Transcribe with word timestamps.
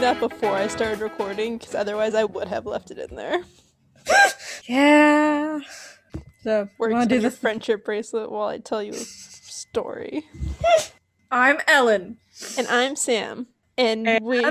that 0.00 0.20
before 0.20 0.54
I 0.54 0.68
started 0.68 1.00
recording, 1.00 1.58
because 1.58 1.74
otherwise 1.74 2.14
I 2.14 2.24
would 2.24 2.48
have 2.48 2.66
left 2.66 2.90
it 2.90 2.98
in 2.98 3.16
there. 3.16 3.42
Yeah. 4.66 5.60
So 6.42 6.68
We're 6.78 6.90
gonna 6.90 7.06
do 7.06 7.16
do 7.16 7.22
the 7.22 7.30
friendship 7.30 7.86
bracelet 7.86 8.30
while 8.30 8.48
I 8.48 8.58
tell 8.58 8.82
you 8.82 8.92
a 8.92 8.96
story. 8.96 10.24
I'm 11.30 11.58
Ellen, 11.66 12.18
And 12.58 12.66
I'm 12.68 12.94
Sam. 12.94 13.46
And, 13.78 14.06
and 14.06 14.24
we 14.24 14.42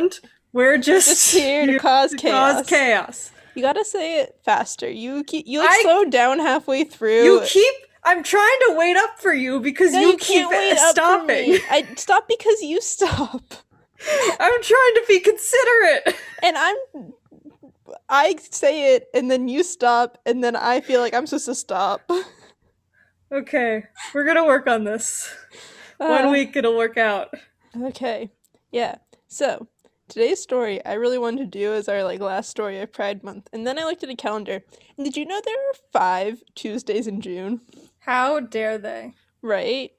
we're 0.53 0.77
just, 0.77 1.07
just 1.07 1.33
here 1.35 1.67
to 1.67 1.77
cause 1.77 2.11
to 2.11 2.17
chaos. 2.17 2.53
cause 2.55 2.67
chaos. 2.67 3.31
You 3.53 3.61
gotta 3.61 3.85
say 3.85 4.21
it 4.21 4.39
faster. 4.43 4.89
You 4.89 5.23
keep 5.23 5.45
you 5.47 5.59
like 5.59 5.69
I- 5.69 5.81
slow 5.83 6.05
down 6.05 6.39
halfway 6.39 6.83
through. 6.83 7.23
You 7.23 7.41
keep. 7.45 7.73
I'm 8.03 8.23
trying 8.23 8.57
to 8.69 8.75
wait 8.77 8.95
up 8.97 9.19
for 9.19 9.33
you 9.33 9.59
because 9.59 9.91
No, 9.93 9.99
you, 9.99 10.07
you 10.11 10.17
keep 10.17 10.27
can't 10.37 10.49
wait 10.49 10.71
up 10.73 10.77
for 10.79 10.89
stopping. 10.91 11.51
me. 11.51 11.59
I 11.69 11.87
stop 11.95 12.27
because 12.27 12.61
you 12.61 12.79
stop. 12.81 13.41
I'm 14.39 14.61
trying 14.63 14.93
to 14.95 15.03
be 15.07 15.19
considerate. 15.19 16.15
And 16.43 16.57
I'm 16.57 16.75
I 18.09 18.35
say 18.51 18.95
it 18.95 19.07
and 19.13 19.29
then 19.31 19.47
you 19.47 19.63
stop 19.63 20.17
and 20.25 20.43
then 20.43 20.55
I 20.55 20.81
feel 20.81 21.01
like 21.01 21.13
I'm 21.13 21.25
supposed 21.25 21.45
to 21.45 21.55
stop. 21.55 22.09
Okay, 23.31 23.83
we're 24.13 24.25
gonna 24.25 24.45
work 24.45 24.67
on 24.67 24.83
this. 24.83 25.33
One 25.97 26.25
Uh, 26.25 26.31
week 26.31 26.55
it'll 26.55 26.77
work 26.77 26.97
out. 26.97 27.33
Okay. 27.81 28.29
Yeah. 28.71 28.95
So 29.27 29.67
today's 30.07 30.41
story 30.41 30.83
I 30.85 30.93
really 30.93 31.17
wanted 31.17 31.51
to 31.51 31.59
do 31.59 31.73
as 31.73 31.89
our 31.89 32.03
like 32.03 32.19
last 32.21 32.49
story 32.49 32.79
of 32.79 32.93
Pride 32.93 33.23
Month. 33.23 33.49
And 33.51 33.65
then 33.67 33.77
I 33.79 33.83
looked 33.83 34.03
at 34.03 34.09
a 34.09 34.15
calendar. 34.15 34.63
And 34.97 35.05
did 35.05 35.17
you 35.17 35.25
know 35.25 35.41
there 35.43 35.55
are 35.55 35.73
five 35.91 36.43
Tuesdays 36.55 37.07
in 37.07 37.19
June? 37.19 37.61
How 37.99 38.39
dare 38.39 38.77
they? 38.77 39.13
Right? 39.41 39.91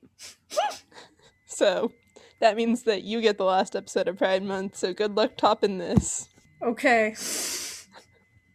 so 1.47 1.93
that 2.41 2.57
means 2.57 2.85
that 2.85 3.03
you 3.03 3.21
get 3.21 3.39
the 3.39 3.45
last 3.45 3.75
episode 3.75 4.09
of 4.09 4.19
Pride 4.19 4.43
Month, 4.43 4.77
so 4.77 4.93
good 4.93 5.17
luck 5.17 5.37
topping 5.37 5.79
this. 5.79 6.29
Okay. 6.63 7.15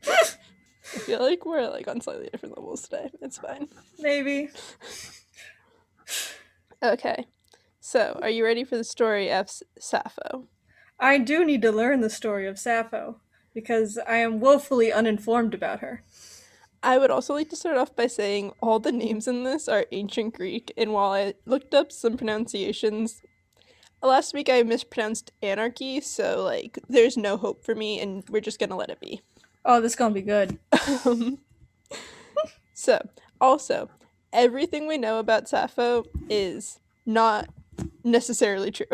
I 0.06 1.00
feel 1.00 1.22
like 1.22 1.46
we're 1.46 1.70
like 1.70 1.88
on 1.88 2.02
slightly 2.02 2.30
different 2.32 2.58
levels 2.58 2.84
today. 2.84 3.10
It's 3.22 3.38
fine. 3.38 3.68
Maybe. 4.00 4.50
Okay. 6.82 7.28
So, 7.80 8.20
are 8.22 8.30
you 8.30 8.46
ready 8.46 8.64
for 8.64 8.78
the 8.78 8.84
story 8.84 9.30
of 9.32 9.46
S- 9.46 9.64
Sappho? 9.80 10.48
I 11.00 11.18
do 11.18 11.46
need 11.46 11.62
to 11.64 11.72
learn 11.72 12.02
the 12.02 12.10
story 12.10 12.48
of 12.48 12.60
Sappho 12.60 13.20
because 13.54 13.98
I 14.08 14.18
am 14.18 14.40
woefully 14.40 14.92
uninformed 14.92 15.54
about 15.54 15.80
her. 15.80 16.04
I 16.82 16.98
would 16.98 17.12
also 17.12 17.34
like 17.34 17.50
to 17.50 17.56
start 17.56 17.78
off 17.78 17.96
by 17.96 18.08
saying 18.08 18.52
all 18.62 18.80
the 18.80 18.92
names 18.92 19.28
in 19.28 19.44
this 19.44 19.70
are 19.70 19.86
ancient 19.92 20.36
Greek, 20.36 20.74
and 20.76 20.92
while 20.92 21.12
I 21.12 21.34
looked 21.46 21.74
up 21.74 21.92
some 21.92 22.18
pronunciations, 22.18 23.22
last 24.04 24.34
week 24.34 24.50
I 24.50 24.64
mispronounced 24.64 25.32
anarchy, 25.42 26.02
so 26.02 26.44
like 26.44 26.78
there's 26.90 27.18
no 27.18 27.38
hope 27.38 27.64
for 27.66 27.74
me, 27.76 28.00
and 28.00 28.24
we're 28.30 28.42
just 28.42 28.60
gonna 28.60 28.76
let 28.76 28.90
it 28.90 29.00
be. 29.00 29.22
Oh, 29.66 29.80
this 29.82 29.94
is 29.94 29.96
gonna 29.96 30.14
be 30.14 30.22
good. 30.22 30.60
Um, 31.06 31.40
so, 32.74 33.00
also, 33.40 33.90
everything 34.32 34.88
we 34.88 34.98
know 34.98 35.20
about 35.20 35.48
Sappho 35.48 36.04
is 36.30 36.80
not 37.06 37.50
necessarily 38.04 38.72
true 38.72 38.88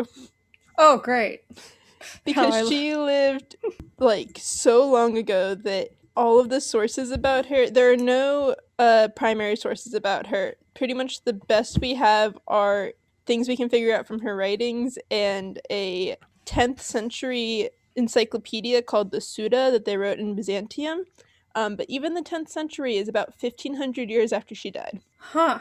Oh, 0.78 0.96
great. 0.98 1.42
because 2.24 2.54
I- 2.54 2.64
she 2.68 2.96
lived 2.96 3.56
like 3.98 4.38
so 4.40 4.88
long 4.90 5.18
ago 5.18 5.54
that 5.54 5.90
all 6.16 6.40
of 6.40 6.48
the 6.48 6.60
sources 6.60 7.10
about 7.10 7.46
her, 7.46 7.68
there 7.70 7.92
are 7.92 7.96
no 7.96 8.54
uh, 8.78 9.08
primary 9.14 9.56
sources 9.56 9.94
about 9.94 10.26
her. 10.28 10.54
Pretty 10.74 10.94
much 10.94 11.24
the 11.24 11.32
best 11.32 11.78
we 11.80 11.94
have 11.94 12.36
are 12.46 12.92
things 13.30 13.46
we 13.46 13.56
can 13.56 13.68
figure 13.68 13.94
out 13.94 14.08
from 14.08 14.22
her 14.22 14.34
writings 14.34 14.98
and 15.08 15.60
a 15.70 16.16
10th 16.46 16.80
century 16.80 17.70
encyclopedia 17.94 18.82
called 18.82 19.12
the 19.12 19.20
Suda 19.20 19.70
that 19.70 19.84
they 19.84 19.96
wrote 19.96 20.18
in 20.18 20.34
Byzantium. 20.34 21.04
Um, 21.54 21.76
but 21.76 21.86
even 21.88 22.14
the 22.14 22.22
10th 22.22 22.48
century 22.48 22.96
is 22.96 23.06
about 23.06 23.28
1500 23.40 24.10
years 24.10 24.32
after 24.32 24.56
she 24.56 24.72
died. 24.72 25.02
Huh. 25.18 25.60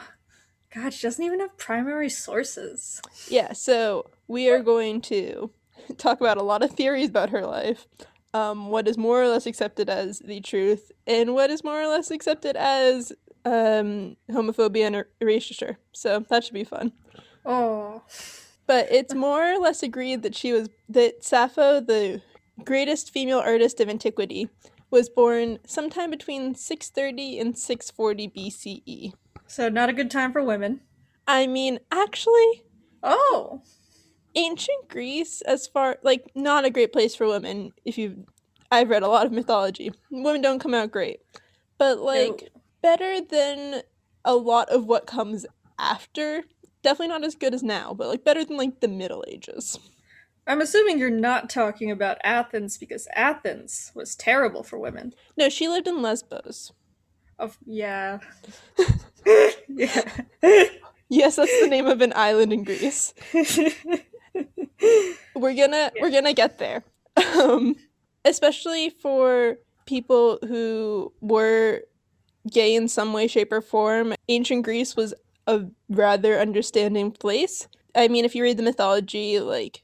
God, 0.74 0.96
she 0.96 1.06
doesn't 1.06 1.24
even 1.24 1.41
have 1.41 1.59
primary 1.59 2.09
sources. 2.09 3.03
Yeah, 3.28 3.53
so 3.53 4.09
we 4.28 4.50
are 4.50 4.63
going 4.63 5.00
to 5.02 5.52
talk 6.00 6.19
about 6.19 6.38
a 6.38 6.44
lot 6.44 6.63
of 6.63 6.72
theories 6.72 7.09
about 7.09 7.29
her 7.29 7.46
life. 7.46 7.85
Um, 8.34 8.69
what 8.69 8.88
is 8.88 8.97
more 8.97 9.22
or 9.22 9.28
less 9.28 9.46
accepted 9.46 9.91
as 9.91 10.18
the 10.18 10.41
truth, 10.41 10.91
and 11.06 11.35
what 11.35 11.52
is 11.52 11.63
more 11.63 11.79
or 11.79 11.88
less 11.88 12.09
accepted 12.09 12.56
as 12.56 13.12
um, 13.46 14.18
homophobia 14.31 14.88
and 14.88 14.96
er- 14.96 15.09
erasure. 15.22 15.78
So 15.91 16.25
that 16.29 16.44
should 16.44 16.56
be 16.56 16.63
fun. 16.63 16.94
Oh. 17.50 18.04
But 18.68 18.88
it's 18.92 19.16
more 19.16 19.54
or 19.54 19.58
less 19.58 19.82
agreed 19.82 20.22
that 20.22 20.36
she 20.36 20.54
was 20.54 20.70
that 20.88 21.24
Sappho, 21.24 21.82
the 21.82 22.22
greatest 22.64 23.12
female 23.12 23.40
artist 23.40 23.80
of 23.80 23.90
antiquity, 23.90 24.50
was 24.92 25.10
born 25.10 25.58
sometime 25.66 26.12
between 26.12 26.54
630 26.54 27.40
and 27.40 27.58
640 27.58 28.28
BCE. 28.30 29.14
So, 29.48 29.68
not 29.70 29.90
a 29.90 29.94
good 29.94 30.12
time 30.12 30.32
for 30.32 30.44
women. 30.44 30.82
I 31.28 31.48
mean, 31.48 31.80
actually, 31.92 32.64
Oh. 33.02 33.62
ancient 34.36 34.88
Greece, 34.90 35.42
as 35.42 35.66
far 35.68 35.98
like 36.04 36.32
not 36.36 36.66
a 36.66 36.70
great 36.70 36.94
place 36.94 37.16
for 37.16 37.28
women. 37.28 37.72
If 37.86 37.98
you, 37.98 38.26
I've 38.72 38.90
read 38.90 39.04
a 39.04 39.08
lot 39.08 39.26
of 39.26 39.32
mythology. 39.32 39.92
Women 40.12 40.42
don't 40.42 40.59
come 40.59 40.76
out 40.76 40.92
great, 40.92 41.22
but 41.80 42.00
like 42.00 42.50
better 42.84 43.22
than 43.22 43.82
a 44.24 44.36
lot 44.36 44.70
of 44.70 44.86
what 44.86 45.08
comes 45.08 45.48
after. 45.80 46.44
Definitely 46.81 47.09
not 47.09 47.23
as 47.23 47.35
good 47.35 47.53
as 47.53 47.63
now, 47.63 47.94
but 47.94 48.07
like 48.07 48.23
better 48.23 48.45
than 48.45 48.57
like 48.57 48.79
the 48.79 48.88
Middle 48.88 49.23
Ages. 49.28 49.78
I'm 50.47 50.62
assuming 50.62 50.97
you're 50.97 51.09
not 51.09 51.50
talking 51.50 51.91
about 51.91 52.17
Athens 52.23 52.78
because 52.78 53.07
Athens 53.16 53.91
was 53.94 54.16
terrible 54.16 54.63
for 54.63 54.79
women. 54.79 55.13
No, 55.38 55.50
she 55.50 55.67
lived 55.67 55.88
in 55.88 56.01
Lesbos. 56.01 56.72
Of 57.38 57.57
yeah. 57.66 58.19
yeah. 59.67 60.09
Yes, 61.09 61.38
that's 61.38 61.59
the 61.62 61.67
name 61.67 61.88
of 61.88 62.01
an 62.01 62.13
island 62.16 62.53
in 62.53 62.63
Greece. 62.63 63.13
We're 65.35 65.56
gonna 65.56 65.91
we're 66.01 66.11
gonna 66.11 66.34
get 66.34 66.57
there. 66.57 66.84
Um, 67.35 67.75
especially 68.25 68.90
for 68.90 69.57
people 69.85 70.40
who 70.47 71.11
were 71.22 71.81
gay 72.51 72.75
in 72.75 72.88
some 72.88 73.13
way, 73.13 73.28
shape, 73.28 73.51
or 73.51 73.61
form. 73.61 74.13
Ancient 74.28 74.63
Greece 74.63 74.96
was 74.96 75.13
a 75.50 75.66
rather 75.90 76.40
understanding 76.40 77.12
place. 77.12 77.68
I 77.96 78.08
mean, 78.08 78.26
if 78.26 78.36
you 78.36 78.44
read 78.44 78.58
the 78.58 78.64
mythology, 78.64 79.40
like 79.40 79.84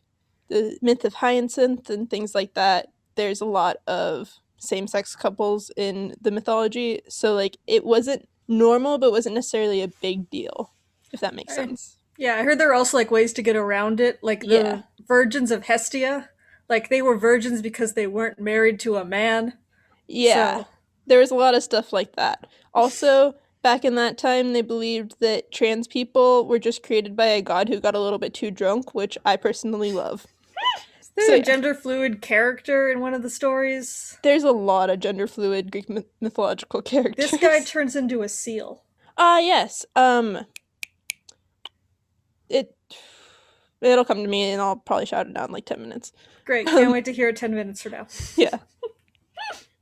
the 0.49 0.77
myth 0.81 1.03
of 1.05 1.15
Hyacinth 1.15 1.89
and 1.89 2.09
things 2.09 2.35
like 2.35 2.53
that, 2.53 2.87
there's 3.15 3.41
a 3.41 3.45
lot 3.45 3.77
of 3.87 4.33
same-sex 4.57 5.15
couples 5.15 5.71
in 5.75 6.15
the 6.21 6.31
mythology. 6.31 7.01
So 7.09 7.33
like 7.33 7.57
it 7.67 7.83
wasn't 7.83 8.27
normal, 8.47 8.97
but 8.97 9.11
wasn't 9.11 9.35
necessarily 9.35 9.81
a 9.81 9.87
big 9.87 10.29
deal. 10.29 10.71
If 11.11 11.19
that 11.21 11.33
makes 11.35 11.57
Right. 11.57 11.67
sense. 11.67 11.97
yeah, 12.17 12.35
I 12.35 12.43
heard 12.43 12.59
there 12.59 12.69
are 12.69 12.73
also 12.75 12.97
like 12.97 13.11
ways 13.11 13.33
to 13.33 13.41
get 13.41 13.55
around 13.55 13.99
it, 13.99 14.19
like 14.21 14.41
the 14.41 14.47
Yeah. 14.47 14.81
virgins 15.07 15.51
of 15.51 15.65
Hestia. 15.65 16.29
Like 16.69 16.89
they 16.89 17.01
were 17.01 17.17
virgins 17.17 17.61
because 17.61 17.93
they 17.93 18.07
weren't 18.07 18.39
married 18.39 18.79
to 18.81 18.95
a 18.97 19.05
man. 19.05 19.57
Yeah. 20.07 20.57
So- 20.59 20.67
There 21.07 21.19
was 21.19 21.31
a 21.31 21.35
lot 21.35 21.53
of 21.55 21.61
stuff 21.63 21.91
like 21.93 22.15
that. 22.15 22.47
Also, 22.73 23.35
back 23.65 23.83
in 23.83 23.95
that 23.95 24.15
time, 24.15 24.53
they 24.53 24.61
believed 24.61 25.15
that 25.21 25.51
trans 25.51 25.87
people 25.87 26.45
were 26.45 26.59
just 26.59 26.83
created 26.83 27.15
by 27.15 27.25
a 27.25 27.41
god 27.41 27.67
who 27.67 27.79
got 27.79 27.95
a 27.95 27.99
little 27.99 28.19
bit 28.19 28.31
too 28.31 28.51
drunk, 28.51 28.93
which 28.93 29.17
I 29.25 29.37
personally 29.37 29.91
love. 29.91 30.27
There's 31.15 31.27
So, 31.29 31.33
a 31.33 31.37
yeah. 31.37 31.43
gender 31.43 31.73
fluid 31.73 32.21
character 32.21 32.91
in 32.91 32.99
one 32.99 33.15
of 33.15 33.23
the 33.23 33.29
stories. 33.31 34.19
There's 34.21 34.43
a 34.43 34.51
lot 34.51 34.91
of 34.91 34.99
gender 34.99 35.25
fluid 35.25 35.71
Greek 35.71 35.89
myth- 35.89 36.05
mythological 36.21 36.83
characters. 36.83 37.31
This 37.31 37.41
guy 37.41 37.61
turns 37.61 37.95
into 37.95 38.21
a 38.21 38.29
seal. 38.29 38.83
Ah, 39.17 39.39
yes. 39.39 39.83
Um 39.95 40.45
it 42.49 42.75
it'll 43.81 44.05
come 44.05 44.21
to 44.21 44.27
me 44.29 44.51
and 44.51 44.61
I'll 44.61 44.75
probably 44.75 45.05
shout 45.07 45.25
it 45.27 45.35
out 45.37 45.47
in 45.47 45.53
like 45.53 45.65
10 45.65 45.81
minutes. 45.81 46.11
Great, 46.45 46.67
can't 46.67 46.91
wait 46.91 47.05
to 47.05 47.13
hear 47.13 47.29
it 47.29 47.37
10 47.37 47.55
minutes 47.55 47.81
from 47.81 47.93
now. 47.93 48.07
Yeah. 48.35 48.59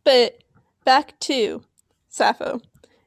but 0.05 0.37
back 0.85 1.19
to 1.21 1.63
Sappho. 2.09 2.61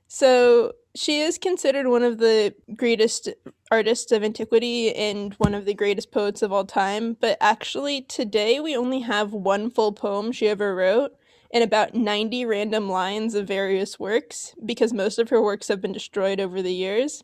So 0.09 0.73
she 0.95 1.21
is 1.21 1.39
considered 1.39 1.89
one 1.89 2.03
of 2.03 2.19
the 2.19 2.55
greatest 2.75 3.29
artists 3.71 4.13
of 4.13 4.23
antiquity 4.23 4.95
and 4.95 5.35
one 5.35 5.55
of 5.55 5.65
the 5.65 5.75
greatest 5.75 6.11
poets 6.11 6.43
of 6.43 6.53
all 6.53 6.65
time. 6.65 7.17
But 7.21 7.37
actually, 7.41 8.03
today 8.03 8.61
we 8.61 8.77
only 8.77 9.01
have 9.01 9.33
one 9.33 9.71
full 9.71 9.93
poem 9.93 10.33
she 10.33 10.49
ever 10.49 10.75
wrote 10.75 11.13
and 11.53 11.63
about 11.63 11.95
90 11.95 12.45
random 12.45 12.89
lines 12.89 13.35
of 13.35 13.47
various 13.47 13.99
works 13.99 14.55
because 14.65 14.93
most 14.93 15.19
of 15.19 15.31
her 15.31 15.43
works 15.43 15.69
have 15.69 15.81
been 15.81 15.93
destroyed 15.93 16.41
over 16.41 16.63
the 16.63 16.75
years. 16.75 17.23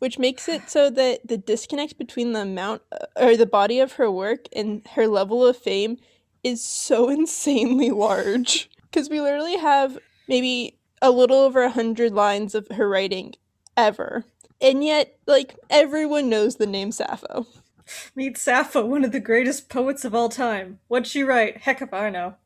Which 0.00 0.18
makes 0.18 0.48
it 0.48 0.68
so 0.68 0.90
that 0.90 1.26
the 1.26 1.38
disconnect 1.38 1.96
between 1.96 2.32
the 2.32 2.40
amount 2.40 2.82
uh, 2.92 3.06
or 3.16 3.36
the 3.36 3.46
body 3.46 3.80
of 3.80 3.92
her 3.92 4.10
work 4.10 4.48
and 4.52 4.86
her 4.94 5.06
level 5.06 5.46
of 5.46 5.56
fame 5.56 5.98
is 6.42 6.62
so 6.62 7.08
insanely 7.10 7.90
large 7.90 8.68
because 8.82 9.08
we 9.08 9.20
literally 9.20 9.56
have 9.56 9.98
maybe 10.28 10.76
a 11.04 11.10
little 11.12 11.38
over 11.38 11.62
a 11.62 11.70
hundred 11.70 12.12
lines 12.14 12.54
of 12.54 12.66
her 12.72 12.88
writing 12.88 13.34
ever 13.76 14.24
and 14.60 14.84
yet 14.84 15.18
like 15.26 15.56
everyone 15.70 16.30
knows 16.30 16.56
the 16.56 16.66
name 16.66 16.92
sappho 16.92 17.46
Meet 18.14 18.38
Sappho, 18.38 18.86
one 18.86 19.04
of 19.04 19.12
the 19.12 19.20
greatest 19.20 19.68
poets 19.68 20.06
of 20.06 20.14
all 20.14 20.28
time. 20.30 20.78
What'd 20.88 21.06
she 21.06 21.22
write? 21.22 21.58
Heck 21.58 21.82
if 21.82 21.92
I 21.92 22.10
know. 22.10 22.34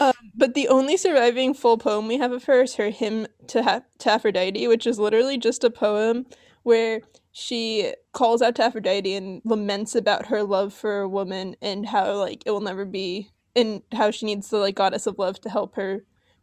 Um, 0.00 0.14
but 0.34 0.54
the 0.54 0.68
only 0.68 0.96
surviving 0.96 1.52
full 1.52 1.76
poem 1.76 2.08
we 2.08 2.16
have 2.16 2.32
of 2.32 2.44
her 2.44 2.62
is 2.62 2.76
her 2.76 2.88
hymn 2.88 3.26
to, 3.48 3.62
ha- 3.62 3.82
to 3.98 4.10
Aphrodite, 4.10 4.66
which 4.66 4.86
is 4.86 4.98
literally 4.98 5.36
just 5.36 5.62
a 5.62 5.68
poem 5.68 6.24
where 6.62 7.02
she 7.32 7.92
calls 8.12 8.40
out 8.40 8.54
to 8.54 8.64
Aphrodite 8.64 9.14
and 9.14 9.42
laments 9.44 9.94
about 9.94 10.26
her 10.26 10.42
love 10.42 10.72
for 10.72 11.00
a 11.00 11.08
woman 11.08 11.54
and 11.60 11.86
how 11.86 12.14
like 12.16 12.42
it 12.46 12.50
will 12.50 12.62
never 12.62 12.86
be 12.86 13.30
and 13.54 13.82
how 13.92 14.10
she 14.10 14.24
needs 14.24 14.48
the 14.48 14.56
like 14.56 14.74
goddess 14.74 15.06
of 15.06 15.18
love 15.18 15.38
to 15.42 15.50
help 15.50 15.76
her 15.76 16.02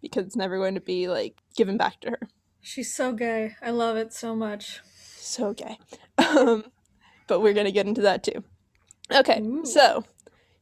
because 0.09 0.25
it's 0.25 0.36
never 0.36 0.57
going 0.57 0.75
to 0.75 0.81
be 0.81 1.07
like 1.07 1.36
given 1.56 1.77
back 1.77 2.00
to 2.01 2.12
her. 2.12 2.19
She's 2.62 2.94
so 2.94 3.13
gay. 3.13 3.56
I 3.62 3.71
love 3.71 3.98
it 3.98 4.13
so 4.13 4.36
much. 4.36 4.81
So 5.18 5.54
gay. 5.54 5.77
Um, 6.19 6.65
but 7.27 7.42
we're 7.42 7.54
gonna 7.54 7.71
get 7.71 7.86
into 7.86 8.01
that 8.01 8.24
too. 8.24 8.44
Okay, 9.13 9.39
Ooh. 9.39 9.63
so 9.65 10.04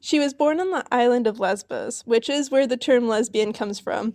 she 0.06 0.20
was 0.20 0.36
born 0.36 0.60
on 0.60 0.70
the 0.70 0.86
island 0.92 1.26
of 1.26 1.40
Lesbos, 1.40 2.04
which 2.06 2.30
is 2.30 2.52
where 2.52 2.68
the 2.68 2.78
term 2.78 3.08
lesbian 3.08 3.54
comes 3.54 3.80
from, 3.80 4.14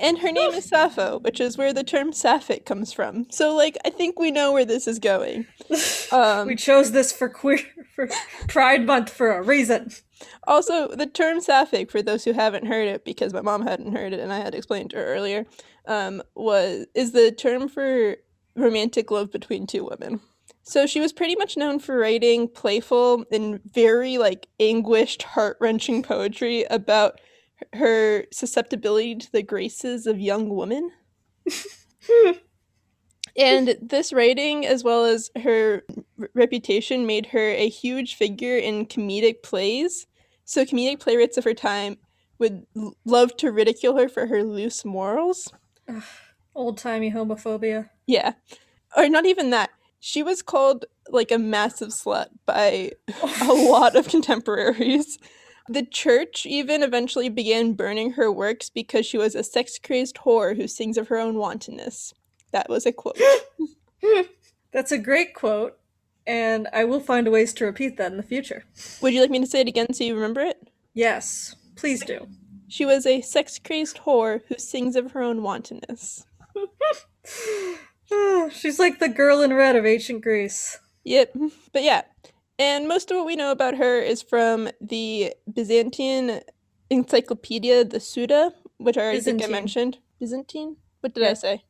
and 0.00 0.18
her 0.18 0.30
name 0.30 0.52
is 0.52 0.64
Sappho, 0.68 1.18
which 1.18 1.40
is 1.40 1.58
where 1.58 1.72
the 1.72 1.82
term 1.82 2.12
sapphic 2.12 2.64
comes 2.64 2.92
from. 2.92 3.26
So, 3.30 3.52
like, 3.52 3.76
I 3.84 3.90
think 3.90 4.20
we 4.20 4.30
know 4.30 4.52
where 4.52 4.64
this 4.64 4.86
is 4.86 4.98
going. 4.98 5.46
Um, 6.12 6.46
we 6.46 6.56
chose 6.56 6.92
this 6.92 7.10
for 7.10 7.30
queer 7.30 7.60
for 7.94 8.08
Pride 8.48 8.86
Month 8.86 9.10
for 9.10 9.32
a 9.32 9.42
reason. 9.42 9.90
Also, 10.46 10.88
the 10.88 11.06
term 11.06 11.40
sapphic, 11.40 11.90
for 11.90 12.02
those 12.02 12.24
who 12.24 12.32
haven't 12.32 12.66
heard 12.66 12.88
it, 12.88 13.04
because 13.04 13.32
my 13.32 13.40
mom 13.40 13.62
hadn't 13.62 13.94
heard 13.94 14.12
it 14.12 14.20
and 14.20 14.32
I 14.32 14.38
had 14.38 14.54
explained 14.54 14.90
to 14.90 14.96
her 14.96 15.06
earlier, 15.06 15.46
um, 15.86 16.22
was 16.34 16.86
is 16.94 17.12
the 17.12 17.32
term 17.32 17.68
for 17.68 18.16
romantic 18.54 19.10
love 19.10 19.30
between 19.30 19.66
two 19.66 19.84
women. 19.84 20.20
So 20.64 20.86
she 20.86 21.00
was 21.00 21.12
pretty 21.12 21.34
much 21.34 21.56
known 21.56 21.80
for 21.80 21.98
writing 21.98 22.46
playful 22.48 23.24
and 23.32 23.60
very 23.64 24.18
like 24.18 24.48
anguished, 24.60 25.22
heart 25.22 25.56
wrenching 25.60 26.02
poetry 26.02 26.64
about 26.70 27.20
her 27.74 28.26
susceptibility 28.32 29.16
to 29.16 29.32
the 29.32 29.42
graces 29.42 30.06
of 30.06 30.20
young 30.20 30.48
women. 30.48 30.90
and 33.36 33.76
this 33.80 34.12
writing, 34.12 34.66
as 34.66 34.84
well 34.84 35.04
as 35.04 35.30
her 35.42 35.82
r- 36.20 36.30
reputation, 36.34 37.06
made 37.06 37.26
her 37.26 37.48
a 37.50 37.68
huge 37.68 38.14
figure 38.14 38.56
in 38.56 38.86
comedic 38.86 39.42
plays. 39.42 40.06
So 40.44 40.64
comedic 40.64 41.00
playwrights 41.00 41.36
of 41.38 41.44
her 41.44 41.54
time 41.54 41.98
would 42.38 42.66
love 43.04 43.36
to 43.38 43.52
ridicule 43.52 43.96
her 43.96 44.08
for 44.08 44.26
her 44.26 44.42
loose 44.42 44.84
morals. 44.84 45.52
Old 46.54 46.78
timey 46.78 47.10
homophobia. 47.10 47.90
Yeah. 48.06 48.32
Or 48.96 49.08
not 49.08 49.26
even 49.26 49.50
that. 49.50 49.70
She 50.00 50.22
was 50.22 50.42
called 50.42 50.84
like 51.08 51.30
a 51.30 51.38
massive 51.38 51.90
slut 51.90 52.26
by 52.44 52.92
a 53.40 53.52
lot 53.52 53.96
of 53.96 54.08
contemporaries. 54.10 55.18
The 55.68 55.84
church 55.84 56.44
even 56.44 56.82
eventually 56.82 57.28
began 57.28 57.74
burning 57.74 58.12
her 58.12 58.30
works 58.30 58.68
because 58.68 59.06
she 59.06 59.16
was 59.16 59.34
a 59.34 59.44
sex 59.44 59.78
crazed 59.78 60.16
whore 60.16 60.56
who 60.56 60.66
sings 60.66 60.98
of 60.98 61.08
her 61.08 61.18
own 61.18 61.36
wantonness. 61.36 62.12
That 62.52 62.68
was 62.68 62.86
a 62.86 62.92
quote. 62.92 63.18
That's 64.72 64.92
a 64.92 64.98
great 64.98 65.34
quote, 65.34 65.78
and 66.26 66.68
I 66.72 66.84
will 66.84 67.00
find 67.00 67.30
ways 67.30 67.52
to 67.54 67.64
repeat 67.64 67.96
that 67.98 68.10
in 68.10 68.16
the 68.16 68.22
future. 68.22 68.64
Would 69.00 69.12
you 69.12 69.20
like 69.20 69.30
me 69.30 69.40
to 69.40 69.46
say 69.46 69.60
it 69.60 69.68
again 69.68 69.92
so 69.92 70.04
you 70.04 70.14
remember 70.14 70.40
it? 70.40 70.70
Yes, 70.94 71.56
please 71.76 72.04
do. 72.04 72.28
She 72.68 72.86
was 72.86 73.04
a 73.06 73.20
sex 73.20 73.58
crazed 73.58 73.98
whore 73.98 74.40
who 74.48 74.56
sings 74.56 74.96
of 74.96 75.12
her 75.12 75.22
own 75.22 75.42
wantonness. 75.42 76.24
Ah, 78.14 78.50
She's 78.50 78.78
like 78.78 78.98
the 78.98 79.08
girl 79.08 79.40
in 79.40 79.54
red 79.54 79.74
of 79.74 79.86
ancient 79.86 80.22
Greece. 80.22 80.78
Yep. 81.04 81.34
But 81.72 81.82
yeah. 81.82 82.02
And 82.58 82.86
most 82.86 83.10
of 83.10 83.16
what 83.16 83.24
we 83.24 83.36
know 83.36 83.50
about 83.50 83.76
her 83.78 83.98
is 84.00 84.20
from 84.20 84.68
the 84.80 85.32
Byzantine 85.50 86.40
encyclopedia, 86.90 87.84
the 87.84 88.00
Suda, 88.00 88.52
which 88.76 88.98
I 88.98 89.00
already 89.00 89.20
think 89.20 89.42
I 89.42 89.46
mentioned. 89.46 89.98
Byzantine? 90.20 90.76
What 91.00 91.14
did 91.14 91.24
I 91.24 91.32
say? 91.32 91.64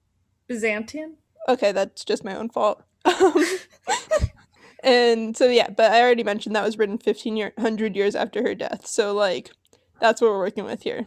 Byzantine? 0.49 1.17
Okay, 1.49 1.73
that's 1.73 2.05
just 2.05 2.25
my 2.25 2.37
own 2.37 2.49
fault. 2.49 2.83
Um, 3.05 3.45
and 4.85 5.37
so 5.37 5.49
yeah, 5.49 5.71
but 5.71 5.93
I 5.93 6.01
already 6.01 6.25
mentioned 6.25 6.55
that 6.55 6.65
was 6.65 6.79
written 6.79 6.99
1500 7.03 7.97
years 7.97 8.15
after 8.15 8.43
her 8.43 8.55
death. 8.55 8.87
So 8.87 9.13
like 9.15 9.51
that's 10.01 10.21
what 10.21 10.31
we're 10.31 10.39
working 10.39 10.65
with 10.65 10.83
here. 10.83 11.07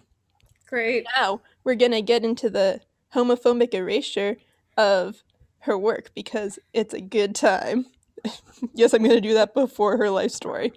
Great. 0.67 1.05
Now, 1.15 1.41
we're 1.63 1.75
going 1.75 1.91
to 1.91 2.01
get 2.01 2.23
into 2.23 2.49
the 2.49 2.81
homophobic 3.13 3.73
erasure 3.73 4.37
of 4.77 5.23
her 5.59 5.77
work 5.77 6.11
because 6.15 6.59
it's 6.73 6.93
a 6.93 7.01
good 7.01 7.35
time. 7.35 7.85
yes, 8.73 8.93
I'm 8.93 9.03
going 9.03 9.15
to 9.15 9.21
do 9.21 9.33
that 9.33 9.53
before 9.53 9.97
her 9.97 10.09
life 10.09 10.31
story. 10.31 10.73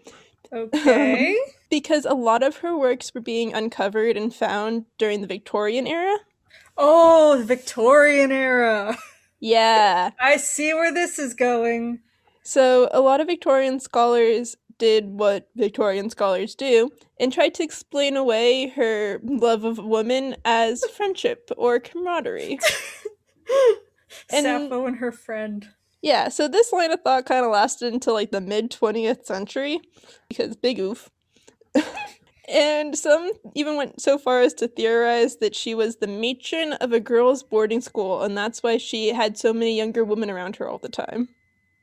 Okay. 0.52 1.36
Because 1.70 2.06
a 2.06 2.14
lot 2.14 2.42
of 2.42 2.56
her 2.56 2.74
works 2.78 3.12
were 3.12 3.20
being 3.20 3.52
uncovered 3.52 4.16
and 4.16 4.34
found 4.34 4.86
during 4.96 5.20
the 5.20 5.26
Victorian 5.26 5.86
era. 5.86 6.16
Oh, 6.78 7.36
the 7.36 7.44
Victorian 7.44 8.32
era. 8.32 8.96
Yeah. 9.40 10.10
I 10.20 10.36
see 10.36 10.72
where 10.72 10.92
this 10.92 11.18
is 11.18 11.34
going. 11.34 12.00
So, 12.42 12.88
a 12.92 13.00
lot 13.00 13.20
of 13.20 13.26
Victorian 13.26 13.78
scholars 13.80 14.56
did 14.78 15.06
what 15.06 15.48
Victorian 15.56 16.08
scholars 16.08 16.54
do 16.54 16.90
and 17.20 17.32
tried 17.32 17.52
to 17.54 17.62
explain 17.62 18.16
away 18.16 18.68
her 18.68 19.20
love 19.24 19.64
of 19.64 19.78
women 19.78 20.36
as 20.44 20.82
friendship 20.96 21.50
or 21.56 21.78
camaraderie. 21.78 22.58
And- 24.32 24.44
Sappho 24.44 24.86
and 24.86 24.96
her 24.96 25.12
friend. 25.12 25.68
Yeah, 26.00 26.28
so 26.28 26.46
this 26.48 26.72
line 26.72 26.92
of 26.92 27.02
thought 27.02 27.26
kind 27.26 27.44
of 27.44 27.50
lasted 27.50 27.92
until 27.92 28.14
like 28.14 28.30
the 28.30 28.40
mid 28.40 28.70
20th 28.70 29.24
century 29.24 29.80
because 30.28 30.56
big 30.56 30.78
oof. 30.78 31.10
and 32.48 32.96
some 32.96 33.30
even 33.54 33.76
went 33.76 34.00
so 34.00 34.18
far 34.18 34.40
as 34.40 34.54
to 34.54 34.68
theorize 34.68 35.36
that 35.36 35.54
she 35.54 35.74
was 35.74 35.96
the 35.96 36.06
matron 36.06 36.72
of 36.74 36.92
a 36.92 37.00
girls' 37.00 37.42
boarding 37.42 37.80
school, 37.80 38.22
and 38.22 38.36
that's 38.36 38.62
why 38.62 38.78
she 38.78 39.08
had 39.08 39.36
so 39.36 39.52
many 39.52 39.76
younger 39.76 40.04
women 40.04 40.30
around 40.30 40.56
her 40.56 40.68
all 40.68 40.78
the 40.78 40.88
time. 40.88 41.28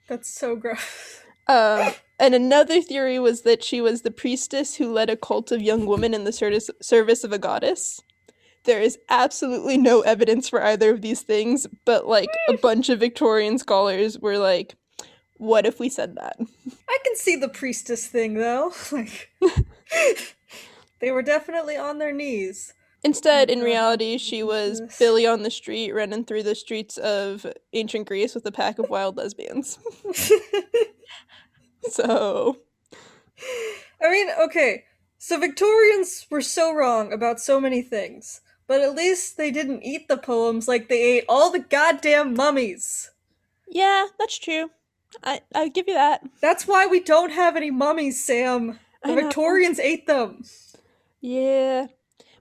That's 0.07 0.29
so 0.29 0.55
gross. 0.55 1.21
Um, 1.47 1.93
and 2.19 2.33
another 2.33 2.81
theory 2.81 3.19
was 3.19 3.43
that 3.43 3.63
she 3.63 3.79
was 3.79 4.01
the 4.01 4.09
priestess 4.09 4.73
who 4.73 4.91
led 4.91 5.11
a 5.11 5.15
cult 5.15 5.51
of 5.51 5.61
young 5.61 5.85
women 5.85 6.15
in 6.15 6.23
the 6.23 6.31
service 6.31 6.71
service 6.81 7.23
of 7.23 7.31
a 7.31 7.37
goddess. 7.37 8.01
There 8.63 8.81
is 8.81 8.97
absolutely 9.09 9.77
no 9.77 10.01
evidence 10.01 10.49
for 10.49 10.63
either 10.63 10.89
of 10.89 11.01
these 11.01 11.21
things, 11.21 11.67
but 11.85 12.07
like 12.07 12.31
a 12.49 12.57
bunch 12.57 12.89
of 12.89 12.99
Victorian 12.99 13.59
scholars 13.59 14.17
were 14.17 14.39
like, 14.39 14.75
what 15.37 15.65
if 15.65 15.79
we 15.79 15.89
said 15.89 16.15
that? 16.15 16.37
I 16.89 16.97
can 17.03 17.15
see 17.15 17.35
the 17.35 17.49
priestess 17.49 18.07
thing 18.07 18.35
though. 18.35 18.71
Like 18.91 19.29
they 21.01 21.11
were 21.11 21.21
definitely 21.21 21.77
on 21.77 21.99
their 21.99 22.13
knees. 22.13 22.73
Instead, 23.03 23.51
in 23.51 23.61
oh, 23.61 23.65
reality, 23.65 24.17
she 24.17 24.41
was 24.41 24.81
Billy 24.97 25.27
on 25.27 25.43
the 25.43 25.51
street 25.51 25.93
running 25.93 26.25
through 26.25 26.41
the 26.41 26.55
streets 26.55 26.97
of 26.97 27.45
ancient 27.73 28.07
Greece 28.07 28.33
with 28.33 28.45
a 28.47 28.51
pack 28.51 28.79
of 28.79 28.89
wild 28.89 29.15
lesbians. 29.15 29.77
So, 31.89 32.57
I 34.01 34.11
mean, 34.11 34.27
okay. 34.39 34.85
So 35.17 35.39
Victorians 35.39 36.27
were 36.29 36.41
so 36.41 36.73
wrong 36.73 37.11
about 37.11 37.39
so 37.39 37.59
many 37.59 37.81
things, 37.81 38.41
but 38.67 38.81
at 38.81 38.95
least 38.95 39.37
they 39.37 39.51
didn't 39.51 39.83
eat 39.83 40.07
the 40.07 40.17
poems 40.17 40.67
like 40.67 40.87
they 40.87 41.01
ate 41.01 41.25
all 41.27 41.51
the 41.51 41.59
goddamn 41.59 42.35
mummies. 42.35 43.11
yeah, 43.67 44.07
that's 44.19 44.37
true. 44.37 44.69
I 45.23 45.41
I'll 45.53 45.69
give 45.69 45.87
you 45.87 45.93
that. 45.93 46.21
That's 46.41 46.67
why 46.67 46.87
we 46.87 46.99
don't 46.99 47.31
have 47.31 47.55
any 47.55 47.71
mummies, 47.71 48.23
Sam. 48.23 48.79
The 49.03 49.15
Victorians 49.15 49.79
ate 49.79 50.07
them. 50.07 50.43
Yeah. 51.21 51.87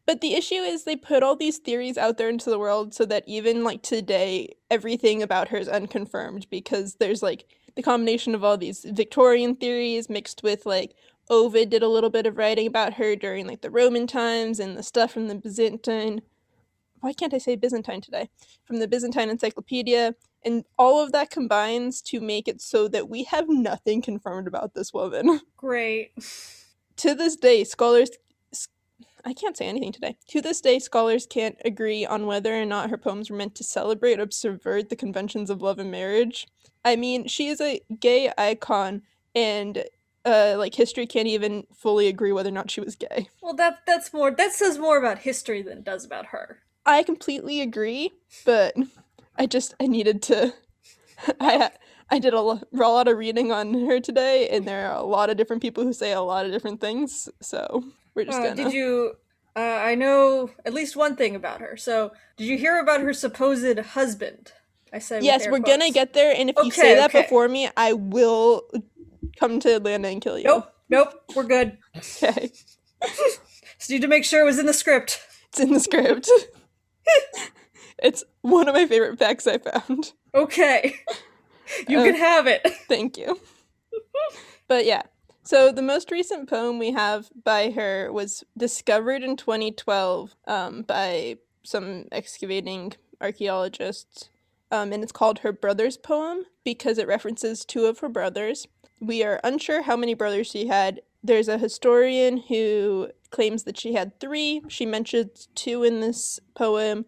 But 0.06 0.20
the 0.20 0.34
issue 0.34 0.56
is 0.56 0.84
they 0.84 0.96
put 0.96 1.22
all 1.22 1.36
these 1.36 1.58
theories 1.58 1.96
out 1.96 2.18
there 2.18 2.28
into 2.28 2.50
the 2.50 2.58
world 2.58 2.94
so 2.94 3.06
that 3.06 3.24
even 3.26 3.64
like 3.64 3.82
today, 3.82 4.54
everything 4.70 5.22
about 5.22 5.48
her 5.48 5.56
is 5.56 5.68
unconfirmed 5.68 6.46
because 6.50 6.96
there's 6.96 7.22
like 7.22 7.46
the 7.74 7.82
combination 7.82 8.34
of 8.34 8.44
all 8.44 8.58
these 8.58 8.84
Victorian 8.84 9.56
theories 9.56 10.10
mixed 10.10 10.42
with 10.42 10.66
like 10.66 10.94
Ovid 11.30 11.70
did 11.70 11.82
a 11.82 11.88
little 11.88 12.10
bit 12.10 12.26
of 12.26 12.36
writing 12.36 12.66
about 12.66 12.94
her 12.94 13.16
during 13.16 13.46
like 13.46 13.62
the 13.62 13.70
Roman 13.70 14.06
times 14.06 14.60
and 14.60 14.76
the 14.76 14.82
stuff 14.82 15.12
from 15.12 15.28
the 15.28 15.34
Byzantine. 15.34 16.20
Why 17.00 17.12
can't 17.12 17.34
I 17.34 17.38
say 17.38 17.56
Byzantine 17.56 18.00
today? 18.00 18.28
From 18.64 18.78
the 18.78 18.88
Byzantine 18.88 19.30
Encyclopedia. 19.30 20.14
And 20.44 20.64
all 20.78 21.02
of 21.02 21.12
that 21.12 21.30
combines 21.30 22.02
to 22.02 22.20
make 22.20 22.48
it 22.48 22.60
so 22.60 22.88
that 22.88 23.08
we 23.08 23.24
have 23.24 23.48
nothing 23.48 24.02
confirmed 24.02 24.46
about 24.46 24.74
this 24.74 24.92
woman. 24.92 25.40
Great. 25.56 26.12
to 26.96 27.14
this 27.14 27.36
day, 27.36 27.64
scholars. 27.64 28.10
I 29.26 29.32
can't 29.32 29.56
say 29.56 29.66
anything 29.66 29.92
today. 29.92 30.18
To 30.28 30.42
this 30.42 30.60
day, 30.60 30.78
scholars 30.78 31.26
can't 31.26 31.56
agree 31.64 32.04
on 32.04 32.26
whether 32.26 32.54
or 32.54 32.66
not 32.66 32.90
her 32.90 32.98
poems 32.98 33.30
were 33.30 33.36
meant 33.36 33.54
to 33.54 33.64
celebrate 33.64 34.20
or 34.20 34.30
subvert 34.30 34.90
the 34.90 34.96
conventions 34.96 35.48
of 35.48 35.62
love 35.62 35.78
and 35.78 35.90
marriage. 35.90 36.46
I 36.84 36.96
mean, 36.96 37.26
she 37.26 37.48
is 37.48 37.58
a 37.60 37.80
gay 37.98 38.30
icon, 38.36 39.00
and 39.34 39.84
uh, 40.26 40.56
like 40.58 40.74
history 40.74 41.06
can't 41.06 41.26
even 41.26 41.64
fully 41.74 42.06
agree 42.06 42.32
whether 42.32 42.50
or 42.50 42.52
not 42.52 42.70
she 42.70 42.82
was 42.82 42.96
gay. 42.96 43.30
Well, 43.40 43.54
that 43.54 43.78
that's 43.86 44.12
more. 44.12 44.30
That 44.30 44.52
says 44.52 44.76
more 44.76 44.98
about 44.98 45.20
history 45.20 45.62
than 45.62 45.78
it 45.78 45.84
does 45.84 46.04
about 46.04 46.26
her. 46.26 46.58
I 46.84 47.02
completely 47.02 47.62
agree, 47.62 48.12
but 48.44 48.74
I 49.36 49.46
just 49.46 49.74
I 49.80 49.86
needed 49.86 50.22
to. 50.22 50.52
I 51.40 51.70
I 52.10 52.18
did 52.18 52.34
a 52.34 52.40
lo- 52.40 52.60
a 52.72 52.76
lot 52.76 53.08
of 53.08 53.16
reading 53.18 53.52
on 53.52 53.74
her 53.86 54.00
today, 54.00 54.48
and 54.50 54.66
there 54.66 54.90
are 54.90 54.96
a 54.96 55.02
lot 55.04 55.30
of 55.30 55.36
different 55.36 55.62
people 55.62 55.84
who 55.84 55.92
say 55.92 56.12
a 56.12 56.20
lot 56.20 56.46
of 56.46 56.52
different 56.52 56.80
things. 56.80 57.28
So 57.40 57.84
we're 58.14 58.26
just 58.26 58.38
Uh, 58.38 58.42
gonna. 58.42 58.56
did 58.64 58.72
you? 58.72 59.14
Uh, 59.56 59.60
I 59.60 59.94
know 59.94 60.50
at 60.64 60.74
least 60.74 60.96
one 60.96 61.14
thing 61.14 61.36
about 61.36 61.60
her. 61.60 61.76
So, 61.76 62.10
did 62.36 62.48
you 62.48 62.58
hear 62.58 62.80
about 62.80 63.00
her 63.02 63.12
supposed 63.12 63.78
husband? 63.78 64.52
I 64.92 64.98
said. 64.98 65.22
yes, 65.24 65.46
we're 65.48 65.58
gonna 65.60 65.90
get 65.90 66.12
there, 66.12 66.34
and 66.36 66.50
if 66.50 66.56
you 66.62 66.70
say 66.70 66.94
that 66.96 67.10
okay. 67.10 67.22
before 67.22 67.48
me, 67.48 67.68
I 67.76 67.92
will 67.94 68.62
come 69.38 69.58
to 69.60 69.76
Atlanta 69.76 70.08
and 70.08 70.20
kill 70.20 70.38
you. 70.38 70.44
Nope, 70.44 70.72
nope, 70.88 71.14
we're 71.34 71.44
good. 71.44 71.78
Okay, 72.22 72.50
Just 73.78 73.90
need 73.90 74.02
to 74.02 74.08
make 74.08 74.24
sure 74.24 74.40
it 74.40 74.44
was 74.44 74.58
in 74.58 74.66
the 74.66 74.72
script. 74.72 75.20
it's 75.48 75.60
in 75.60 75.72
the 75.72 75.80
script. 75.80 76.28
it's 78.02 78.24
one 78.44 78.68
of 78.68 78.74
my 78.74 78.86
favorite 78.86 79.18
facts 79.18 79.46
I 79.46 79.56
found. 79.58 80.12
Okay, 80.34 80.96
you 81.88 81.98
Uh, 81.98 82.04
can 82.04 82.14
have 82.14 82.46
it. 82.46 82.60
Thank 82.88 83.16
you. 83.16 83.40
but 84.68 84.84
yeah, 84.84 85.02
so 85.42 85.72
the 85.72 85.82
most 85.82 86.10
recent 86.10 86.48
poem 86.48 86.78
we 86.78 86.92
have 86.92 87.30
by 87.44 87.70
her 87.70 88.12
was 88.12 88.44
discovered 88.56 89.22
in 89.22 89.36
2012 89.36 90.34
um, 90.46 90.82
by 90.82 91.38
some 91.62 92.04
excavating 92.12 92.92
archaeologists, 93.20 94.28
um, 94.70 94.92
and 94.92 95.02
it's 95.02 95.12
called 95.12 95.38
Her 95.38 95.52
Brother's 95.52 95.96
Poem 95.96 96.44
because 96.64 96.98
it 96.98 97.06
references 97.08 97.64
two 97.64 97.86
of 97.86 98.00
her 98.00 98.08
brothers. 98.08 98.66
We 99.00 99.22
are 99.24 99.40
unsure 99.42 99.82
how 99.82 99.96
many 99.96 100.14
brothers 100.14 100.46
she 100.48 100.66
had. 100.66 101.00
There's 101.22 101.48
a 101.48 101.56
historian 101.58 102.36
who 102.48 103.08
claims 103.30 103.62
that 103.64 103.78
she 103.78 103.94
had 103.94 104.20
three. 104.20 104.60
She 104.68 104.84
mentions 104.84 105.48
two 105.54 105.82
in 105.82 106.00
this 106.00 106.38
poem. 106.54 107.06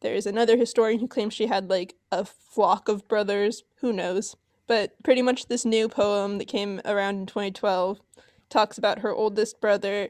There's 0.00 0.26
another 0.26 0.56
historian 0.56 1.00
who 1.00 1.08
claims 1.08 1.34
she 1.34 1.46
had 1.46 1.70
like 1.70 1.94
a 2.12 2.24
flock 2.24 2.88
of 2.88 3.08
brothers. 3.08 3.64
Who 3.80 3.92
knows? 3.92 4.36
But 4.66 5.00
pretty 5.02 5.22
much 5.22 5.46
this 5.46 5.64
new 5.64 5.88
poem 5.88 6.38
that 6.38 6.48
came 6.48 6.80
around 6.84 7.16
in 7.16 7.26
2012 7.26 8.00
talks 8.48 8.78
about 8.78 9.00
her 9.00 9.12
oldest 9.12 9.60
brother 9.60 10.08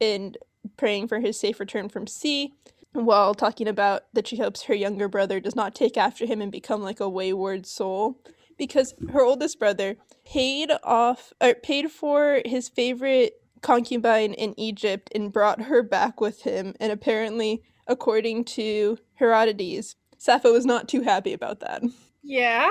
and 0.00 0.36
praying 0.76 1.08
for 1.08 1.20
his 1.20 1.38
safe 1.38 1.60
return 1.60 1.88
from 1.88 2.06
sea, 2.06 2.54
while 2.92 3.34
talking 3.34 3.68
about 3.68 4.04
that 4.12 4.26
she 4.26 4.38
hopes 4.38 4.62
her 4.62 4.74
younger 4.74 5.08
brother 5.08 5.40
does 5.40 5.54
not 5.56 5.74
take 5.74 5.96
after 5.96 6.26
him 6.26 6.40
and 6.40 6.50
become 6.50 6.82
like 6.82 7.00
a 7.00 7.08
wayward 7.08 7.66
soul. 7.66 8.18
Because 8.56 8.94
her 9.12 9.22
oldest 9.22 9.58
brother 9.58 9.96
paid 10.24 10.72
off 10.82 11.32
or 11.40 11.54
paid 11.54 11.90
for 11.92 12.42
his 12.44 12.68
favorite 12.68 13.40
concubine 13.62 14.34
in 14.34 14.58
Egypt 14.58 15.10
and 15.14 15.32
brought 15.32 15.62
her 15.62 15.82
back 15.82 16.20
with 16.20 16.42
him, 16.42 16.74
and 16.80 16.90
apparently, 16.90 17.62
according 17.86 18.44
to 18.44 18.98
Herodotus, 19.18 19.96
Sappho 20.18 20.52
was 20.52 20.66
not 20.66 20.88
too 20.88 21.02
happy 21.02 21.32
about 21.32 21.60
that. 21.60 21.82
Yeah, 22.22 22.68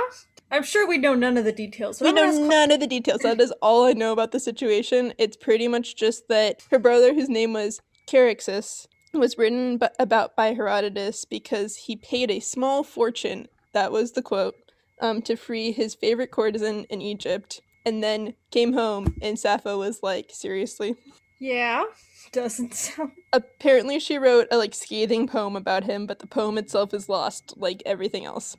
I'm 0.51 0.63
sure 0.63 0.87
we 0.87 0.97
know 0.97 1.13
none 1.13 1.37
of 1.37 1.45
the 1.45 1.51
details. 1.51 2.01
We 2.01 2.11
know 2.11 2.31
none 2.31 2.71
of 2.71 2.79
the 2.79 2.87
details. 2.87 3.21
That 3.21 3.41
is 3.41 3.53
all 3.61 3.85
I 3.85 3.93
know 3.93 4.13
about 4.13 4.31
the 4.31 4.39
situation. 4.39 5.13
It's 5.17 5.37
pretty 5.37 5.67
much 5.67 5.95
just 5.95 6.27
that 6.29 6.63
her 6.71 6.79
brother, 6.79 7.13
whose 7.13 7.29
name 7.29 7.53
was 7.53 7.81
Charaxus, 8.09 8.87
was 9.13 9.37
written 9.37 9.77
b- 9.77 9.87
about 9.99 10.35
by 10.35 10.53
Herodotus 10.53 11.25
because 11.25 11.75
he 11.75 11.95
paid 11.95 12.31
a 12.31 12.39
small 12.39 12.83
fortune, 12.83 13.47
that 13.73 13.91
was 13.91 14.13
the 14.13 14.21
quote, 14.21 14.55
um, 15.01 15.21
to 15.23 15.35
free 15.35 15.71
his 15.71 15.95
favorite 15.95 16.31
courtesan 16.31 16.85
in 16.89 17.01
Egypt, 17.01 17.61
and 17.85 18.03
then 18.03 18.33
came 18.51 18.73
home, 18.73 19.15
and 19.21 19.39
Sappho 19.39 19.77
was 19.77 20.01
like, 20.03 20.29
seriously? 20.33 20.95
Yeah, 21.39 21.85
doesn't 22.31 22.73
sound. 22.73 23.11
Apparently, 23.33 23.99
she 23.99 24.17
wrote 24.17 24.47
a 24.51 24.57
like 24.57 24.73
scathing 24.73 25.27
poem 25.27 25.55
about 25.55 25.83
him, 25.83 26.05
but 26.07 26.19
the 26.19 26.27
poem 26.27 26.57
itself 26.57 26.93
is 26.93 27.09
lost, 27.09 27.53
like 27.57 27.83
everything 27.85 28.25
else. 28.25 28.57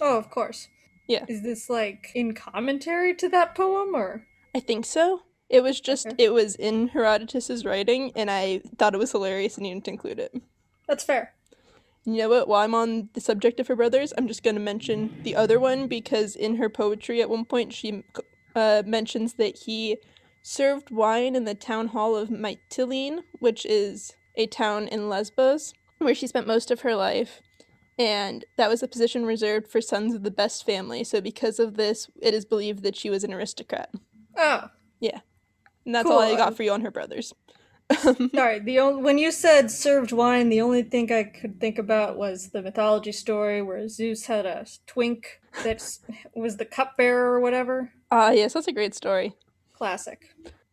Oh, 0.00 0.16
of 0.16 0.30
course. 0.30 0.68
Yeah. 1.08 1.24
Is 1.28 1.42
this 1.42 1.68
like 1.68 2.10
in 2.14 2.34
commentary 2.34 3.14
to 3.16 3.28
that 3.30 3.54
poem 3.54 3.94
or? 3.94 4.26
I 4.54 4.60
think 4.60 4.86
so. 4.86 5.22
It 5.50 5.62
was 5.62 5.80
just 5.80 6.06
Okay. 6.06 6.24
it 6.24 6.32
was 6.32 6.54
in 6.56 6.88
Herodotus's 6.88 7.64
writing, 7.64 8.12
and 8.16 8.30
I 8.30 8.62
thought 8.78 8.94
it 8.94 8.98
was 8.98 9.12
hilarious 9.12 9.56
and 9.56 9.64
needed 9.64 9.84
to 9.84 9.90
include 9.90 10.18
it. 10.18 10.34
That's 10.88 11.04
fair. 11.04 11.34
You 12.06 12.18
know 12.18 12.28
what? 12.28 12.48
While 12.48 12.62
I'm 12.62 12.74
on 12.74 13.08
the 13.14 13.20
subject 13.20 13.60
of 13.60 13.66
her 13.68 13.76
brothers, 13.76 14.12
I'm 14.16 14.28
just 14.28 14.42
going 14.42 14.56
to 14.56 14.60
mention 14.60 15.16
the 15.22 15.34
other 15.36 15.58
one 15.58 15.86
because 15.88 16.36
in 16.36 16.56
her 16.56 16.68
poetry 16.68 17.20
at 17.22 17.30
one 17.30 17.44
point 17.46 17.72
she 17.72 18.04
uh, 18.54 18.82
mentions 18.86 19.34
that 19.34 19.56
he 19.56 19.96
served 20.44 20.90
wine 20.90 21.34
in 21.34 21.44
the 21.44 21.54
town 21.54 21.88
hall 21.88 22.14
of 22.14 22.28
Mytilene, 22.28 23.22
which 23.40 23.64
is 23.64 24.12
a 24.36 24.46
town 24.46 24.86
in 24.86 25.08
Lesbos, 25.08 25.72
where 25.98 26.14
she 26.14 26.26
spent 26.26 26.46
most 26.46 26.70
of 26.70 26.82
her 26.82 26.94
life. 26.94 27.40
And 27.98 28.44
that 28.56 28.68
was 28.68 28.82
a 28.82 28.88
position 28.88 29.24
reserved 29.24 29.68
for 29.68 29.80
sons 29.80 30.14
of 30.14 30.22
the 30.22 30.30
best 30.30 30.66
family. 30.66 31.02
So, 31.02 31.20
because 31.20 31.58
of 31.58 31.76
this, 31.76 32.08
it 32.20 32.34
is 32.34 32.44
believed 32.44 32.82
that 32.82 32.96
she 32.96 33.08
was 33.08 33.24
an 33.24 33.32
aristocrat. 33.32 33.90
Oh, 34.36 34.68
Yeah. 35.00 35.20
And 35.86 35.94
that's 35.94 36.08
all 36.08 36.20
I 36.20 36.36
got 36.36 36.56
for 36.56 36.62
you 36.62 36.72
on 36.72 36.80
her 36.80 36.90
brothers. 36.90 37.34
sorry. 38.34 38.58
The 38.58 38.78
only 38.80 39.02
when 39.02 39.18
you 39.18 39.30
said 39.30 39.70
served 39.70 40.12
wine, 40.12 40.48
the 40.48 40.62
only 40.62 40.82
thing 40.82 41.12
I 41.12 41.24
could 41.24 41.60
think 41.60 41.78
about 41.78 42.16
was 42.16 42.48
the 42.48 42.62
mythology 42.62 43.12
story 43.12 43.60
where 43.60 43.86
Zeus 43.88 44.24
had 44.24 44.46
a 44.46 44.66
twink 44.86 45.40
that 45.62 45.82
was 46.34 46.56
the 46.56 46.64
cupbearer 46.64 47.34
or 47.34 47.40
whatever. 47.40 47.92
Ah, 48.10 48.30
yes, 48.30 48.54
that's 48.54 48.66
a 48.66 48.72
great 48.72 48.94
story. 48.94 49.34
Classic. 49.74 50.30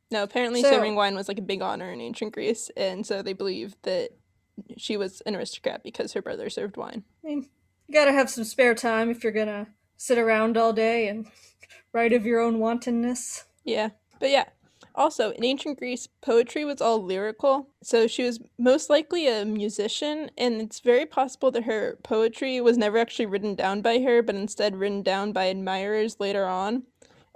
No, 0.09 0.23
apparently 0.23 0.61
So- 0.61 0.69
serving 0.71 0.95
wine 0.95 1.15
was 1.15 1.27
like 1.27 1.39
a 1.39 1.43
big 1.43 1.61
honor 1.61 1.91
in 1.91 1.99
ancient 2.01 2.33
Greece, 2.33 2.69
and 2.77 3.05
so 3.05 3.21
they 3.21 3.33
believe 3.33 3.75
that 3.83 4.11
she 4.77 4.95
was 4.97 5.21
an 5.21 5.35
aristocrat 5.35 5.83
because 5.83 6.13
her 6.13 6.21
brother 6.21 6.49
served 6.49 6.77
wine. 6.77 7.03
I 7.23 7.27
mean, 7.27 7.49
you 7.87 7.93
gotta 7.93 8.11
have 8.11 8.29
some 8.29 8.43
spare 8.43 8.75
time 8.75 9.09
if 9.09 9.23
you're 9.23 9.31
gonna 9.33 9.67
sit 9.97 10.17
around 10.17 10.57
all 10.57 10.73
day 10.73 11.07
and 11.07 11.27
write 11.93 12.13
of 12.13 12.25
your 12.25 12.39
own 12.39 12.59
wantonness. 12.59 13.45
Yeah, 13.63 13.89
but 14.19 14.29
yeah. 14.29 14.45
Also, 14.93 15.31
in 15.31 15.45
ancient 15.45 15.79
Greece, 15.79 16.07
poetry 16.21 16.65
was 16.65 16.81
all 16.81 17.01
lyrical, 17.01 17.69
so 17.81 18.07
she 18.07 18.23
was 18.23 18.39
most 18.57 18.89
likely 18.89 19.25
a 19.27 19.45
musician, 19.45 20.29
and 20.37 20.59
it's 20.61 20.81
very 20.81 21.05
possible 21.05 21.49
that 21.51 21.63
her 21.63 21.97
poetry 22.03 22.59
was 22.59 22.77
never 22.77 22.97
actually 22.97 23.25
written 23.25 23.55
down 23.55 23.81
by 23.81 23.99
her, 23.99 24.21
but 24.21 24.35
instead 24.35 24.75
written 24.75 25.01
down 25.01 25.31
by 25.31 25.45
admirers 25.45 26.19
later 26.19 26.45
on, 26.45 26.83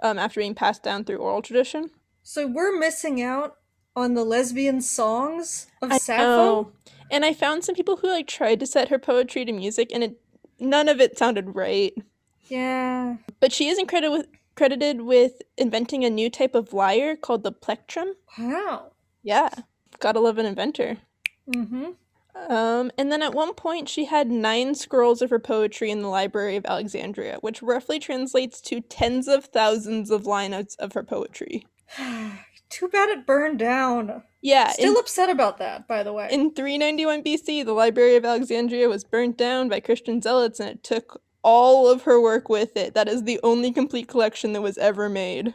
um, 0.02 0.18
after 0.18 0.40
being 0.40 0.54
passed 0.54 0.82
down 0.82 1.04
through 1.04 1.18
oral 1.18 1.42
tradition. 1.42 1.90
So 2.22 2.46
we're 2.46 2.76
missing 2.78 3.22
out 3.22 3.56
on 3.94 4.14
the 4.14 4.24
lesbian 4.24 4.80
songs 4.80 5.68
of 5.80 5.92
I 5.92 5.98
Sappho. 5.98 6.24
know. 6.24 6.72
And 7.10 7.24
I 7.24 7.32
found 7.32 7.64
some 7.64 7.74
people 7.74 7.96
who 7.96 8.08
like 8.08 8.26
tried 8.26 8.60
to 8.60 8.66
set 8.66 8.88
her 8.88 8.98
poetry 8.98 9.44
to 9.44 9.52
music, 9.52 9.90
and 9.92 10.02
it 10.02 10.20
none 10.58 10.88
of 10.88 11.00
it 11.00 11.16
sounded 11.16 11.54
right. 11.54 11.94
Yeah. 12.48 13.16
But 13.40 13.52
she 13.52 13.68
isn't 13.68 13.86
credited 13.86 14.12
with 14.12 14.26
credited 14.54 15.02
with 15.02 15.42
inventing 15.56 16.04
a 16.04 16.10
new 16.10 16.30
type 16.30 16.54
of 16.54 16.72
lyre 16.72 17.14
called 17.16 17.44
the 17.44 17.52
plectrum. 17.52 18.14
Wow. 18.38 18.92
Yeah, 19.22 19.50
gotta 20.00 20.20
love 20.20 20.38
an 20.38 20.46
inventor. 20.46 20.98
Mm-hmm. 21.48 21.90
Um, 22.48 22.92
and 22.96 23.10
then 23.10 23.22
at 23.22 23.34
one 23.34 23.54
point, 23.54 23.88
she 23.88 24.04
had 24.04 24.30
nine 24.30 24.74
scrolls 24.74 25.20
of 25.22 25.30
her 25.30 25.38
poetry 25.38 25.90
in 25.90 26.00
the 26.00 26.08
Library 26.08 26.56
of 26.56 26.64
Alexandria, 26.66 27.38
which 27.40 27.62
roughly 27.62 27.98
translates 27.98 28.60
to 28.62 28.80
tens 28.80 29.26
of 29.26 29.46
thousands 29.46 30.10
of 30.10 30.26
line 30.26 30.52
notes 30.52 30.76
of 30.76 30.92
her 30.92 31.02
poetry. 31.02 31.66
Too 32.68 32.88
bad 32.88 33.08
it 33.08 33.26
burned 33.26 33.58
down. 33.60 34.22
Yeah, 34.42 34.70
Still 34.70 34.92
in, 34.94 34.98
upset 34.98 35.30
about 35.30 35.58
that, 35.58 35.88
by 35.88 36.02
the 36.02 36.12
way. 36.12 36.28
in 36.30 36.52
391 36.52 37.22
BC, 37.22 37.64
the 37.64 37.72
Library 37.72 38.16
of 38.16 38.24
Alexandria 38.24 38.88
was 38.88 39.04
burnt 39.04 39.36
down 39.36 39.68
by 39.68 39.80
Christian 39.80 40.20
zealots, 40.20 40.60
and 40.60 40.68
it 40.68 40.82
took 40.84 41.22
all 41.42 41.88
of 41.88 42.02
her 42.02 42.20
work 42.20 42.48
with 42.48 42.76
it. 42.76 42.94
That 42.94 43.08
is 43.08 43.22
the 43.22 43.40
only 43.42 43.72
complete 43.72 44.08
collection 44.08 44.52
that 44.52 44.62
was 44.62 44.78
ever 44.78 45.08
made. 45.08 45.54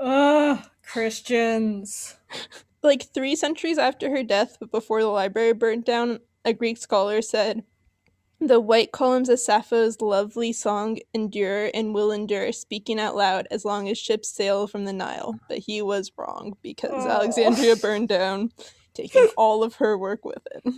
Ugh, 0.00 0.58
Christians. 0.82 2.16
like 2.82 3.12
three 3.12 3.34
centuries 3.36 3.78
after 3.78 4.10
her 4.10 4.22
death, 4.22 4.56
but 4.60 4.70
before 4.70 5.00
the 5.02 5.08
library 5.08 5.52
burnt 5.52 5.84
down, 5.86 6.20
a 6.44 6.52
Greek 6.52 6.78
scholar 6.78 7.20
said, 7.22 7.62
The 8.40 8.60
white 8.60 8.92
columns 8.92 9.28
of 9.28 9.40
Sappho's 9.40 10.00
lovely 10.00 10.52
song 10.52 10.98
endure 11.12 11.70
and 11.74 11.94
will 11.94 12.12
endure, 12.12 12.52
speaking 12.52 13.00
out 13.00 13.16
loud 13.16 13.48
as 13.50 13.64
long 13.64 13.88
as 13.88 13.98
ships 13.98 14.28
sail 14.28 14.66
from 14.66 14.84
the 14.84 14.92
Nile. 14.92 15.38
But 15.48 15.58
he 15.58 15.82
was 15.82 16.12
wrong 16.16 16.56
because 16.62 17.04
Oh. 17.04 17.08
Alexandria 17.08 17.76
burned 17.76 18.08
down, 18.08 18.52
taking 18.94 19.28
all 19.36 19.62
of 19.62 19.76
her 19.76 19.98
work 19.98 20.24
with 20.24 20.46
it. 20.52 20.72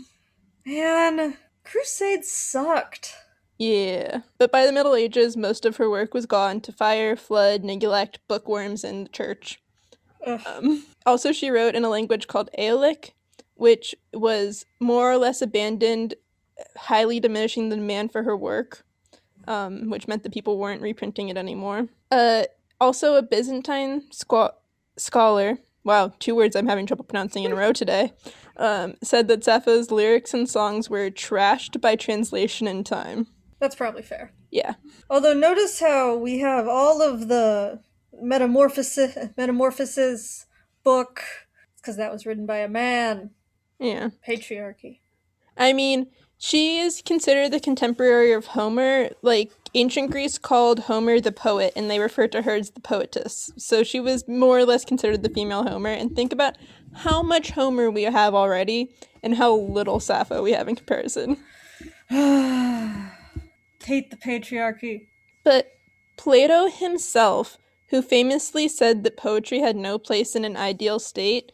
Man, 0.64 1.36
Crusades 1.64 2.30
sucked. 2.30 3.14
Yeah. 3.58 4.22
But 4.38 4.50
by 4.50 4.64
the 4.64 4.72
Middle 4.72 4.94
Ages, 4.94 5.36
most 5.36 5.66
of 5.66 5.76
her 5.76 5.90
work 5.90 6.14
was 6.14 6.24
gone 6.26 6.60
to 6.62 6.72
fire, 6.72 7.14
flood, 7.14 7.62
neglect, 7.62 8.18
bookworms, 8.26 8.84
and 8.84 9.04
the 9.04 9.10
church. 9.10 9.60
Um, 10.26 10.84
also, 11.06 11.32
she 11.32 11.50
wrote 11.50 11.74
in 11.74 11.84
a 11.84 11.88
language 11.88 12.26
called 12.26 12.50
Aeolic, 12.58 13.14
which 13.54 13.94
was 14.12 14.66
more 14.80 15.10
or 15.10 15.16
less 15.16 15.42
abandoned, 15.42 16.14
highly 16.76 17.20
diminishing 17.20 17.68
the 17.68 17.76
demand 17.76 18.12
for 18.12 18.22
her 18.22 18.36
work, 18.36 18.84
um, 19.46 19.90
which 19.90 20.08
meant 20.08 20.22
that 20.22 20.32
people 20.32 20.58
weren't 20.58 20.82
reprinting 20.82 21.28
it 21.28 21.36
anymore. 21.36 21.88
Uh, 22.10 22.44
also, 22.80 23.14
a 23.14 23.22
Byzantine 23.22 24.02
squa- 24.10 24.54
scholar, 24.96 25.58
wow, 25.84 26.12
two 26.18 26.34
words 26.34 26.56
I'm 26.56 26.66
having 26.66 26.86
trouble 26.86 27.04
pronouncing 27.04 27.44
in 27.44 27.52
a 27.52 27.56
row 27.56 27.72
today, 27.72 28.12
um, 28.56 28.94
said 29.02 29.28
that 29.28 29.44
Sappho's 29.44 29.90
lyrics 29.90 30.34
and 30.34 30.48
songs 30.48 30.88
were 30.90 31.10
trashed 31.10 31.80
by 31.80 31.96
translation 31.96 32.66
in 32.66 32.84
time. 32.84 33.26
That's 33.58 33.74
probably 33.74 34.02
fair. 34.02 34.32
Yeah. 34.50 34.74
Although 35.08 35.34
notice 35.34 35.80
how 35.80 36.16
we 36.16 36.38
have 36.38 36.66
all 36.66 37.02
of 37.02 37.28
the 37.28 37.80
metamorphosis 38.22 39.16
metamorphosis 39.36 40.46
book 40.82 41.22
because 41.76 41.96
that 41.96 42.12
was 42.12 42.26
written 42.26 42.46
by 42.46 42.58
a 42.58 42.68
man. 42.68 43.30
Yeah. 43.78 44.10
Patriarchy. 44.26 45.00
I 45.56 45.72
mean, 45.72 46.08
she 46.38 46.78
is 46.78 47.02
considered 47.04 47.50
the 47.50 47.60
contemporary 47.60 48.32
of 48.32 48.46
Homer. 48.46 49.10
Like 49.22 49.52
ancient 49.74 50.10
Greece 50.10 50.38
called 50.38 50.80
Homer 50.80 51.20
the 51.20 51.32
poet, 51.32 51.72
and 51.76 51.90
they 51.90 51.98
referred 51.98 52.32
to 52.32 52.42
her 52.42 52.54
as 52.54 52.70
the 52.70 52.80
poetess. 52.80 53.50
So 53.56 53.82
she 53.82 54.00
was 54.00 54.26
more 54.28 54.58
or 54.58 54.64
less 54.64 54.84
considered 54.84 55.22
the 55.22 55.30
female 55.30 55.62
Homer. 55.62 55.90
And 55.90 56.14
think 56.14 56.32
about 56.32 56.56
how 56.94 57.22
much 57.22 57.50
Homer 57.50 57.90
we 57.90 58.02
have 58.04 58.34
already, 58.34 58.90
and 59.22 59.34
how 59.34 59.54
little 59.54 60.00
Sappho 60.00 60.42
we 60.42 60.52
have 60.52 60.68
in 60.68 60.76
comparison. 60.76 61.36
Hate 63.84 64.10
the 64.10 64.16
patriarchy. 64.16 65.08
But 65.44 65.72
Plato 66.16 66.68
himself, 66.68 67.58
who 67.90 68.02
famously 68.02 68.68
said 68.68 69.04
that 69.04 69.16
poetry 69.16 69.60
had 69.60 69.76
no 69.76 69.98
place 69.98 70.34
in 70.34 70.44
an 70.44 70.56
ideal 70.56 70.98
state, 70.98 71.52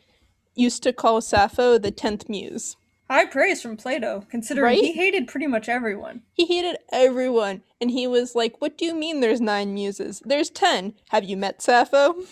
used 0.54 0.82
to 0.84 0.92
call 0.92 1.20
Sappho 1.20 1.78
the 1.78 1.90
tenth 1.90 2.28
muse. 2.28 2.76
High 3.08 3.26
praise 3.26 3.62
from 3.62 3.76
Plato, 3.76 4.24
considering 4.30 4.64
Right? 4.64 4.78
he 4.78 4.92
hated 4.92 5.28
pretty 5.28 5.46
much 5.46 5.68
everyone. 5.68 6.22
He 6.32 6.44
hated 6.46 6.76
everyone, 6.92 7.62
and 7.80 7.90
he 7.90 8.06
was 8.06 8.34
like, 8.34 8.60
What 8.60 8.76
do 8.76 8.84
you 8.84 8.94
mean 8.94 9.20
there's 9.20 9.40
nine 9.40 9.74
muses? 9.74 10.20
There's 10.24 10.50
ten. 10.50 10.94
Have 11.10 11.24
you 11.24 11.36
met 11.36 11.62
Sappho? 11.62 12.14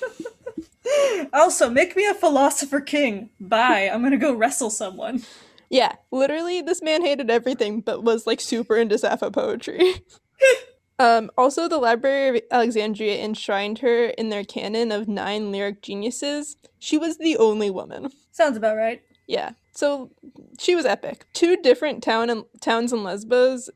Also, 1.32 1.70
make 1.70 1.96
me 1.96 2.04
a 2.06 2.12
philosopher 2.12 2.78
king. 2.78 3.30
Bye. 3.40 3.88
I'm 3.90 4.02
gonna 4.02 4.18
go 4.18 4.34
wrestle 4.34 4.68
someone. 4.68 5.22
yeah, 5.70 5.92
literally, 6.10 6.60
this 6.60 6.82
man 6.82 7.02
hated 7.02 7.30
everything, 7.30 7.80
but 7.80 8.02
was 8.04 8.26
like 8.26 8.38
super 8.40 8.76
into 8.76 8.98
Sappho 8.98 9.30
poetry. 9.30 9.94
um, 11.04 11.30
also, 11.36 11.68
the 11.68 11.76
Library 11.76 12.38
of 12.38 12.42
Alexandria 12.50 13.22
enshrined 13.22 13.80
her 13.80 14.06
in 14.06 14.30
their 14.30 14.42
canon 14.42 14.90
of 14.90 15.06
nine 15.06 15.52
lyric 15.52 15.82
geniuses. 15.82 16.56
She 16.78 16.96
was 16.96 17.18
the 17.18 17.36
only 17.36 17.68
woman. 17.68 18.10
Sounds 18.32 18.56
about 18.56 18.78
right. 18.78 19.02
Yeah. 19.26 19.50
So 19.72 20.12
she 20.58 20.74
was 20.74 20.86
epic. 20.86 21.26
Two 21.34 21.58
different 21.58 22.02
town 22.02 22.30
and 22.30 22.44
towns 22.60 22.90
in 22.90 23.04
Lesbos 23.04 23.68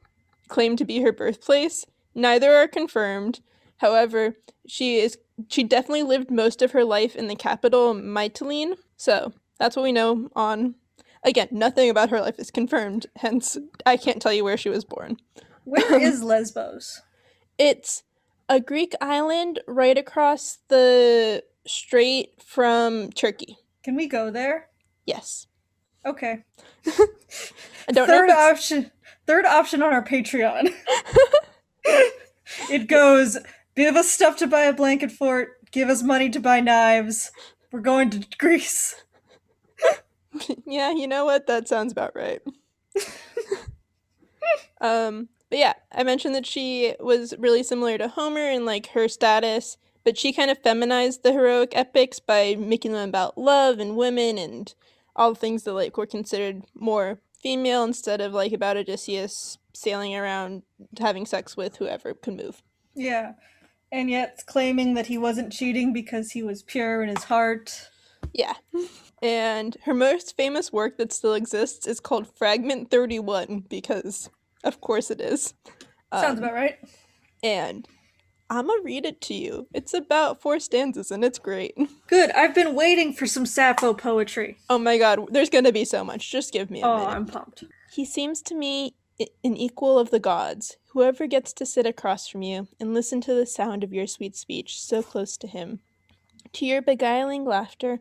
claim 0.48 0.74
to 0.76 0.86
be 0.86 1.02
her 1.02 1.12
birthplace. 1.12 1.84
Neither 2.14 2.54
are 2.54 2.66
confirmed. 2.66 3.40
However, 3.76 4.36
she 4.66 4.96
is 4.96 5.18
she 5.48 5.64
definitely 5.64 6.04
lived 6.04 6.30
most 6.30 6.62
of 6.62 6.72
her 6.72 6.84
life 6.84 7.14
in 7.14 7.28
the 7.28 7.36
capital, 7.36 7.94
Mytilene. 7.94 8.78
So 8.96 9.34
that's 9.58 9.76
what 9.76 9.82
we 9.82 9.92
know 9.92 10.30
on 10.34 10.76
again, 11.22 11.48
nothing 11.50 11.90
about 11.90 12.08
her 12.08 12.22
life 12.22 12.38
is 12.38 12.50
confirmed, 12.50 13.04
hence 13.16 13.58
I 13.84 13.98
can't 13.98 14.22
tell 14.22 14.32
you 14.32 14.44
where 14.44 14.56
she 14.56 14.70
was 14.70 14.86
born. 14.86 15.18
Where 15.64 16.00
is 16.00 16.22
Lesbos? 16.22 17.02
It's 17.58 18.04
a 18.48 18.60
Greek 18.60 18.94
island 19.00 19.60
right 19.66 19.98
across 19.98 20.58
the 20.68 21.42
strait 21.66 22.30
from 22.42 23.10
Turkey. 23.12 23.58
Can 23.82 23.96
we 23.96 24.06
go 24.06 24.30
there? 24.30 24.68
Yes. 25.06 25.46
Okay. 26.06 26.44
I 26.86 27.92
don't 27.92 28.06
third 28.06 28.28
know. 28.28 28.50
Option. 28.50 28.90
Third 29.26 29.44
option 29.44 29.82
on 29.82 29.92
our 29.92 30.04
Patreon. 30.04 30.72
it 32.70 32.86
goes: 32.86 33.36
give 33.76 33.96
us 33.96 34.10
stuff 34.10 34.36
to 34.36 34.46
buy 34.46 34.62
a 34.62 34.72
blanket 34.72 35.12
fort. 35.12 35.56
Give 35.70 35.88
us 35.88 36.02
money 36.02 36.30
to 36.30 36.40
buy 36.40 36.60
knives. 36.60 37.30
We're 37.72 37.80
going 37.80 38.10
to 38.10 38.26
Greece. 38.38 38.94
yeah, 40.66 40.90
you 40.90 41.06
know 41.06 41.24
what? 41.24 41.46
That 41.46 41.68
sounds 41.68 41.92
about 41.92 42.16
right. 42.16 42.40
um, 44.80 45.28
but 45.50 45.58
yeah, 45.58 45.74
I 45.92 46.02
mentioned 46.02 46.34
that 46.34 46.46
she 46.46 46.94
was 47.00 47.34
really 47.38 47.62
similar 47.62 47.98
to 47.98 48.08
Homer 48.08 48.50
in 48.50 48.64
like 48.64 48.88
her 48.88 49.08
status, 49.08 49.76
but 50.04 50.18
she 50.18 50.32
kind 50.32 50.50
of 50.50 50.58
feminized 50.58 51.22
the 51.22 51.32
heroic 51.32 51.72
epics 51.74 52.18
by 52.18 52.56
making 52.58 52.92
them 52.92 53.08
about 53.08 53.38
love 53.38 53.78
and 53.78 53.96
women 53.96 54.38
and 54.38 54.74
all 55.16 55.32
the 55.32 55.40
things 55.40 55.64
that 55.64 55.72
like 55.72 55.96
were 55.96 56.06
considered 56.06 56.62
more 56.74 57.20
female 57.42 57.84
instead 57.84 58.20
of 58.20 58.32
like 58.32 58.52
about 58.52 58.76
Odysseus 58.76 59.58
sailing 59.72 60.14
around 60.14 60.62
having 60.98 61.24
sex 61.24 61.56
with 61.56 61.76
whoever 61.76 62.14
could 62.14 62.36
move. 62.36 62.62
Yeah, 62.94 63.32
and 63.90 64.10
yet 64.10 64.42
claiming 64.46 64.94
that 64.94 65.06
he 65.06 65.18
wasn't 65.18 65.52
cheating 65.52 65.92
because 65.92 66.32
he 66.32 66.42
was 66.42 66.62
pure 66.62 67.02
in 67.02 67.08
his 67.08 67.24
heart. 67.24 67.90
Yeah. 68.34 68.54
And 69.22 69.76
her 69.84 69.94
most 69.94 70.36
famous 70.36 70.72
work 70.72 70.98
that 70.98 71.12
still 71.12 71.34
exists 71.34 71.86
is 71.86 72.00
called 72.00 72.36
Fragment 72.36 72.90
31 72.90 73.64
because 73.68 74.30
of 74.64 74.80
course 74.80 75.10
it 75.10 75.20
is. 75.20 75.54
Sounds 76.12 76.38
Um, 76.38 76.44
about 76.44 76.54
right. 76.54 76.78
And 77.42 77.86
I'm 78.50 78.66
gonna 78.66 78.82
read 78.82 79.04
it 79.04 79.20
to 79.22 79.34
you. 79.34 79.66
It's 79.74 79.92
about 79.94 80.40
four 80.40 80.58
stanzas 80.58 81.10
and 81.10 81.22
it's 81.24 81.38
great. 81.38 81.76
Good. 82.06 82.30
I've 82.32 82.54
been 82.54 82.74
waiting 82.74 83.12
for 83.12 83.26
some 83.26 83.44
Sappho 83.46 83.92
poetry. 83.94 84.56
Oh 84.70 84.78
my 84.78 84.96
god, 84.98 85.26
there's 85.30 85.50
gonna 85.50 85.72
be 85.72 85.84
so 85.84 86.02
much. 86.02 86.30
Just 86.30 86.52
give 86.52 86.70
me 86.70 86.80
a 86.82 86.86
Oh, 86.86 86.96
minute. 86.98 87.10
I'm 87.10 87.26
pumped. 87.26 87.64
He 87.92 88.04
seems 88.04 88.40
to 88.42 88.54
me 88.54 88.94
an 89.44 89.56
equal 89.56 89.98
of 89.98 90.10
the 90.10 90.20
gods. 90.20 90.76
Whoever 90.92 91.26
gets 91.26 91.52
to 91.54 91.66
sit 91.66 91.84
across 91.86 92.26
from 92.28 92.42
you 92.42 92.68
and 92.80 92.94
listen 92.94 93.20
to 93.22 93.34
the 93.34 93.46
sound 93.46 93.84
of 93.84 93.92
your 93.92 94.06
sweet 94.06 94.34
speech 94.36 94.80
so 94.80 95.02
close 95.02 95.36
to 95.38 95.46
him. 95.46 95.80
To 96.54 96.64
your 96.64 96.80
beguiling 96.80 97.44
laughter, 97.44 98.00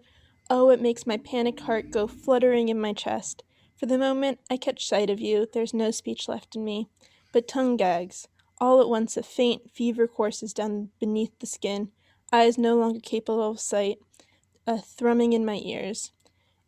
oh, 0.50 0.70
it 0.70 0.82
makes 0.82 1.06
my 1.06 1.18
panicked 1.18 1.62
heart 1.62 1.92
go 1.92 2.08
fluttering 2.08 2.70
in 2.70 2.80
my 2.80 2.94
chest. 2.94 3.44
For 3.78 3.86
the 3.86 4.00
moment 4.00 4.40
I 4.50 4.58
catch 4.58 4.88
sight 4.88 5.12
of 5.12 5.20
you, 5.20 5.48
there's 5.54 5.74
no 5.74 5.92
speech 5.92 6.28
left 6.28 6.56
in 6.56 6.66
me, 6.66 6.90
but 7.32 7.48
tongue 7.48 7.78
gags. 7.78 8.28
All 8.60 8.82
at 8.82 8.90
once, 8.90 9.16
a 9.16 9.22
faint 9.22 9.70
fever 9.72 10.08
courses 10.08 10.52
down 10.52 10.90
beneath 11.00 11.38
the 11.38 11.46
skin, 11.46 11.92
eyes 12.34 12.58
no 12.58 12.76
longer 12.76 13.00
capable 13.00 13.52
of 13.52 13.60
sight, 13.60 14.00
a 14.66 14.80
thrumming 14.80 15.34
in 15.34 15.46
my 15.46 15.62
ears. 15.64 16.12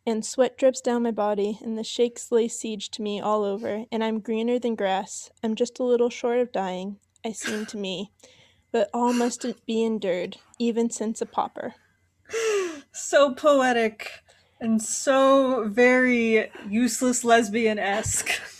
And 0.06 0.24
sweat 0.24 0.56
drips 0.56 0.80
down 0.80 1.02
my 1.02 1.10
body, 1.10 1.58
and 1.60 1.76
the 1.76 1.82
shakes 1.82 2.30
lay 2.30 2.46
siege 2.46 2.90
to 2.92 3.02
me 3.02 3.20
all 3.20 3.42
over, 3.42 3.86
and 3.90 4.04
I'm 4.04 4.20
greener 4.20 4.60
than 4.60 4.76
grass. 4.76 5.30
I'm 5.42 5.56
just 5.56 5.80
a 5.80 5.84
little 5.84 6.10
short 6.10 6.38
of 6.38 6.52
dying, 6.52 7.00
I 7.24 7.32
seem 7.32 7.66
to 7.66 7.76
me, 7.76 8.12
but 8.70 8.88
all 8.94 9.12
must 9.12 9.44
be 9.66 9.82
endured, 9.82 10.36
even 10.60 10.90
since 10.90 11.20
a 11.20 11.26
pauper. 11.26 11.74
So 12.92 13.34
poetic 13.34 14.10
and 14.60 14.82
so 14.82 15.68
very 15.68 16.50
useless 16.68 17.24
lesbian 17.24 17.78
esque. 17.78 18.30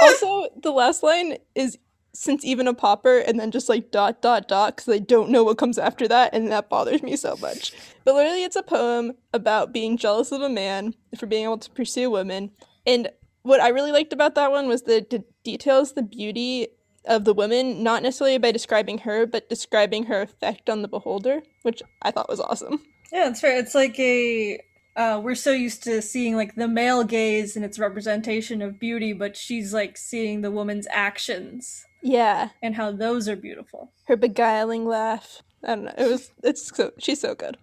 Also, 0.00 0.48
the 0.62 0.70
last 0.70 1.02
line 1.02 1.38
is 1.56 1.76
since 2.14 2.44
even 2.44 2.68
a 2.68 2.74
pauper, 2.74 3.18
and 3.18 3.38
then 3.38 3.50
just 3.50 3.68
like 3.68 3.90
dot 3.90 4.22
dot 4.22 4.48
dot, 4.48 4.76
because 4.76 4.92
I 4.92 4.98
don't 4.98 5.30
know 5.30 5.42
what 5.44 5.58
comes 5.58 5.78
after 5.78 6.06
that, 6.08 6.34
and 6.34 6.52
that 6.52 6.68
bothers 6.68 7.02
me 7.02 7.16
so 7.16 7.36
much. 7.40 7.72
But 8.04 8.14
literally, 8.14 8.44
it's 8.44 8.56
a 8.56 8.62
poem 8.62 9.12
about 9.32 9.72
being 9.72 9.96
jealous 9.96 10.32
of 10.32 10.40
a 10.40 10.48
man 10.48 10.94
for 11.16 11.26
being 11.26 11.44
able 11.44 11.58
to 11.58 11.70
pursue 11.70 12.10
women. 12.10 12.52
And 12.86 13.10
what 13.42 13.60
I 13.60 13.68
really 13.68 13.92
liked 13.92 14.12
about 14.12 14.34
that 14.36 14.50
one 14.50 14.68
was 14.68 14.82
that 14.82 15.12
it 15.12 15.44
details 15.44 15.94
the 15.94 16.02
beauty 16.02 16.68
of 17.04 17.24
the 17.24 17.34
woman, 17.34 17.82
not 17.82 18.02
necessarily 18.02 18.38
by 18.38 18.52
describing 18.52 18.98
her, 18.98 19.26
but 19.26 19.48
describing 19.48 20.04
her 20.04 20.22
effect 20.22 20.68
on 20.68 20.82
the 20.82 20.88
beholder, 20.88 21.42
which 21.62 21.82
I 22.02 22.10
thought 22.10 22.28
was 22.28 22.40
awesome. 22.40 22.82
Yeah, 23.12 23.24
that's 23.24 23.40
fair. 23.40 23.58
It's 23.58 23.74
like 23.74 23.98
a. 23.98 24.60
Uh, 24.98 25.20
we're 25.22 25.34
so 25.36 25.52
used 25.52 25.82
to 25.84 26.02
seeing 26.02 26.34
like 26.34 26.56
the 26.56 26.66
male 26.66 27.04
gaze 27.04 27.54
and 27.56 27.64
its 27.64 27.78
representation 27.78 28.60
of 28.60 28.80
beauty, 28.80 29.12
but 29.12 29.36
she's 29.36 29.72
like 29.72 29.96
seeing 29.96 30.40
the 30.42 30.50
woman's 30.50 30.88
actions 30.90 31.84
Yeah, 32.02 32.48
and 32.62 32.74
how 32.74 32.90
those 32.92 33.28
are 33.28 33.36
beautiful. 33.36 33.92
her 34.08 34.16
beguiling 34.16 34.84
laugh. 34.84 35.42
I 35.64 35.74
don't 35.76 35.84
know. 35.84 35.94
It 35.96 36.08
was 36.10 36.30
it's 36.42 36.76
so 36.76 36.90
she's 36.98 37.20
so 37.20 37.34
good. 37.36 37.56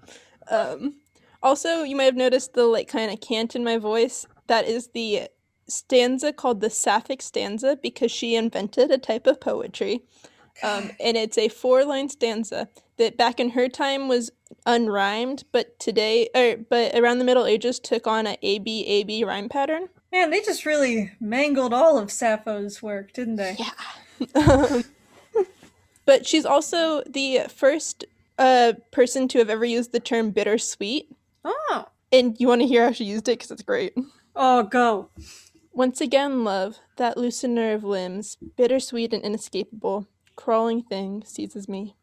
Um 0.50 0.95
also 1.43 1.84
you 1.84 1.95
might 1.98 2.06
have 2.06 2.15
noticed 2.15 2.54
the 2.54 2.63
like 2.65 2.88
kind 2.88 3.12
of 3.12 3.19
cant 3.21 3.54
in 3.56 3.63
my 3.65 3.78
voice. 3.78 4.26
That 4.48 4.65
is 4.65 4.89
the 4.93 5.28
stanza 5.67 6.32
called 6.32 6.62
the 6.62 6.69
Sapphic 6.69 7.21
stanza 7.21 7.78
because 7.82 8.12
she 8.12 8.36
invented 8.36 8.91
a 8.91 8.98
type 8.98 9.28
of 9.28 9.41
poetry. 9.41 10.02
Um, 10.63 10.91
and 11.02 11.17
it's 11.17 11.38
a 11.38 11.50
four 11.50 11.84
line 11.84 12.08
stanza 12.08 12.69
that 12.97 13.17
back 13.17 13.39
in 13.39 13.51
her 13.51 13.67
time 13.67 14.08
was 14.08 14.31
unrhymed, 14.65 15.43
but 15.51 15.79
today 15.79 16.29
or 16.36 16.58
but 16.58 16.95
around 16.95 17.19
the 17.19 17.25
Middle 17.25 17.45
Ages 17.45 17.79
took 17.79 18.08
on 18.08 18.27
a 18.27 18.38
A 18.41 18.60
B 18.60 18.86
A 18.86 19.03
B 19.03 19.23
rhyme 19.23 19.49
pattern. 19.49 19.89
Man, 20.12 20.29
they 20.29 20.41
just 20.41 20.65
really 20.65 21.12
mangled 21.19 21.73
all 21.73 21.97
of 21.97 22.12
Sappho's 22.12 22.81
work, 22.81 23.12
didn't 23.13 23.36
they? 23.36 23.58
Yeah. 23.60 24.81
but 26.05 26.25
she's 26.25 26.45
also 26.45 27.03
the 27.03 27.41
first 27.49 28.05
uh, 28.38 28.73
person 28.91 29.27
to 29.29 29.39
have 29.39 29.49
ever 29.49 29.65
used 29.65 29.91
the 29.91 29.99
term 29.99 30.31
bittersweet. 30.31 31.13
Oh. 31.43 31.86
And 32.12 32.39
you 32.39 32.47
want 32.47 32.62
to 32.62 32.67
hear 32.67 32.86
how 32.86 32.91
she 32.91 33.03
used 33.03 33.27
it 33.27 33.39
because 33.39 33.51
it's 33.51 33.62
great. 33.62 33.93
Oh, 34.36 34.63
go. 34.63 35.10
Once 35.73 35.99
again, 35.99 36.45
love, 36.45 36.79
that 36.95 37.17
loosener 37.17 37.75
of 37.75 37.84
limbs, 37.84 38.38
bittersweet 38.55 39.13
and 39.13 39.23
inescapable, 39.23 40.08
crawling 40.36 40.81
thing 40.81 41.23
seizes 41.25 41.67
me. 41.67 41.95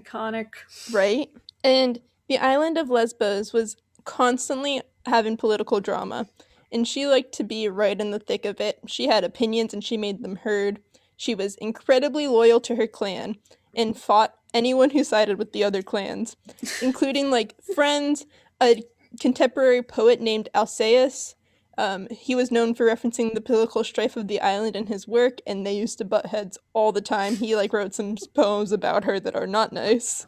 Iconic. 0.00 0.48
Right? 0.92 1.30
And 1.64 2.00
the 2.28 2.38
island 2.38 2.78
of 2.78 2.90
Lesbos 2.90 3.52
was 3.52 3.76
constantly 4.04 4.82
having 5.06 5.36
political 5.36 5.80
drama, 5.80 6.28
and 6.72 6.86
she 6.86 7.06
liked 7.06 7.32
to 7.34 7.44
be 7.44 7.68
right 7.68 8.00
in 8.00 8.10
the 8.10 8.18
thick 8.18 8.44
of 8.44 8.60
it. 8.60 8.80
She 8.86 9.06
had 9.06 9.24
opinions 9.24 9.72
and 9.72 9.82
she 9.82 9.96
made 9.96 10.22
them 10.22 10.36
heard. 10.36 10.80
She 11.16 11.34
was 11.34 11.54
incredibly 11.56 12.26
loyal 12.26 12.60
to 12.60 12.76
her 12.76 12.86
clan 12.86 13.36
and 13.74 13.96
fought 13.96 14.34
anyone 14.52 14.90
who 14.90 15.04
sided 15.04 15.38
with 15.38 15.52
the 15.52 15.64
other 15.64 15.82
clans, 15.82 16.36
including 16.82 17.30
like 17.30 17.54
friends, 17.74 18.26
a 18.60 18.82
contemporary 19.20 19.82
poet 19.82 20.20
named 20.20 20.48
Alcaeus. 20.54 21.34
Um, 21.78 22.08
he 22.10 22.34
was 22.34 22.50
known 22.50 22.74
for 22.74 22.86
referencing 22.86 23.34
the 23.34 23.40
political 23.40 23.84
strife 23.84 24.16
of 24.16 24.28
the 24.28 24.40
island 24.40 24.76
in 24.76 24.86
his 24.86 25.06
work, 25.06 25.40
and 25.46 25.66
they 25.66 25.76
used 25.76 25.98
to 25.98 26.04
butt 26.04 26.26
heads 26.26 26.58
all 26.72 26.92
the 26.92 27.02
time. 27.02 27.36
He 27.36 27.54
like 27.54 27.72
wrote 27.72 27.94
some 27.94 28.16
poems 28.34 28.72
about 28.72 29.04
her 29.04 29.20
that 29.20 29.36
are 29.36 29.46
not 29.46 29.72
nice. 29.72 30.26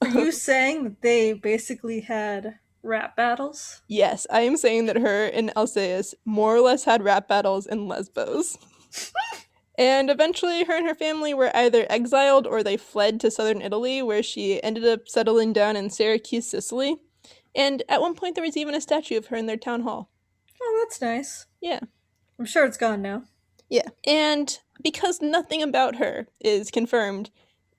Are 0.00 0.08
you 0.08 0.32
saying 0.32 0.84
that 0.84 1.02
they 1.02 1.32
basically 1.34 2.00
had 2.00 2.58
rap 2.82 3.14
battles? 3.14 3.82
Yes, 3.86 4.26
I 4.30 4.40
am 4.40 4.56
saying 4.56 4.86
that 4.86 4.96
her 4.96 5.26
and 5.26 5.52
Alcaeus 5.54 6.14
more 6.24 6.56
or 6.56 6.60
less 6.60 6.84
had 6.84 7.04
rap 7.04 7.28
battles 7.28 7.66
in 7.66 7.86
Lesbos. 7.86 8.58
and 9.78 10.10
eventually, 10.10 10.64
her 10.64 10.76
and 10.76 10.86
her 10.86 10.96
family 10.96 11.32
were 11.32 11.56
either 11.56 11.86
exiled 11.88 12.46
or 12.46 12.62
they 12.62 12.76
fled 12.76 13.20
to 13.20 13.30
southern 13.30 13.62
Italy, 13.62 14.02
where 14.02 14.22
she 14.22 14.60
ended 14.64 14.84
up 14.84 15.08
settling 15.08 15.52
down 15.52 15.76
in 15.76 15.90
Syracuse, 15.90 16.48
Sicily. 16.48 16.96
And 17.54 17.84
at 17.88 18.00
one 18.00 18.14
point, 18.14 18.34
there 18.34 18.44
was 18.44 18.56
even 18.56 18.74
a 18.74 18.80
statue 18.80 19.18
of 19.18 19.26
her 19.26 19.36
in 19.36 19.46
their 19.46 19.56
town 19.56 19.82
hall. 19.82 20.10
Oh, 20.62 20.78
that's 20.84 21.00
nice. 21.00 21.46
Yeah. 21.60 21.80
I'm 22.38 22.44
sure 22.46 22.64
it's 22.64 22.76
gone 22.76 23.02
now. 23.02 23.24
Yeah. 23.68 23.88
And 24.06 24.58
because 24.82 25.20
nothing 25.20 25.62
about 25.62 25.96
her 25.96 26.28
is 26.40 26.70
confirmed, 26.70 27.30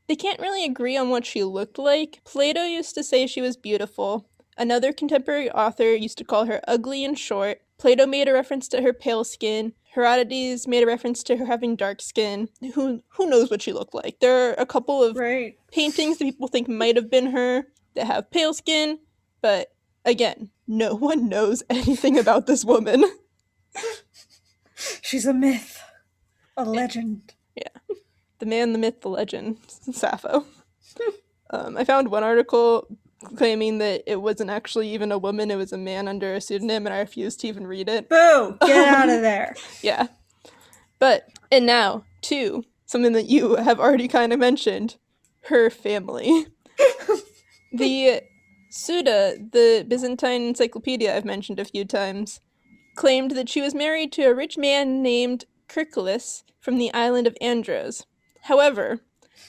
they 0.08 0.16
can't 0.16 0.40
really 0.40 0.66
agree 0.66 0.98
on 0.98 1.10
what 1.10 1.26
she 1.26 1.44
looked 1.44 1.78
like. 1.80 2.22
Plato 2.26 2.64
used 2.64 2.96
to 2.96 3.04
say 3.04 3.26
she 3.28 3.42
was 3.42 3.58
beautiful. 3.58 4.28
Another 4.58 4.94
contemporary 4.94 5.50
author 5.52 5.96
used 5.96 6.18
to 6.20 6.24
call 6.24 6.46
her 6.46 6.62
ugly 6.68 7.04
and 7.06 7.18
short. 7.18 7.60
Plato 7.80 8.06
made 8.06 8.28
a 8.28 8.34
reference 8.34 8.68
to 8.70 8.82
her 8.82 8.94
pale 8.94 9.24
skin. 9.24 9.74
Herodotus 9.96 10.68
made 10.68 10.84
a 10.84 10.88
reference 10.88 11.24
to 11.24 11.38
her 11.38 11.46
having 11.46 11.76
dark 11.76 12.02
skin. 12.02 12.50
Who 12.74 13.02
who 13.10 13.30
knows 13.30 13.50
what 13.50 13.62
she 13.62 13.74
looked 13.74 13.94
like? 13.94 14.20
There 14.20 14.50
are 14.50 14.54
a 14.54 14.66
couple 14.66 15.04
of 15.04 15.16
Right. 15.18 15.58
paintings 15.72 16.18
that 16.18 16.26
people 16.26 16.48
think 16.48 16.68
might 16.68 16.96
have 16.96 17.10
been 17.10 17.28
her 17.28 17.68
that 17.96 18.08
have 18.08 18.32
pale 18.32 18.54
skin, 18.54 19.00
but 19.42 19.72
again, 20.06 20.50
no 20.68 20.96
one 20.96 21.30
knows 21.30 21.64
anything 21.70 22.18
about 22.18 22.48
this 22.48 22.64
woman. 22.66 23.04
She's 25.02 25.26
a 25.26 25.34
myth. 25.34 25.82
A 26.58 26.66
legend. 26.66 27.34
Yeah. 27.56 27.96
The 28.40 28.46
man, 28.46 28.74
the 28.74 28.80
myth, 28.80 29.02
the 29.02 29.10
legend, 29.10 29.58
Sappho. 29.68 30.46
um, 31.50 31.78
I 31.78 31.84
found 31.84 32.10
one 32.10 32.24
article 32.24 32.88
claiming 33.36 33.78
that 33.78 34.04
it 34.06 34.22
wasn't 34.22 34.50
actually 34.50 34.90
even 34.90 35.12
a 35.12 35.18
woman, 35.18 35.50
it 35.50 35.56
was 35.56 35.72
a 35.72 35.78
man 35.78 36.08
under 36.08 36.34
a 36.34 36.42
pseudonym, 36.42 36.86
and 36.86 36.94
I 36.94 37.00
refused 37.00 37.40
to 37.42 37.48
even 37.48 37.66
read 37.66 37.88
it. 37.88 38.10
Boo! 38.10 38.58
Get 38.62 38.88
out 38.96 39.10
of 39.10 39.22
there. 39.22 39.56
Yeah. 39.82 40.08
But, 41.00 41.30
and 41.52 41.66
now, 41.66 42.04
two, 42.22 42.66
something 42.86 43.14
that 43.14 43.28
you 43.28 43.56
have 43.56 43.80
already 43.80 44.08
kind 44.08 44.34
of 44.34 44.40
mentioned 44.40 44.98
her 45.46 45.70
family. 45.70 46.48
the 47.74 48.22
Suda, 48.76 49.38
the 49.38 49.86
Byzantine 49.88 50.48
encyclopedia 50.48 51.16
I've 51.16 51.26
mentioned 51.26 51.60
a 51.60 51.66
few 51.66 51.86
times, 51.86 52.42
claimed 52.96 53.32
that 53.32 53.48
she 53.48 53.62
was 53.62 53.76
married 53.76 54.12
to 54.14 54.24
a 54.24 54.34
rich 54.34 54.58
man 54.58 55.04
named 55.04 55.46
Kirkilus 55.70 56.44
from 56.60 56.80
the 56.80 56.92
island 56.92 57.28
of 57.28 57.38
Andros. 57.40 58.08
However, 58.42 59.02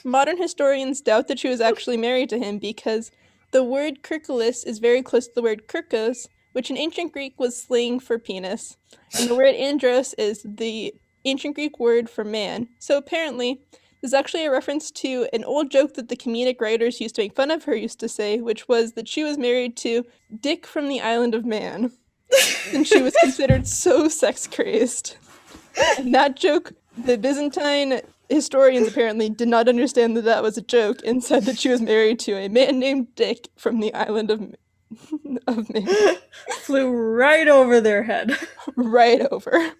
modern 0.03 0.37
historians 0.37 1.01
doubt 1.01 1.27
that 1.27 1.39
she 1.39 1.47
was 1.47 1.59
actually 1.59 1.97
married 1.97 2.29
to 2.29 2.37
him 2.37 2.59
because 2.59 3.09
the 3.51 3.63
word 3.63 4.03
Kirkilus 4.03 4.63
is 4.63 4.77
very 4.77 5.01
close 5.01 5.25
to 5.25 5.33
the 5.33 5.41
word 5.41 5.67
Kirkos, 5.67 6.27
which 6.53 6.69
in 6.69 6.77
ancient 6.77 7.11
Greek 7.11 7.39
was 7.39 7.59
slang 7.59 7.99
for 7.99 8.19
penis. 8.19 8.77
And 9.17 9.27
the 9.27 9.35
word 9.35 9.55
andros 9.55 10.13
is 10.19 10.45
the 10.45 10.93
ancient 11.25 11.55
Greek 11.55 11.79
word 11.79 12.11
for 12.11 12.23
man. 12.23 12.69
So 12.77 12.95
apparently, 12.95 13.65
is 14.05 14.13
actually 14.13 14.45
a 14.45 14.51
reference 14.51 14.91
to 14.91 15.27
an 15.33 15.43
old 15.43 15.69
joke 15.69 15.95
that 15.95 16.07
the 16.07 16.15
comedic 16.15 16.61
writers 16.61 17.01
used 17.01 17.15
to 17.15 17.23
make 17.23 17.35
fun 17.35 17.51
of 17.51 17.65
her 17.65 17.75
used 17.75 17.99
to 17.99 18.07
say, 18.07 18.39
which 18.39 18.69
was 18.69 18.93
that 18.93 19.09
she 19.09 19.23
was 19.23 19.37
married 19.37 19.75
to 19.77 20.05
Dick 20.39 20.65
from 20.65 20.87
the 20.87 21.01
island 21.01 21.35
of 21.35 21.43
Man. 21.43 21.91
and 22.71 22.87
she 22.87 23.01
was 23.01 23.15
considered 23.21 23.67
so 23.67 24.07
sex 24.07 24.47
crazed. 24.47 25.17
And 25.97 26.13
that 26.13 26.37
joke, 26.37 26.71
the 26.97 27.17
Byzantine 27.17 28.01
historians 28.29 28.87
apparently 28.87 29.29
did 29.29 29.47
not 29.47 29.67
understand 29.67 30.15
that 30.17 30.23
that 30.23 30.43
was 30.43 30.57
a 30.57 30.61
joke 30.61 30.99
and 31.05 31.23
said 31.23 31.43
that 31.43 31.59
she 31.59 31.69
was 31.69 31.81
married 31.81 32.19
to 32.19 32.33
a 32.33 32.47
man 32.47 32.79
named 32.79 33.13
Dick 33.15 33.49
from 33.57 33.79
the 33.79 33.93
island 33.93 34.31
of, 34.31 34.55
of 35.47 35.73
Man. 35.73 35.87
Flew 36.59 36.91
right 36.91 37.47
over 37.47 37.81
their 37.81 38.03
head. 38.03 38.37
right 38.75 39.21
over. 39.31 39.73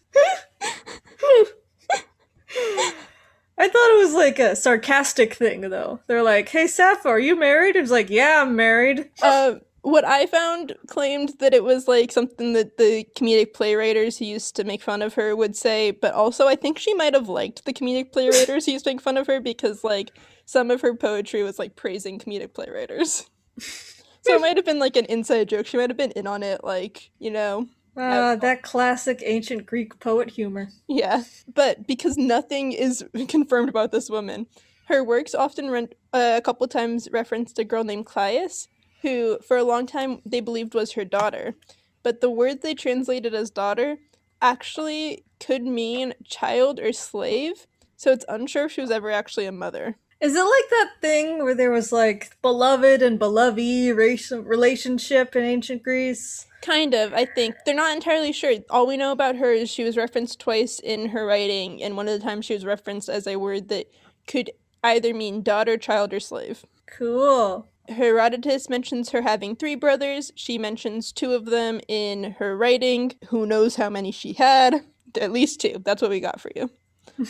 I 3.65 3.67
thought 3.67 3.95
it 3.95 3.97
was 3.97 4.13
like 4.13 4.37
a 4.37 4.55
sarcastic 4.55 5.33
thing, 5.33 5.61
though. 5.61 5.99
They're 6.05 6.21
like, 6.21 6.49
"Hey, 6.49 6.67
Sappho, 6.67 7.09
are 7.09 7.19
you 7.19 7.35
married?" 7.35 7.75
It's 7.75 7.89
like, 7.89 8.11
"Yeah, 8.11 8.43
I'm 8.43 8.55
married." 8.55 9.09
Uh, 9.23 9.55
what 9.81 10.05
I 10.05 10.27
found 10.27 10.75
claimed 10.85 11.33
that 11.39 11.53
it 11.55 11.63
was 11.63 11.87
like 11.87 12.11
something 12.11 12.53
that 12.53 12.77
the 12.77 13.07
comedic 13.15 13.53
playwriters 13.53 14.19
who 14.19 14.25
used 14.25 14.55
to 14.57 14.63
make 14.63 14.83
fun 14.83 15.01
of 15.01 15.15
her 15.15 15.35
would 15.35 15.55
say, 15.55 15.89
but 15.89 16.13
also 16.13 16.47
I 16.47 16.55
think 16.55 16.77
she 16.77 16.93
might 16.93 17.15
have 17.15 17.27
liked 17.27 17.65
the 17.65 17.73
comedic 17.73 18.11
playwriters 18.11 18.65
who 18.65 18.73
used 18.73 18.85
to 18.85 18.91
make 18.91 19.01
fun 19.01 19.17
of 19.17 19.25
her 19.25 19.39
because 19.39 19.83
like 19.83 20.11
some 20.45 20.69
of 20.69 20.81
her 20.81 20.95
poetry 20.95 21.41
was 21.41 21.57
like 21.57 21.75
praising 21.75 22.19
comedic 22.19 22.49
playwriters. 22.53 23.27
so 23.59 24.35
it 24.35 24.41
might 24.41 24.57
have 24.57 24.65
been 24.65 24.79
like 24.79 24.95
an 24.95 25.05
inside 25.05 25.49
joke. 25.49 25.65
She 25.65 25.77
might 25.77 25.89
have 25.89 25.97
been 25.97 26.11
in 26.11 26.27
on 26.27 26.43
it, 26.43 26.63
like, 26.63 27.09
you 27.17 27.31
know. 27.31 27.67
Ah, 27.97 28.35
that 28.35 28.61
classic 28.61 29.21
ancient 29.25 29.65
Greek 29.65 29.99
poet 29.99 30.29
humor. 30.29 30.69
Yeah. 30.87 31.23
But 31.53 31.87
because 31.87 32.17
nothing 32.17 32.71
is 32.71 33.05
confirmed 33.27 33.69
about 33.69 33.91
this 33.91 34.09
woman, 34.09 34.47
her 34.87 35.03
works 35.03 35.33
often 35.33 35.69
run 35.69 35.89
uh, 36.13 36.35
a 36.37 36.41
couple 36.41 36.67
times 36.67 37.07
referenced 37.11 37.57
a 37.59 37.63
girl 37.63 37.83
named 37.83 38.05
Claudius, 38.05 38.67
who 39.01 39.39
for 39.47 39.57
a 39.57 39.63
long 39.63 39.85
time 39.85 40.21
they 40.25 40.41
believed 40.41 40.73
was 40.73 40.93
her 40.93 41.05
daughter. 41.05 41.55
But 42.03 42.21
the 42.21 42.29
word 42.29 42.61
they 42.61 42.75
translated 42.75 43.33
as 43.33 43.49
daughter 43.49 43.97
actually 44.41 45.23
could 45.39 45.63
mean 45.63 46.13
child 46.23 46.79
or 46.79 46.93
slave, 46.93 47.65
so 47.95 48.11
it's 48.11 48.25
unsure 48.27 48.65
if 48.65 48.73
she 48.73 48.81
was 48.81 48.91
ever 48.91 49.09
actually 49.09 49.45
a 49.45 49.51
mother. 49.51 49.97
Is 50.21 50.35
it 50.35 50.41
like 50.41 50.69
that 50.69 50.91
thing 51.01 51.43
where 51.43 51.55
there 51.55 51.71
was 51.71 51.91
like 51.91 52.37
beloved 52.41 53.01
and 53.01 53.19
beloved 53.19 53.57
racial 53.59 54.41
relationship 54.41 55.35
in 55.35 55.43
ancient 55.43 55.83
Greece? 55.83 56.45
Kind 56.61 56.93
of, 56.93 57.13
I 57.13 57.25
think. 57.25 57.55
They're 57.65 57.75
not 57.75 57.95
entirely 57.95 58.31
sure. 58.31 58.55
All 58.69 58.87
we 58.87 58.97
know 58.97 59.11
about 59.11 59.35
her 59.35 59.51
is 59.51 59.69
she 59.69 59.83
was 59.83 59.97
referenced 59.97 60.39
twice 60.39 60.79
in 60.79 61.09
her 61.09 61.25
writing, 61.25 61.83
and 61.83 61.95
one 61.95 62.07
of 62.07 62.17
the 62.19 62.25
times 62.25 62.45
she 62.45 62.53
was 62.53 62.65
referenced 62.65 63.09
as 63.09 63.27
a 63.27 63.35
word 63.35 63.67
that 63.69 63.85
could 64.25 64.51
either 64.83 65.13
mean 65.13 65.41
daughter, 65.41 65.77
child, 65.77 66.13
or 66.13 66.19
slave. 66.19 66.65
Cool. 66.87 67.67
Herodotus 67.89 68.69
mentions 68.69 69.09
her 69.09 69.21
having 69.21 69.55
three 69.55 69.75
brothers. 69.75 70.31
She 70.35 70.57
mentions 70.57 71.11
two 71.11 71.33
of 71.33 71.45
them 71.45 71.81
in 71.87 72.35
her 72.39 72.57
writing. 72.57 73.13
Who 73.27 73.45
knows 73.45 73.75
how 73.75 73.89
many 73.89 74.11
she 74.11 74.33
had? 74.33 74.81
At 75.19 75.31
least 75.31 75.61
two. 75.61 75.81
That's 75.83 76.01
what 76.01 76.11
we 76.11 76.19
got 76.19 76.41
for 76.41 76.51
you. 76.55 76.71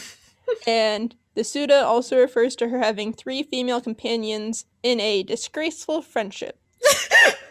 and 0.68 1.16
the 1.36 1.44
Suda 1.44 1.86
also 1.86 2.18
refers 2.18 2.56
to 2.58 2.70
her 2.70 2.80
having 2.80 3.14
three 3.14 3.44
female 3.44 3.82
companions 3.82 4.66
in 4.84 5.00
a 5.00 5.24
disgraceful 5.24 6.02
friendship. 6.02 6.60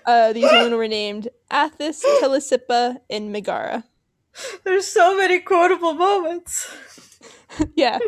Uh, 0.06 0.34
these 0.34 0.50
women 0.52 0.76
were 0.76 0.86
named 0.86 1.28
Atthis, 1.50 2.02
Telesippa, 2.20 2.98
and 3.08 3.32
Megara. 3.32 3.84
There's 4.62 4.86
so 4.86 5.16
many 5.16 5.40
quotable 5.40 5.94
moments. 5.94 6.70
yeah, 7.74 7.98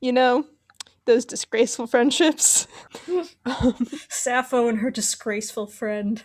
you 0.00 0.12
know, 0.12 0.44
those 1.06 1.24
disgraceful 1.24 1.86
friendships. 1.86 2.66
Sappho 4.10 4.68
and 4.68 4.80
her 4.80 4.90
disgraceful 4.90 5.66
friend. 5.66 6.22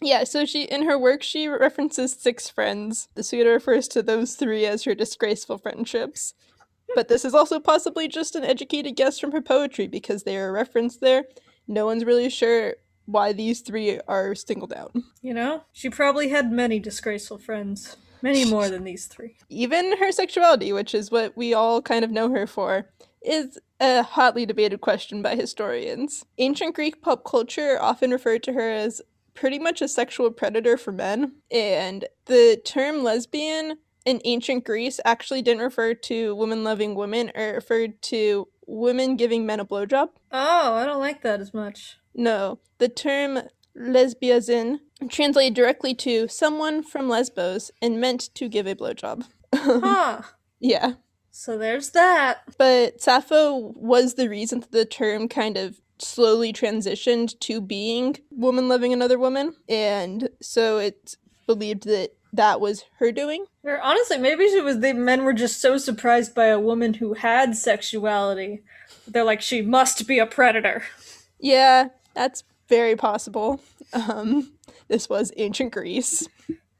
Yeah, 0.00 0.24
so 0.24 0.44
she 0.44 0.62
in 0.62 0.84
her 0.84 0.98
work 0.98 1.22
she 1.22 1.48
references 1.48 2.12
six 2.12 2.48
friends. 2.48 3.08
The 3.14 3.24
Suda 3.24 3.50
refers 3.50 3.88
to 3.88 4.02
those 4.02 4.34
three 4.34 4.66
as 4.66 4.84
her 4.84 4.94
disgraceful 4.94 5.58
friendships. 5.58 6.34
But 6.94 7.08
this 7.08 7.24
is 7.24 7.34
also 7.34 7.60
possibly 7.60 8.08
just 8.08 8.34
an 8.34 8.44
educated 8.44 8.96
guess 8.96 9.18
from 9.18 9.32
her 9.32 9.42
poetry 9.42 9.86
because 9.86 10.22
they 10.22 10.36
are 10.36 10.52
referenced 10.52 11.00
there. 11.00 11.24
No 11.66 11.86
one's 11.86 12.04
really 12.04 12.30
sure 12.30 12.76
why 13.04 13.32
these 13.32 13.60
three 13.60 14.00
are 14.08 14.34
singled 14.34 14.72
out. 14.72 14.94
You 15.22 15.34
know, 15.34 15.64
she 15.72 15.90
probably 15.90 16.28
had 16.28 16.52
many 16.52 16.78
disgraceful 16.78 17.38
friends. 17.38 17.96
Many 18.20 18.44
more 18.44 18.68
than 18.68 18.84
these 18.84 19.06
three. 19.06 19.36
Even 19.48 19.96
her 19.98 20.10
sexuality, 20.10 20.72
which 20.72 20.94
is 20.94 21.10
what 21.10 21.36
we 21.36 21.54
all 21.54 21.80
kind 21.80 22.04
of 22.04 22.10
know 22.10 22.30
her 22.30 22.46
for, 22.46 22.88
is 23.22 23.58
a 23.80 24.02
hotly 24.02 24.44
debated 24.44 24.80
question 24.80 25.22
by 25.22 25.36
historians. 25.36 26.24
Ancient 26.38 26.74
Greek 26.74 27.00
pop 27.00 27.24
culture 27.24 27.78
often 27.80 28.10
referred 28.10 28.42
to 28.42 28.52
her 28.54 28.70
as 28.70 29.00
pretty 29.34 29.58
much 29.58 29.80
a 29.80 29.88
sexual 29.88 30.32
predator 30.32 30.76
for 30.76 30.90
men, 30.90 31.32
and 31.50 32.06
the 32.26 32.60
term 32.64 33.04
lesbian 33.04 33.78
in 34.08 34.22
ancient 34.24 34.64
Greece 34.64 35.00
actually 35.04 35.42
didn't 35.42 35.62
refer 35.62 35.92
to 35.92 36.34
women 36.34 36.64
loving 36.64 36.94
women, 36.94 37.30
it 37.34 37.54
referred 37.54 38.00
to 38.02 38.48
women 38.66 39.16
giving 39.16 39.44
men 39.44 39.60
a 39.60 39.66
blowjob. 39.66 40.08
Oh, 40.32 40.74
I 40.74 40.86
don't 40.86 40.98
like 40.98 41.22
that 41.22 41.40
as 41.40 41.52
much. 41.52 41.98
No, 42.14 42.58
the 42.78 42.88
term 42.88 43.40
lesbiazin 43.76 44.80
translated 45.10 45.54
directly 45.54 45.94
to 45.94 46.26
someone 46.26 46.82
from 46.82 47.08
Lesbos 47.08 47.70
and 47.82 48.00
meant 48.00 48.34
to 48.34 48.48
give 48.48 48.66
a 48.66 48.74
blowjob. 48.74 49.24
Huh. 49.54 50.22
yeah. 50.60 50.94
So 51.30 51.56
there's 51.56 51.90
that. 51.90 52.42
But 52.58 53.00
Sappho 53.00 53.72
was 53.76 54.14
the 54.14 54.28
reason 54.28 54.60
that 54.60 54.72
the 54.72 54.84
term 54.84 55.28
kind 55.28 55.56
of 55.56 55.80
slowly 55.98 56.52
transitioned 56.52 57.38
to 57.40 57.60
being 57.60 58.16
woman 58.30 58.68
loving 58.68 58.92
another 58.92 59.18
woman. 59.18 59.54
And 59.68 60.28
so 60.40 60.78
it's 60.78 61.16
believed 61.46 61.84
that 61.84 62.10
that 62.32 62.60
was 62.60 62.84
her 62.98 63.12
doing. 63.12 63.46
Or 63.64 63.80
honestly, 63.80 64.18
maybe 64.18 64.48
she 64.48 64.60
was 64.60 64.80
the 64.80 64.92
men 64.92 65.24
were 65.24 65.32
just 65.32 65.60
so 65.60 65.78
surprised 65.78 66.34
by 66.34 66.46
a 66.46 66.60
woman 66.60 66.94
who 66.94 67.14
had 67.14 67.56
sexuality. 67.56 68.62
They're 69.06 69.24
like, 69.24 69.40
she 69.40 69.62
must 69.62 70.06
be 70.06 70.18
a 70.18 70.26
predator. 70.26 70.82
Yeah, 71.38 71.88
that's 72.14 72.44
very 72.68 72.96
possible. 72.96 73.60
Um, 73.92 74.52
this 74.88 75.08
was 75.08 75.32
ancient 75.36 75.72
Greece. 75.72 76.26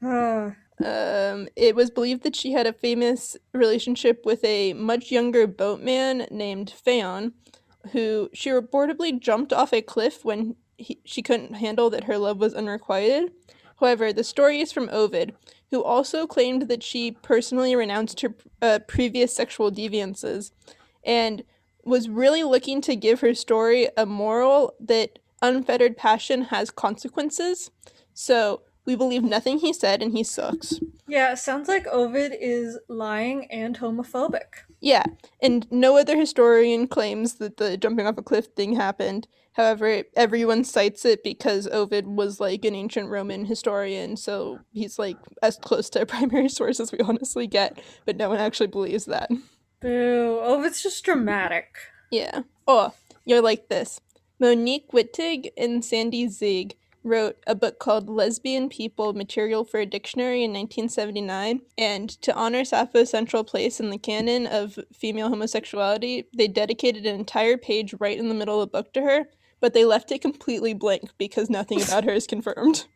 Um, 0.85 1.49
it 1.57 1.75
was 1.75 1.91
believed 1.91 2.23
that 2.23 2.37
she 2.37 2.53
had 2.53 2.67
a 2.67 2.73
famous 2.73 3.37
relationship 3.53 4.25
with 4.25 4.45
a 4.45 4.75
much 4.75 5.11
younger 5.11 5.49
boatman 5.49 6.29
named 6.31 6.73
Phaon, 6.87 7.33
who 7.91 8.31
she 8.33 8.51
reportedly 8.51 9.19
jumped 9.19 9.53
off 9.53 9.73
a 9.73 9.83
cliff 9.83 10.25
when 10.25 10.55
he, 10.77 11.01
she 11.05 11.21
couldn't 11.21 11.55
handle 11.55 11.91
that 11.91 12.05
her 12.05 12.17
love 12.17 12.39
was 12.39 12.55
unrequited. 12.55 13.33
However, 13.81 14.13
the 14.13 14.25
story 14.25 14.61
is 14.61 14.73
from 14.73 14.89
Ovid, 14.91 15.35
who 15.71 15.83
also 15.83 16.27
claimed 16.27 16.63
that 16.63 16.83
she 16.83 17.13
personally 17.13 17.77
renounced 17.77 18.21
her 18.21 18.35
uh, 18.61 18.81
previous 18.87 19.35
sexual 19.35 19.71
deviances 19.71 20.53
and 21.05 21.45
was 21.85 22.09
really 22.09 22.43
looking 22.43 22.81
to 22.83 22.97
give 22.97 23.21
her 23.21 23.35
story 23.35 23.89
a 23.97 24.05
moral 24.05 24.75
that 24.81 25.19
unfettered 25.43 25.97
passion 25.97 26.43
has 26.43 26.71
consequences. 26.71 27.71
So 28.15 28.63
we 28.85 28.97
believe 28.97 29.23
nothing 29.23 29.59
he 29.59 29.73
said 29.73 30.03
and 30.03 30.13
he 30.13 30.25
sucks. 30.25 30.81
yeah, 31.07 31.35
sounds 31.35 31.69
like 31.69 31.87
Ovid 31.87 32.35
is 32.39 32.79
lying 32.89 33.47
and 33.51 33.79
homophobic. 33.79 34.65
Yeah, 34.81 35.05
and 35.43 35.71
no 35.71 35.97
other 35.99 36.17
historian 36.17 36.89
claims 36.89 37.35
that 37.35 37.59
the 37.59 37.77
jumping 37.77 38.07
off 38.07 38.19
a 38.19 38.23
cliff 38.23 38.47
thing 38.57 38.77
happened. 38.77 39.29
However, 39.59 40.05
everyone 40.15 40.63
cites 40.63 41.05
it 41.05 41.25
because 41.25 41.67
Ovid 41.67 42.07
was 42.07 42.39
like 42.39 42.65
an 42.65 42.77
ancient 42.77 43.09
Roman 43.09 43.45
historian, 43.45 44.17
so 44.17 44.61
he's 44.73 45.01
like 45.01 45.17
as 45.43 45.57
close 45.57 45.91
to 45.91 46.03
a 46.03 46.07
primary 46.15 46.49
source 46.49 46.79
as 46.79 46.93
we 46.93 47.01
honestly 47.01 47.49
get, 47.49 47.83
but 48.07 48.17
no 48.17 48.29
one 48.29 48.39
actually 48.39 48.69
believes 48.69 49.07
that. 49.07 49.29
Boo. 49.81 50.39
Ovid's 50.43 50.81
just 50.81 51.05
dramatic. 51.05 51.77
Yeah. 52.13 52.43
Oh, 52.69 52.95
you're 53.25 53.43
like 53.43 53.69
this. 53.69 54.01
Monique 54.39 54.93
Wittig 54.93 55.51
and 55.57 55.85
Sandy 55.85 56.29
Zieg 56.29 56.75
wrote 57.03 57.39
a 57.47 57.57
book 57.57 57.81
called 57.81 58.09
Lesbian 58.09 58.69
People 58.69 59.13
Material 59.13 59.65
for 59.65 59.81
a 59.81 59.87
Dictionary 59.87 60.45
in 60.45 60.53
1979. 60.53 61.63
And 61.77 62.11
to 62.23 62.33
honor 62.35 62.65
Sappho's 62.65 63.11
central 63.11 63.43
place 63.43 63.81
in 63.81 63.91
the 63.91 63.99
canon 63.99 64.47
of 64.47 64.79
female 64.93 65.31
homosexuality, 65.31 66.27
they 66.37 66.47
dedicated 66.47 67.07
an 67.07 67.17
entire 67.17 67.57
page 67.57 67.95
right 67.99 68.19
in 68.19 68.29
the 68.29 68.35
middle 68.35 68.61
of 68.61 68.71
the 68.71 68.79
book 68.79 68.93
to 68.93 69.03
her, 69.03 69.27
but 69.61 69.75
they 69.75 69.85
left 69.85 70.13
it 70.13 70.21
completely 70.21 70.75
blank 70.75 71.11
because 71.19 71.51
nothing 71.51 71.83
about 71.83 72.05
her 72.05 72.13
is 72.13 72.27
confirmed. 72.27 72.87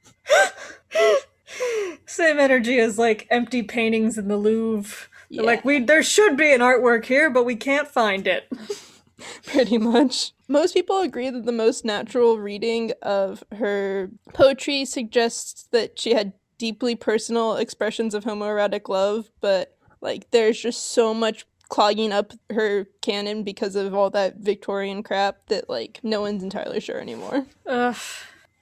Same 2.07 2.39
energy 2.39 2.79
as 2.79 2.99
like 2.99 3.27
empty 3.31 3.63
paintings 3.63 4.19
in 4.19 4.29
the 4.29 4.37
Louvre. 4.37 5.09
Yeah. 5.29 5.43
Like 5.43 5.65
we 5.65 5.81
there 5.81 6.03
should 6.03 6.37
be 6.37 6.53
an 6.53 6.61
artwork 6.61 7.07
here, 7.07 7.31
but 7.31 7.45
we 7.45 7.57
can't 7.57 7.89
find 7.89 8.27
it. 8.27 8.51
Pretty 9.47 9.79
much. 9.79 10.33
Most 10.49 10.75
people 10.75 11.01
agree 11.01 11.31
that 11.31 11.45
the 11.45 11.53
most 11.53 11.85
natural 11.85 12.39
reading 12.39 12.93
of 13.03 13.43
her 13.53 14.11
poetry 14.35 14.85
suggests 14.85 15.69
that 15.71 15.99
she 15.99 16.13
had 16.13 16.33
deeply 16.59 16.95
personal 16.95 17.57
expressions 17.57 18.15
of 18.15 18.25
homoerotic 18.25 18.89
love, 18.89 19.31
but 19.41 19.77
like 20.01 20.31
there's 20.33 20.61
just 20.61 20.93
so 20.93 21.15
much 21.15 21.47
clogging 21.73 22.13
up 22.13 22.35
her 22.51 22.87
canon 23.01 23.43
because 23.43 23.77
of 23.77 23.95
all 23.95 24.11
that 24.11 24.37
Victorian 24.37 25.03
crap 25.03 25.47
that 25.47 25.71
like 25.71 26.01
no 26.03 26.21
one's 26.21 26.43
entirely 26.43 26.81
sure 26.81 27.01
anymore. 27.01 27.47
Ugh. 27.67 27.97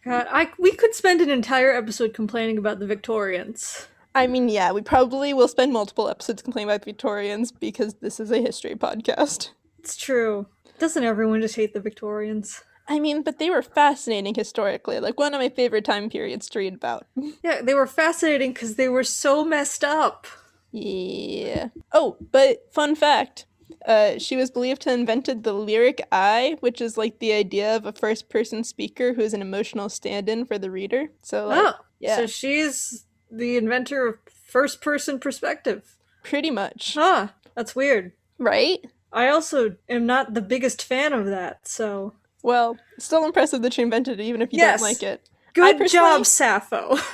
God, 0.05 0.29
I 0.31 0.49
we 0.61 0.71
could 0.73 0.95
spend 0.95 1.21
an 1.21 1.29
entire 1.29 1.73
episode 1.73 2.15
complaining 2.15 2.57
about 2.57 2.79
the 2.79 2.87
Victorians. 2.87 3.89
I 4.15 4.29
mean, 4.29 4.49
yeah, 4.49 4.71
we 4.71 4.81
probably 4.81 5.35
will 5.35 5.49
spend 5.49 5.73
multiple 5.73 6.09
episodes 6.09 6.41
complaining 6.41 6.71
about 6.71 6.83
the 6.83 6.93
Victorians 6.93 7.51
because 7.51 7.95
this 7.95 8.21
is 8.21 8.31
a 8.31 8.39
history 8.39 8.77
podcast. 8.77 9.51
It's 9.81 9.97
true. 9.97 10.47
Doesn't 10.79 11.03
everyone 11.03 11.41
just 11.41 11.57
hate 11.57 11.75
the 11.75 11.81
Victorians? 11.81 12.63
I 12.87 13.01
mean, 13.01 13.23
but 13.23 13.41
they 13.41 13.51
were 13.51 13.63
fascinating 13.63 14.37
historically, 14.37 15.01
like 15.01 15.19
one 15.19 15.35
of 15.35 15.41
my 15.41 15.49
favorite 15.49 15.85
time 15.85 16.11
periods 16.11 16.49
to 16.51 16.61
read 16.61 16.75
about. 16.75 17.07
Yeah, 17.43 17.61
they 17.61 17.75
were 17.75 17.89
fascinating 17.89 18.53
because 18.53 18.77
they 18.77 18.89
were 18.89 19.05
so 19.05 19.45
messed 19.45 19.83
up. 19.83 20.29
Yeah. 20.73 21.69
Oh, 21.93 22.17
but 22.33 22.73
fun 22.73 22.95
fact. 22.95 23.47
Uh, 23.87 24.19
she 24.19 24.37
was 24.37 24.51
believed 24.51 24.83
to 24.83 24.91
have 24.91 24.99
invented 25.01 25.43
the 25.43 25.53
lyric 25.55 26.07
I, 26.13 26.57
which 26.61 26.81
is 26.81 26.99
like 26.99 27.19
the 27.19 27.33
idea 27.33 27.75
of 27.75 27.87
a 27.87 27.93
first 27.93 28.29
person 28.29 28.63
speaker 28.63 29.15
who 29.15 29.23
is 29.23 29.33
an 29.33 29.41
emotional 29.41 29.89
stand 29.89 30.29
in 30.29 30.45
for 30.45 30.59
the 30.59 30.71
reader. 30.71 31.09
So, 31.23 31.47
like, 31.47 31.63
Oh, 31.65 31.73
yeah, 31.99 32.17
so 32.17 32.27
she's 32.27 33.07
the 33.31 33.57
inventor 33.57 34.07
of 34.07 34.17
first 34.47 34.81
person 34.83 35.19
perspective. 35.19 35.97
pretty 36.23 36.51
much. 36.51 36.95
Huh, 36.95 37.29
that's 37.55 37.75
weird. 37.75 38.13
Right? 38.39 38.81
I 39.13 39.29
also 39.29 39.77
am 39.89 40.05
not 40.07 40.35
the 40.35 40.43
biggest 40.43 40.83
fan 40.85 41.13
of 41.13 41.27
that, 41.27 41.67
so. 41.67 42.13
Well, 42.43 42.77
still 42.99 43.25
impressive 43.25 43.63
that 43.63 43.73
she 43.73 43.83
invented 43.83 44.21
it, 44.21 44.25
even 44.25 44.43
if 44.43 44.53
you 44.53 44.59
Yes. 44.59 44.81
don't 44.81 44.89
like 44.89 45.03
it. 45.03 45.29
Good 45.55 45.89
job, 45.89 46.27
Sappho. 46.27 46.97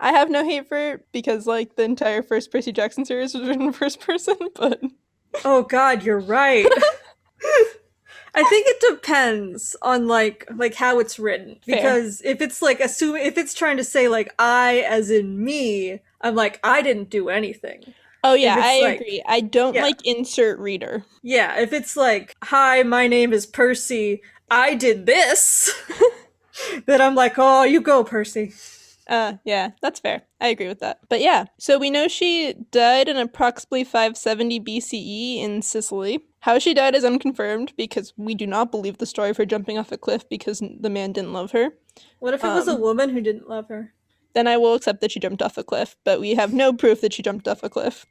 I 0.00 0.12
have 0.12 0.30
no 0.30 0.44
hate 0.44 0.68
for 0.68 0.76
it 0.76 1.06
because, 1.12 1.46
like, 1.46 1.76
the 1.76 1.82
entire 1.82 2.22
first 2.22 2.52
Percy 2.52 2.72
Jackson 2.72 3.04
series 3.04 3.34
was 3.34 3.48
written 3.48 3.62
in 3.62 3.72
first 3.72 4.00
person, 4.00 4.36
but 4.54 4.80
oh 5.44 5.62
god, 5.62 6.02
you're 6.02 6.20
right. 6.20 6.66
I 8.34 8.44
think 8.44 8.66
it 8.68 8.80
depends 8.80 9.74
on 9.82 10.06
like 10.06 10.46
like 10.54 10.74
how 10.74 11.00
it's 11.00 11.18
written 11.18 11.58
Fair. 11.64 11.76
because 11.76 12.22
if 12.24 12.40
it's 12.40 12.62
like 12.62 12.78
assuming 12.78 13.24
if 13.24 13.36
it's 13.36 13.54
trying 13.54 13.78
to 13.78 13.84
say 13.84 14.08
like 14.08 14.32
I 14.38 14.84
as 14.88 15.10
in 15.10 15.42
me, 15.42 16.00
I'm 16.20 16.34
like 16.34 16.60
I 16.62 16.82
didn't 16.82 17.10
do 17.10 17.30
anything. 17.30 17.94
oh, 18.22 18.34
yeah, 18.34 18.56
I 18.58 18.80
like- 18.82 19.00
agree. 19.00 19.22
I 19.26 19.40
don't 19.40 19.74
yeah. 19.74 19.82
like 19.82 20.04
insert 20.04 20.58
reader. 20.58 21.04
Yeah, 21.22 21.58
if 21.58 21.72
it's 21.72 21.96
like 21.96 22.36
hi, 22.44 22.82
my 22.84 23.08
name 23.08 23.32
is 23.32 23.46
Percy, 23.46 24.22
I 24.50 24.74
did 24.74 25.06
this, 25.06 25.74
then 26.86 27.00
I'm 27.00 27.14
like, 27.14 27.34
"Oh, 27.38 27.64
you 27.64 27.80
go, 27.80 28.04
Percy." 28.04 28.52
Uh, 29.08 29.34
yeah, 29.44 29.70
that's 29.80 30.00
fair. 30.00 30.22
I 30.40 30.48
agree 30.48 30.68
with 30.68 30.80
that. 30.80 31.00
But 31.08 31.20
yeah, 31.20 31.46
so 31.58 31.78
we 31.78 31.90
know 31.90 32.08
she 32.08 32.54
died 32.70 33.08
in 33.08 33.16
approximately 33.16 33.84
570 33.84 34.60
BCE 34.60 35.38
in 35.38 35.62
Sicily. 35.62 36.20
How 36.40 36.58
she 36.58 36.74
died 36.74 36.94
is 36.94 37.04
unconfirmed 37.04 37.72
because 37.76 38.12
we 38.16 38.34
do 38.34 38.46
not 38.46 38.70
believe 38.70 38.98
the 38.98 39.06
story 39.06 39.30
of 39.30 39.38
her 39.38 39.46
jumping 39.46 39.78
off 39.78 39.90
a 39.92 39.96
cliff 39.96 40.28
because 40.28 40.60
the 40.80 40.90
man 40.90 41.12
didn't 41.12 41.32
love 41.32 41.52
her. 41.52 41.70
What 42.20 42.34
if 42.34 42.44
it 42.44 42.48
was 42.48 42.68
a 42.68 42.72
Um, 42.72 42.80
woman 42.80 43.10
who 43.10 43.20
didn't 43.20 43.48
love 43.48 43.68
her? 43.68 43.94
Then 44.34 44.46
I 44.46 44.56
will 44.58 44.74
accept 44.74 45.00
that 45.00 45.10
she 45.10 45.20
jumped 45.20 45.42
off 45.42 45.56
a 45.56 45.64
cliff, 45.64 45.96
but 46.04 46.20
we 46.20 46.34
have 46.34 46.52
no 46.52 46.72
proof 46.72 47.00
that 47.00 47.14
she 47.14 47.22
jumped 47.22 47.48
off 47.48 47.62
a 47.62 47.70
cliff. 47.70 48.04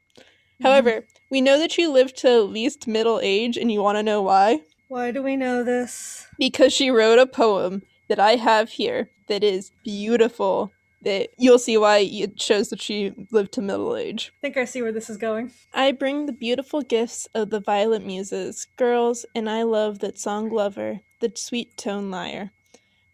However, 0.62 1.06
we 1.30 1.40
know 1.40 1.58
that 1.58 1.70
she 1.70 1.86
lived 1.86 2.16
to 2.18 2.28
at 2.28 2.48
least 2.48 2.88
middle 2.88 3.20
age, 3.22 3.56
and 3.56 3.70
you 3.70 3.80
want 3.80 3.96
to 3.96 4.02
know 4.02 4.20
why? 4.22 4.62
Why 4.88 5.12
do 5.12 5.22
we 5.22 5.36
know 5.36 5.62
this? 5.62 6.26
Because 6.38 6.72
she 6.72 6.90
wrote 6.90 7.20
a 7.20 7.26
poem 7.26 7.82
that 8.08 8.18
I 8.18 8.34
have 8.36 8.70
here 8.70 9.10
that 9.28 9.44
is 9.44 9.70
beautiful. 9.84 10.72
That 11.02 11.28
you'll 11.38 11.60
see 11.60 11.78
why 11.78 11.98
it 11.98 12.40
shows 12.40 12.70
that 12.70 12.82
she 12.82 13.14
lived 13.30 13.52
to 13.52 13.62
middle 13.62 13.96
age. 13.96 14.32
I 14.38 14.40
think 14.40 14.56
I 14.56 14.64
see 14.64 14.82
where 14.82 14.92
this 14.92 15.08
is 15.08 15.16
going. 15.16 15.52
I 15.72 15.92
bring 15.92 16.26
the 16.26 16.32
beautiful 16.32 16.82
gifts 16.82 17.28
of 17.34 17.50
the 17.50 17.60
violet 17.60 18.04
muses, 18.04 18.66
girls, 18.76 19.24
and 19.34 19.48
I 19.48 19.62
love 19.62 20.00
that 20.00 20.18
song 20.18 20.50
lover, 20.50 21.00
the 21.20 21.32
sweet 21.36 21.76
tone 21.76 22.10
lyre. 22.10 22.50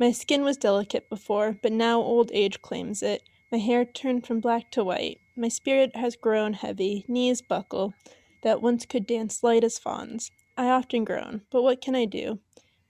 My 0.00 0.12
skin 0.12 0.42
was 0.42 0.56
delicate 0.56 1.08
before, 1.10 1.58
but 1.62 1.72
now 1.72 2.00
old 2.00 2.30
age 2.32 2.62
claims 2.62 3.02
it. 3.02 3.22
My 3.52 3.58
hair 3.58 3.84
turned 3.84 4.26
from 4.26 4.40
black 4.40 4.70
to 4.72 4.82
white. 4.82 5.20
My 5.36 5.48
spirit 5.48 5.94
has 5.94 6.16
grown 6.16 6.54
heavy, 6.54 7.04
knees 7.06 7.42
buckle, 7.42 7.92
that 8.42 8.62
once 8.62 8.86
could 8.86 9.06
dance 9.06 9.42
light 9.42 9.62
as 9.62 9.78
fawns. 9.78 10.30
I 10.56 10.70
often 10.70 11.04
groan, 11.04 11.42
but 11.50 11.62
what 11.62 11.80
can 11.80 11.94
I 11.94 12.06
do? 12.06 12.40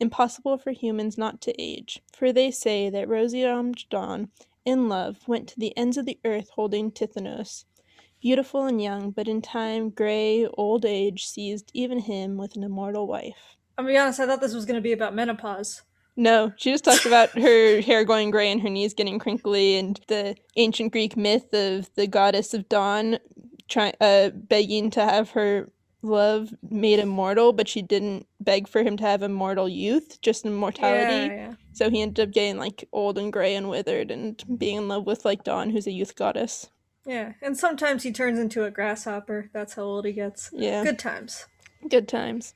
Impossible 0.00 0.57
for 0.57 0.70
humans 0.70 1.18
not 1.18 1.40
to 1.42 1.61
age, 1.61 2.00
for 2.16 2.33
they 2.33 2.50
say 2.50 2.90
that 2.90 3.09
rosy-armed 3.09 3.85
dawn, 3.90 4.30
in 4.64 4.88
love, 4.88 5.27
went 5.27 5.48
to 5.48 5.61
the 5.61 5.77
ends 5.77 5.96
of 5.96 6.07
the 6.07 6.18
earth 6.24 6.50
holding 6.55 6.90
Tithonus 6.90 7.64
beautiful 8.24 8.64
and 8.64 8.81
young, 8.81 9.11
but 9.11 9.29
in 9.29 9.42
time, 9.42 9.90
gray, 9.90 10.46
old 10.55 10.87
age 10.87 11.27
seized 11.27 11.70
even 11.74 11.98
him 11.98 12.38
with 12.38 12.57
an 12.57 12.64
immortal 12.64 13.07
wife. 13.07 13.59
I'll 13.77 13.85
be 13.85 13.98
honest, 13.98 14.18
I 14.18 14.27
thought 14.27 14.40
this 14.40 14.55
was 14.55 14.64
going 14.64 14.77
to 14.77 14.81
be 14.81 14.92
about 14.92 15.14
menopause. 15.14 15.83
No, 16.16 16.50
she 16.57 16.70
just 16.70 16.85
talked 16.85 17.05
about 17.05 17.29
her 17.38 17.83
hair 17.83 18.03
going 18.03 18.31
gray 18.31 18.50
and 18.50 18.62
her 18.62 18.70
knees 18.70 18.94
getting 18.94 19.18
crinkly, 19.18 19.77
and 19.77 20.00
the 20.09 20.37
ancient 20.57 20.92
Greek 20.92 21.18
myth 21.18 21.53
of 21.53 21.90
the 21.96 22.07
goddess 22.07 22.55
of 22.55 22.66
dawn 22.70 23.18
try, 23.68 23.92
uh, 24.00 24.31
begging 24.31 24.88
to 24.92 25.03
have 25.03 25.29
her 25.33 25.70
love 26.00 26.48
made 26.70 27.00
immortal, 27.00 27.53
but 27.53 27.68
she 27.68 27.83
didn't 27.83 28.27
beg 28.40 28.68
for 28.68 28.83
him 28.83 28.96
to 28.96 29.05
have 29.05 29.22
immortal 29.22 29.68
youth, 29.68 30.18
just 30.22 30.46
immortality. 30.46 31.35
Yeah, 31.35 31.48
yeah. 31.48 31.55
So 31.74 31.90
he 31.90 32.00
ended 32.00 32.28
up 32.28 32.32
getting 32.32 32.56
like 32.56 32.88
old 32.92 33.18
and 33.18 33.32
gray 33.32 33.54
and 33.54 33.68
withered 33.68 34.10
and 34.10 34.42
being 34.58 34.76
in 34.76 34.88
love 34.88 35.06
with 35.06 35.24
like 35.24 35.44
Dawn, 35.44 35.70
who's 35.70 35.87
a 35.87 35.92
youth 35.92 36.16
goddess. 36.16 36.70
Yeah, 37.04 37.34
and 37.42 37.56
sometimes 37.56 38.02
he 38.02 38.12
turns 38.12 38.38
into 38.38 38.64
a 38.64 38.70
grasshopper. 38.70 39.50
That's 39.52 39.74
how 39.74 39.82
old 39.82 40.06
he 40.06 40.12
gets. 40.12 40.50
Yeah. 40.52 40.84
Good 40.84 40.98
times. 40.98 41.46
Good 41.88 42.08
times. 42.08 42.54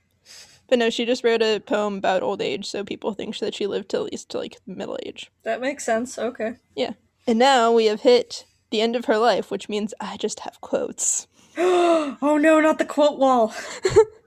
But 0.68 0.78
no, 0.78 0.88
she 0.90 1.04
just 1.04 1.24
wrote 1.24 1.42
a 1.42 1.60
poem 1.60 1.96
about 1.96 2.22
old 2.22 2.40
age, 2.40 2.66
so 2.66 2.84
people 2.84 3.12
think 3.12 3.38
that 3.38 3.54
she 3.54 3.66
lived 3.66 3.88
till 3.88 4.04
at 4.04 4.12
least 4.12 4.28
to 4.30 4.38
like 4.38 4.58
middle 4.66 4.98
age. 5.04 5.30
That 5.42 5.60
makes 5.60 5.84
sense. 5.84 6.18
Okay. 6.18 6.54
Yeah. 6.76 6.92
And 7.26 7.38
now 7.38 7.72
we 7.72 7.86
have 7.86 8.02
hit 8.02 8.46
the 8.70 8.80
end 8.80 8.96
of 8.96 9.06
her 9.06 9.18
life, 9.18 9.50
which 9.50 9.68
means 9.68 9.94
I 10.00 10.16
just 10.16 10.40
have 10.40 10.60
quotes. 10.60 11.26
oh 11.58 12.38
no, 12.40 12.60
not 12.60 12.78
the 12.78 12.84
quote 12.84 13.18
wall. 13.18 13.52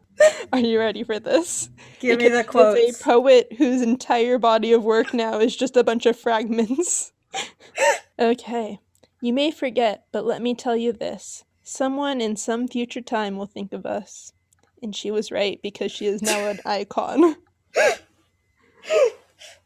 Are 0.53 0.59
you 0.59 0.79
ready 0.79 1.03
for 1.03 1.19
this? 1.19 1.69
Give 1.99 2.19
me 2.19 2.29
the 2.29 2.39
Because 2.43 2.77
she 2.77 2.83
is 2.83 2.97
quotes. 2.97 3.01
a 3.01 3.03
poet 3.03 3.53
whose 3.57 3.81
entire 3.81 4.37
body 4.37 4.73
of 4.73 4.83
work 4.83 5.13
now 5.13 5.39
is 5.39 5.55
just 5.55 5.77
a 5.77 5.83
bunch 5.83 6.05
of 6.05 6.17
fragments. 6.17 7.11
okay. 8.19 8.79
You 9.21 9.33
may 9.33 9.51
forget, 9.51 10.05
but 10.11 10.25
let 10.25 10.41
me 10.41 10.55
tell 10.55 10.75
you 10.75 10.91
this. 10.93 11.45
Someone 11.63 12.21
in 12.21 12.35
some 12.35 12.67
future 12.67 13.01
time 13.01 13.37
will 13.37 13.45
think 13.45 13.71
of 13.73 13.85
us. 13.85 14.33
And 14.81 14.95
she 14.95 15.11
was 15.11 15.31
right 15.31 15.59
because 15.61 15.91
she 15.91 16.07
is 16.07 16.21
now 16.21 16.47
an 16.47 16.59
icon. 16.65 17.35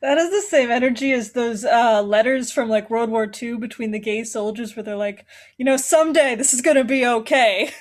That 0.01 0.17
is 0.17 0.29
the 0.29 0.41
same 0.41 0.69
energy 0.71 1.11
as 1.13 1.31
those 1.31 1.65
uh, 1.65 2.01
letters 2.03 2.51
from 2.51 2.69
like 2.69 2.89
World 2.89 3.09
War 3.09 3.29
II 3.41 3.57
between 3.57 3.91
the 3.91 3.99
gay 3.99 4.23
soldiers, 4.23 4.75
where 4.75 4.83
they're 4.83 4.95
like, 4.95 5.25
you 5.57 5.65
know, 5.65 5.77
someday 5.77 6.35
this 6.35 6.53
is 6.53 6.61
gonna 6.61 6.83
be 6.83 7.05
okay, 7.05 7.71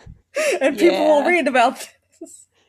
and 0.60 0.78
people 0.78 0.98
will 1.06 1.24
read 1.24 1.48
about 1.48 1.76
this. 1.76 1.88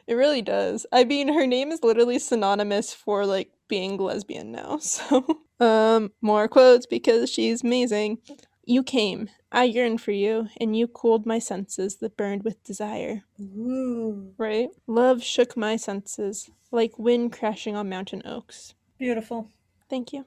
It 0.08 0.16
really 0.16 0.42
does. 0.42 0.86
I 0.92 1.04
mean, 1.04 1.34
her 1.34 1.48
name 1.48 1.72
is 1.72 1.84
literally 1.84 2.20
synonymous 2.20 2.94
for 2.94 3.26
like 3.26 3.52
being 3.68 3.98
lesbian 3.98 4.52
now. 4.52 4.78
So, 4.82 5.42
um, 5.60 6.12
more 6.22 6.48
quotes 6.48 6.86
because 6.86 7.30
she's 7.30 7.63
amazing. 7.63 8.18
You 8.66 8.84
came, 8.84 9.30
I 9.52 9.66
yearned 9.66 10.02
for 10.02 10.12
you, 10.12 10.48
and 10.60 10.76
you 10.76 10.88
cooled 10.88 11.26
my 11.26 11.39
senses 11.39 11.98
that 11.98 12.18
burned 12.18 12.44
with 12.44 12.63
desire. 12.63 13.24
Ooh, 13.39 14.34
Right? 14.38 14.70
Love 14.88 15.24
shook 15.24 15.56
my 15.58 15.76
senses 15.76 16.50
like 16.72 16.98
wind 16.98 17.32
crashing 17.34 17.76
on 17.76 17.89
mountain 17.89 18.22
oaks. 18.26 18.74
beautiful. 18.98 19.50
Thank 19.89 20.12
you. 20.13 20.26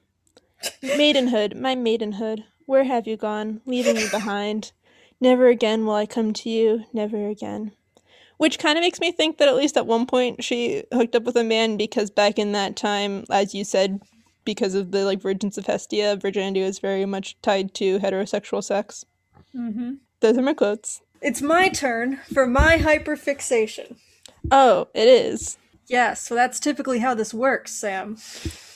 Maidenhood, 0.81 1.55
my 1.55 1.75
maidenhood, 1.75 2.43
where 2.65 2.83
have 2.85 3.07
you 3.07 3.17
gone, 3.17 3.61
leaving 3.65 3.95
me 3.95 4.07
behind? 4.09 4.71
Never 5.19 5.47
again 5.47 5.85
will 5.85 5.95
I 5.95 6.05
come 6.05 6.31
to 6.33 6.49
you, 6.49 6.85
never 6.93 7.27
again. 7.27 7.71
Which 8.37 8.59
kind 8.59 8.77
of 8.77 8.83
makes 8.83 8.99
me 8.99 9.11
think 9.11 9.37
that 9.37 9.47
at 9.47 9.55
least 9.55 9.77
at 9.77 9.87
one 9.87 10.05
point 10.05 10.43
she 10.43 10.83
hooked 10.93 11.15
up 11.15 11.23
with 11.23 11.35
a 11.35 11.43
man 11.43 11.75
because 11.75 12.09
back 12.11 12.37
in 12.37 12.51
that 12.51 12.75
time, 12.75 13.23
as 13.31 13.55
you 13.55 13.63
said, 13.63 14.01
because 14.45 14.75
of 14.75 14.91
the 14.91 15.05
like 15.05 15.21
virgins 15.21 15.57
of 15.57 15.65
Hestia, 15.65 16.15
virginity 16.15 16.61
was 16.61 16.79
very 16.79 17.05
much 17.05 17.35
tied 17.41 17.73
to 17.75 17.99
heterosexual 17.99 18.63
sex. 18.63 19.05
hmm 19.51 19.95
Those 20.19 20.37
are 20.37 20.43
my 20.43 20.53
quotes. 20.53 21.01
It's 21.21 21.41
my 21.41 21.67
turn 21.69 22.17
for 22.33 22.45
my 22.45 22.77
hyperfixation. 22.77 23.97
Oh, 24.51 24.87
it 24.93 25.07
is. 25.07 25.57
Yes, 25.87 26.21
so 26.21 26.35
that's 26.35 26.59
typically 26.59 26.99
how 26.99 27.13
this 27.13 27.33
works, 27.33 27.71
Sam. 27.71 28.17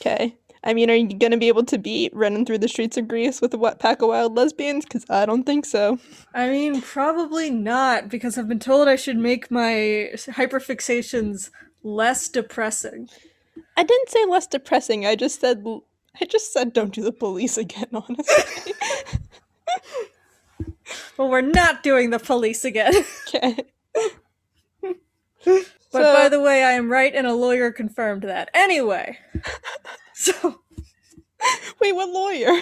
Okay. 0.02 0.38
I 0.63 0.74
mean, 0.76 0.89
are 0.91 0.95
you 0.95 1.08
gonna 1.17 1.38
be 1.38 1.47
able 1.47 1.65
to 1.65 1.78
beat 1.78 2.15
running 2.15 2.45
through 2.45 2.60
the 2.60 2.67
streets 2.67 2.95
of 2.97 3.08
Greece 3.08 3.41
with 3.41 3.54
a 3.54 3.58
wet 3.58 3.80
pack 3.80 4.02
of 4.02 4.10
wild 4.10 4.36
lesbians? 4.36 4.86
Because 4.86 5.06
I 5.10 5.26
don't 5.26 5.43
think 5.43 5.65
so. 5.65 5.97
I 6.34 6.50
mean, 6.50 6.82
probably 6.82 7.50
not, 7.50 8.10
because 8.10 8.38
I've 8.38 8.47
been 8.47 8.60
told 8.60 8.88
I 8.88 8.95
should 8.95 9.17
make 9.17 9.50
my 9.50 10.12
hyperfixations 10.13 11.50
less 11.84 12.28
depressing. 12.28 13.10
I 13.76 13.84
didn't 13.84 14.10
say 14.10 14.26
less 14.26 14.45
depressing. 14.47 15.06
I 15.06 15.15
just 15.15 15.39
said 15.41 15.65
I 16.21 16.26
just 16.26 16.54
said 16.54 16.74
don't 16.74 16.93
do 16.93 17.04
the 17.04 17.12
police 17.12 17.58
again. 17.58 17.88
Honestly. 17.93 18.74
Well, 21.17 21.30
we're 21.30 21.41
not 21.41 21.84
doing 21.84 22.10
the 22.10 22.19
police 22.19 22.65
again. 22.65 22.93
okay. 23.28 23.58
But 25.93 26.04
So- 26.04 26.13
by 26.13 26.30
the 26.30 26.39
way, 26.39 26.63
I 26.63 26.71
am 26.71 26.91
right 26.91 27.13
and 27.13 27.28
a 27.28 27.34
lawyer 27.34 27.71
confirmed 27.71 28.24
that. 28.24 28.50
Anyway. 28.54 29.17
So, 30.22 30.60
Wait, 31.82 31.96
what 31.96 32.10
lawyer? 32.10 32.62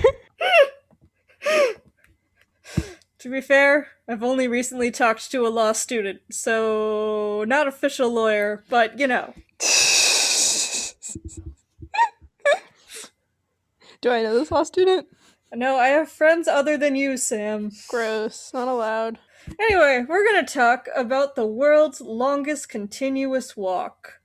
to 3.19 3.29
be 3.29 3.41
fair, 3.41 3.89
I've 4.07 4.23
only 4.23 4.47
recently 4.47 4.91
talked 4.91 5.29
to 5.31 5.45
a 5.45 5.49
law 5.49 5.73
student, 5.73 6.21
so 6.31 7.43
not 7.45 7.67
official 7.67 8.13
lawyer, 8.13 8.63
but 8.69 8.97
you 8.97 9.07
know. 9.07 9.33
do 13.99 14.09
I 14.09 14.23
know 14.23 14.39
this 14.39 14.51
law 14.51 14.63
student? 14.63 15.07
No, 15.53 15.75
I 15.75 15.87
have 15.87 16.09
friends 16.09 16.47
other 16.47 16.77
than 16.77 16.95
you, 16.95 17.17
Sam. 17.17 17.71
Gross. 17.89 18.51
Not 18.53 18.69
allowed. 18.69 19.19
Anyway, 19.59 20.05
we're 20.07 20.25
gonna 20.25 20.47
talk 20.47 20.87
about 20.95 21.35
the 21.35 21.45
world's 21.45 21.99
longest 21.99 22.69
continuous 22.69 23.57
walk. 23.57 24.21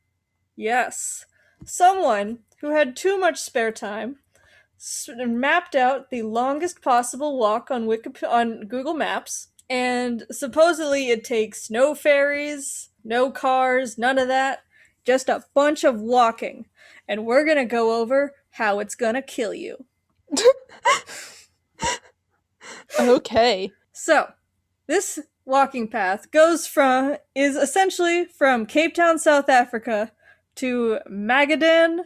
Yes. 0.54 1.26
Someone 1.64 2.40
who 2.64 2.70
had 2.70 2.96
too 2.96 3.18
much 3.18 3.38
spare 3.38 3.70
time 3.70 4.16
mapped 5.06 5.76
out 5.76 6.08
the 6.08 6.22
longest 6.22 6.80
possible 6.80 7.38
walk 7.38 7.70
on 7.70 7.84
Wikip- 7.84 8.26
on 8.26 8.62
Google 8.62 8.94
Maps, 8.94 9.48
and 9.68 10.24
supposedly 10.30 11.10
it 11.10 11.24
takes 11.24 11.68
no 11.68 11.94
ferries, 11.94 12.88
no 13.04 13.30
cars, 13.30 13.98
none 13.98 14.18
of 14.18 14.28
that, 14.28 14.60
just 15.04 15.28
a 15.28 15.44
bunch 15.52 15.84
of 15.84 16.00
walking. 16.00 16.64
And 17.06 17.26
we're 17.26 17.44
gonna 17.44 17.66
go 17.66 18.00
over 18.00 18.34
how 18.52 18.78
it's 18.78 18.94
gonna 18.94 19.20
kill 19.20 19.52
you. 19.52 19.84
Okay. 22.98 23.72
So, 23.92 24.32
this 24.86 25.18
walking 25.44 25.88
path 25.88 26.30
goes 26.30 26.66
from 26.66 27.16
is 27.34 27.56
essentially 27.56 28.24
from 28.24 28.64
Cape 28.64 28.94
Town, 28.94 29.18
South 29.18 29.50
Africa 29.50 30.12
to 30.54 31.00
Magadan, 31.10 32.04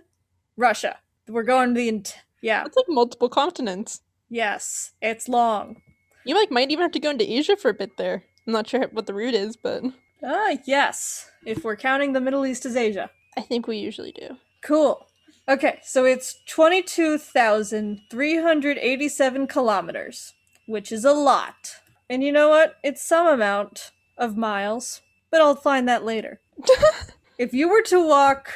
Russia. 0.58 0.98
We're 1.28 1.44
going 1.44 1.74
to 1.74 1.80
the 1.80 1.88
ent- 1.88 2.16
yeah, 2.42 2.64
It's 2.66 2.76
like 2.76 2.86
multiple 2.88 3.28
continents. 3.30 4.02
yes, 4.28 4.92
it's 5.00 5.28
long. 5.28 5.80
You 6.24 6.34
like 6.34 6.50
might 6.50 6.70
even 6.70 6.82
have 6.82 6.92
to 6.92 7.00
go 7.00 7.10
into 7.10 7.30
Asia 7.30 7.56
for 7.56 7.70
a 7.70 7.74
bit 7.74 7.96
there. 7.96 8.24
I'm 8.46 8.52
not 8.52 8.68
sure 8.68 8.86
what 8.92 9.06
the 9.06 9.14
route 9.14 9.34
is, 9.34 9.56
but 9.56 9.82
Ah, 10.22 10.56
yes, 10.66 11.30
if 11.46 11.64
we're 11.64 11.76
counting 11.76 12.12
the 12.12 12.20
Middle 12.20 12.44
East 12.44 12.66
as 12.66 12.76
Asia. 12.76 13.10
I 13.36 13.40
think 13.42 13.66
we 13.66 13.78
usually 13.78 14.12
do. 14.12 14.36
Cool. 14.62 15.06
Okay, 15.48 15.78
so 15.82 16.04
it's 16.04 16.36
22,387 16.48 19.46
kilometers, 19.46 20.34
which 20.66 20.92
is 20.92 21.04
a 21.04 21.12
lot. 21.12 21.76
And 22.10 22.22
you 22.22 22.32
know 22.32 22.48
what? 22.48 22.76
It's 22.82 23.06
some 23.06 23.26
amount 23.26 23.92
of 24.16 24.36
miles, 24.36 25.02
but 25.30 25.40
I'll 25.40 25.54
find 25.56 25.88
that 25.88 26.04
later. 26.04 26.40
if 27.38 27.54
you 27.54 27.68
were 27.68 27.82
to 27.82 28.04
walk 28.06 28.50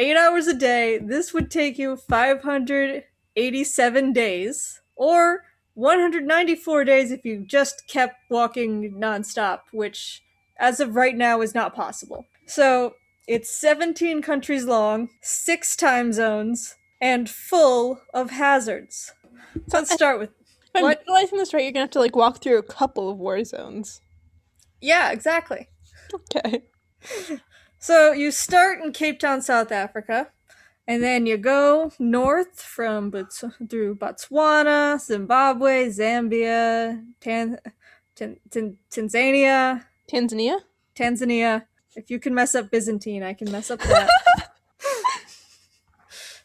eight 0.00 0.16
hours 0.16 0.46
a 0.46 0.54
day, 0.54 0.98
this 0.98 1.34
would 1.34 1.50
take 1.50 1.78
you 1.78 1.96
587 1.96 4.12
days, 4.12 4.80
or 4.96 5.44
194 5.74 6.84
days 6.84 7.12
if 7.12 7.24
you 7.24 7.44
just 7.46 7.86
kept 7.86 8.16
walking 8.30 8.94
nonstop, 8.94 9.60
which, 9.72 10.22
as 10.58 10.80
of 10.80 10.96
right 10.96 11.16
now, 11.16 11.42
is 11.42 11.54
not 11.54 11.74
possible. 11.74 12.24
So, 12.46 12.94
it's 13.28 13.50
17 13.50 14.22
countries 14.22 14.64
long, 14.64 15.10
six 15.20 15.76
time 15.76 16.12
zones, 16.12 16.76
and 17.00 17.28
full 17.28 18.00
of 18.12 18.30
hazards. 18.30 19.12
So 19.68 19.78
let's 19.78 19.92
start 19.92 20.18
with. 20.18 20.30
If 20.74 20.84
I'm 20.84 20.96
visualizing 20.96 21.38
this 21.38 21.54
right, 21.54 21.62
you're 21.62 21.72
gonna 21.72 21.84
have 21.84 21.90
to 21.90 22.00
like 22.00 22.16
walk 22.16 22.42
through 22.42 22.58
a 22.58 22.62
couple 22.62 23.08
of 23.08 23.18
war 23.18 23.44
zones. 23.44 24.00
Yeah, 24.80 25.12
exactly. 25.12 25.68
Okay. 26.12 26.62
So 27.82 28.12
you 28.12 28.30
start 28.30 28.82
in 28.82 28.92
Cape 28.92 29.18
Town, 29.18 29.40
South 29.40 29.72
Africa, 29.72 30.28
and 30.86 31.02
then 31.02 31.24
you 31.24 31.38
go 31.38 31.90
north 31.98 32.60
from 32.60 33.08
Bots- 33.08 33.42
through 33.70 33.94
Botswana, 33.94 35.00
Zimbabwe, 35.00 35.88
Zambia, 35.88 37.02
Tan- 37.22 37.58
Tan- 38.14 38.36
Tan- 38.50 38.76
Tanzania, 38.90 39.86
Tanzania? 40.12 40.58
Tanzania. 40.94 41.64
If 41.96 42.10
you 42.10 42.20
can 42.20 42.34
mess 42.34 42.54
up 42.54 42.70
Byzantine, 42.70 43.22
I 43.22 43.32
can 43.32 43.50
mess 43.50 43.70
up 43.70 43.80
that. 43.80 44.10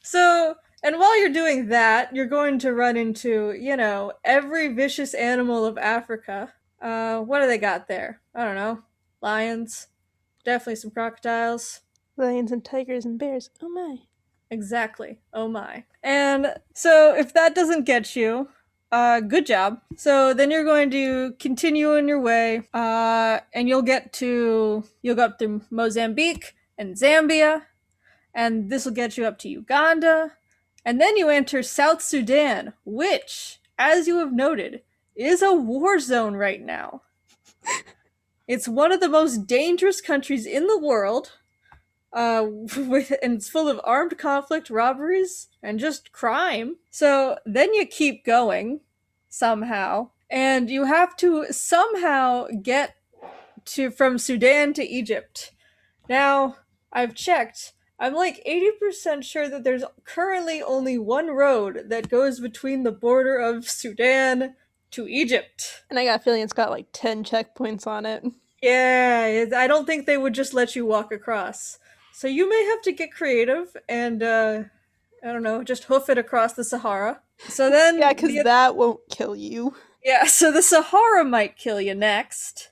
so, 0.01 0.55
and 0.83 0.97
while 0.97 1.19
you're 1.19 1.33
doing 1.33 1.67
that, 1.67 2.15
you're 2.15 2.27
going 2.27 2.59
to 2.59 2.73
run 2.73 2.95
into, 2.95 3.51
you 3.51 3.75
know, 3.75 4.13
every 4.23 4.69
vicious 4.69 5.13
animal 5.13 5.65
of 5.65 5.77
Africa. 5.77 6.53
Uh, 6.81 7.19
what 7.19 7.41
do 7.41 7.47
they 7.47 7.57
got 7.57 7.89
there? 7.89 8.21
I 8.33 8.45
don't 8.45 8.55
know. 8.55 8.83
Lions. 9.21 9.87
Definitely 10.45 10.75
some 10.75 10.91
crocodiles. 10.91 11.81
Lions 12.17 12.51
and 12.51 12.63
tigers 12.63 13.03
and 13.03 13.19
bears. 13.19 13.49
Oh 13.61 13.67
my. 13.69 13.97
Exactly. 14.51 15.17
Oh 15.33 15.47
my. 15.47 15.83
And 16.03 16.53
so 16.73 17.15
if 17.15 17.33
that 17.33 17.55
doesn't 17.55 17.85
get 17.85 18.15
you, 18.15 18.47
uh 18.91 19.19
good 19.19 19.47
job. 19.47 19.81
So 19.97 20.33
then 20.33 20.51
you're 20.51 20.63
going 20.63 20.91
to 20.91 21.33
continue 21.39 21.97
on 21.97 22.07
your 22.07 22.21
way, 22.21 22.61
uh, 22.73 23.39
and 23.53 23.67
you'll 23.67 23.81
get 23.81 24.13
to 24.13 24.83
you'll 25.01 25.15
go 25.15 25.25
up 25.25 25.39
through 25.39 25.63
Mozambique 25.71 26.53
and 26.77 26.95
Zambia, 26.95 27.63
and 28.33 28.69
this 28.69 28.85
will 28.85 28.93
get 28.93 29.17
you 29.17 29.25
up 29.25 29.39
to 29.39 29.49
Uganda, 29.49 30.33
and 30.85 31.01
then 31.01 31.17
you 31.17 31.29
enter 31.29 31.63
South 31.63 32.01
Sudan, 32.03 32.73
which, 32.85 33.59
as 33.79 34.07
you 34.07 34.19
have 34.19 34.31
noted, 34.31 34.83
is 35.15 35.41
a 35.41 35.53
war 35.53 35.99
zone 35.99 36.35
right 36.35 36.61
now. 36.61 37.01
it's 38.47 38.67
one 38.67 38.91
of 38.91 38.99
the 38.99 39.09
most 39.09 39.47
dangerous 39.47 40.01
countries 40.01 40.45
in 40.45 40.67
the 40.67 40.79
world. 40.79 41.33
Uh, 42.13 42.47
with 42.77 43.11
and 43.21 43.33
it's 43.33 43.49
full 43.49 43.67
of 43.67 43.81
armed 43.83 44.17
conflict, 44.17 44.69
robberies, 44.69 45.49
and 45.61 45.79
just 45.79 46.11
crime. 46.11 46.77
So 46.89 47.37
then 47.45 47.73
you 47.73 47.85
keep 47.85 48.23
going 48.23 48.79
somehow, 49.27 50.11
and 50.29 50.69
you 50.69 50.85
have 50.85 51.17
to 51.17 51.47
somehow 51.51 52.47
get 52.61 52.95
to 53.65 53.91
from 53.91 54.17
Sudan 54.17 54.73
to 54.73 54.83
Egypt. 54.83 55.51
Now, 56.07 56.57
I've 56.93 57.15
checked. 57.15 57.73
I'm 57.99 58.13
like 58.13 58.43
80% 58.45 59.23
sure 59.23 59.49
that 59.49 59.63
there's 59.63 59.83
currently 60.03 60.61
only 60.61 60.97
one 60.97 61.27
road 61.27 61.85
that 61.87 62.09
goes 62.09 62.39
between 62.39 62.83
the 62.83 62.91
border 62.91 63.37
of 63.37 63.69
Sudan 63.69 64.55
to 64.91 65.07
Egypt. 65.07 65.83
And 65.89 65.99
I 65.99 66.05
got 66.05 66.21
a 66.21 66.23
feeling 66.23 66.41
it's 66.41 66.53
got 66.53 66.69
like 66.71 66.87
10 66.93 67.23
checkpoints 67.23 67.85
on 67.87 68.05
it. 68.05 68.23
Yeah, 68.61 69.45
I 69.55 69.67
don't 69.67 69.85
think 69.85 70.05
they 70.05 70.17
would 70.17 70.33
just 70.33 70.53
let 70.53 70.75
you 70.75 70.85
walk 70.85 71.11
across. 71.11 71.77
So 72.13 72.27
you 72.27 72.49
may 72.49 72.63
have 72.65 72.81
to 72.83 72.91
get 72.91 73.11
creative 73.13 73.75
and, 73.89 74.23
uh, 74.23 74.63
I 75.23 75.27
don't 75.31 75.43
know, 75.43 75.63
just 75.63 75.83
hoof 75.85 76.09
it 76.09 76.17
across 76.17 76.53
the 76.53 76.63
Sahara. 76.63 77.21
So 77.47 77.69
then. 77.69 77.99
Yeah, 77.99 78.13
because 78.13 78.31
the- 78.31 78.43
that 78.43 78.75
won't 78.75 79.01
kill 79.09 79.35
you. 79.35 79.75
Yeah, 80.03 80.25
so 80.27 80.51
the 80.51 80.61
Sahara 80.61 81.23
might 81.25 81.57
kill 81.57 81.81
you 81.81 81.93
next. 81.95 82.69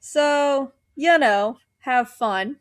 So, 0.00 0.72
you 0.94 1.18
know, 1.18 1.58
have 1.80 2.08
fun. 2.08 2.56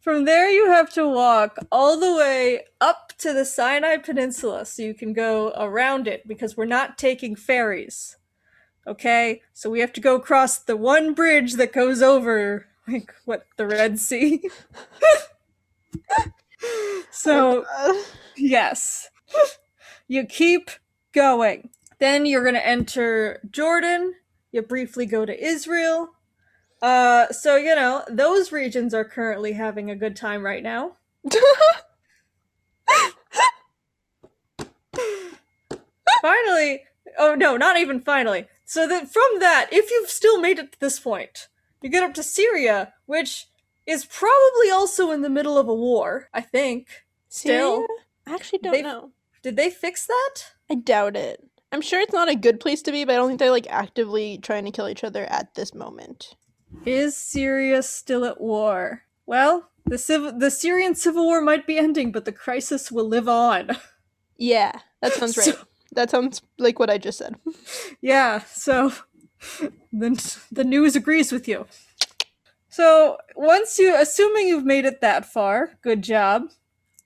From 0.00 0.24
there, 0.24 0.50
you 0.50 0.66
have 0.70 0.92
to 0.94 1.08
walk 1.08 1.58
all 1.72 1.98
the 1.98 2.14
way 2.14 2.64
up 2.80 3.12
to 3.18 3.32
the 3.32 3.44
Sinai 3.44 3.96
Peninsula 3.98 4.64
so 4.66 4.82
you 4.82 4.94
can 4.94 5.12
go 5.12 5.52
around 5.56 6.06
it 6.08 6.26
because 6.28 6.56
we're 6.56 6.66
not 6.66 6.98
taking 6.98 7.36
ferries. 7.36 8.16
Okay? 8.86 9.42
So 9.52 9.70
we 9.70 9.80
have 9.80 9.92
to 9.94 10.00
go 10.00 10.14
across 10.16 10.58
the 10.58 10.76
one 10.76 11.14
bridge 11.14 11.54
that 11.54 11.72
goes 11.72 12.02
over, 12.02 12.66
like, 12.86 13.14
what, 13.24 13.46
the 13.56 13.66
Red 13.66 13.98
Sea? 13.98 14.42
so, 17.10 17.64
Uh, 17.78 17.94
Yes. 18.36 19.10
you 20.08 20.24
keep 20.26 20.70
going. 21.12 21.70
Then 21.98 22.26
you're 22.26 22.42
going 22.42 22.54
to 22.54 22.66
enter 22.66 23.40
Jordan. 23.50 24.14
You 24.52 24.62
briefly 24.62 25.06
go 25.06 25.24
to 25.24 25.44
Israel. 25.44 26.10
Uh, 26.82 27.32
so, 27.32 27.56
you 27.56 27.74
know, 27.74 28.04
those 28.08 28.52
regions 28.52 28.92
are 28.94 29.04
currently 29.04 29.52
having 29.54 29.90
a 29.90 29.96
good 29.96 30.14
time 30.16 30.44
right 30.44 30.62
now. 30.62 30.92
finally, 36.20 36.82
oh 37.18 37.34
no, 37.34 37.56
not 37.56 37.78
even 37.78 38.00
finally. 38.00 38.46
So 38.64 38.86
that 38.88 39.08
from 39.10 39.38
that, 39.40 39.68
if 39.72 39.90
you've 39.90 40.10
still 40.10 40.40
made 40.40 40.58
it 40.58 40.72
to 40.72 40.80
this 40.80 40.98
point, 40.98 41.48
you 41.82 41.90
get 41.90 42.02
up 42.02 42.14
to 42.14 42.22
Syria, 42.22 42.92
which 43.06 43.46
is 43.86 44.04
probably 44.04 44.70
also 44.70 45.10
in 45.12 45.22
the 45.22 45.30
middle 45.30 45.56
of 45.58 45.68
a 45.68 45.74
war, 45.74 46.28
I 46.34 46.40
think. 46.40 46.88
Still. 47.28 47.76
Syria? 47.76 47.86
I 48.26 48.34
actually 48.34 48.58
don't 48.60 48.72
They've- 48.72 48.84
know. 48.84 49.10
Did 49.42 49.56
they 49.56 49.70
fix 49.70 50.06
that? 50.06 50.34
I 50.68 50.74
doubt 50.74 51.14
it. 51.14 51.40
I'm 51.70 51.80
sure 51.80 52.00
it's 52.00 52.12
not 52.12 52.28
a 52.28 52.34
good 52.34 52.58
place 52.58 52.82
to 52.82 52.90
be, 52.92 53.04
but 53.04 53.12
I 53.12 53.16
don't 53.16 53.28
think 53.28 53.38
they're 53.38 53.50
like 53.50 53.68
actively 53.70 54.38
trying 54.38 54.64
to 54.64 54.72
kill 54.72 54.88
each 54.88 55.04
other 55.04 55.24
at 55.26 55.54
this 55.54 55.72
moment. 55.72 56.34
Is 56.84 57.16
Syria 57.16 57.82
still 57.82 58.24
at 58.24 58.40
war? 58.40 59.02
Well, 59.26 59.70
the 59.84 59.98
civ- 59.98 60.38
the 60.38 60.50
Syrian 60.50 60.94
civil 60.94 61.24
war 61.24 61.40
might 61.40 61.66
be 61.66 61.78
ending, 61.78 62.12
but 62.12 62.24
the 62.24 62.32
crisis 62.32 62.90
will 62.92 63.08
live 63.08 63.28
on. 63.28 63.70
Yeah, 64.38 64.72
that 65.00 65.14
sounds 65.14 65.34
So- 65.34 65.52
right. 65.52 65.60
That 65.92 66.10
sounds 66.10 66.42
like 66.58 66.78
what 66.78 66.90
I 66.90 66.98
just 66.98 67.16
said. 67.16 67.36
yeah, 68.02 68.40
so 68.52 68.92
then 69.92 70.16
the 70.52 70.62
news 70.64 70.94
agrees 70.94 71.32
with 71.32 71.48
you. 71.48 71.64
So 72.68 73.16
once 73.34 73.78
you, 73.78 73.96
assuming 73.96 74.46
you've 74.48 74.66
made 74.66 74.84
it 74.84 75.00
that 75.00 75.24
far, 75.24 75.78
good 75.80 76.02
job. 76.02 76.50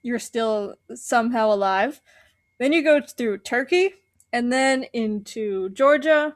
You're 0.03 0.19
still 0.19 0.75
somehow 0.93 1.53
alive. 1.53 2.01
Then 2.59 2.73
you 2.73 2.83
go 2.83 3.01
through 3.01 3.39
Turkey, 3.39 3.95
and 4.33 4.53
then 4.53 4.87
into 4.93 5.69
Georgia 5.71 6.35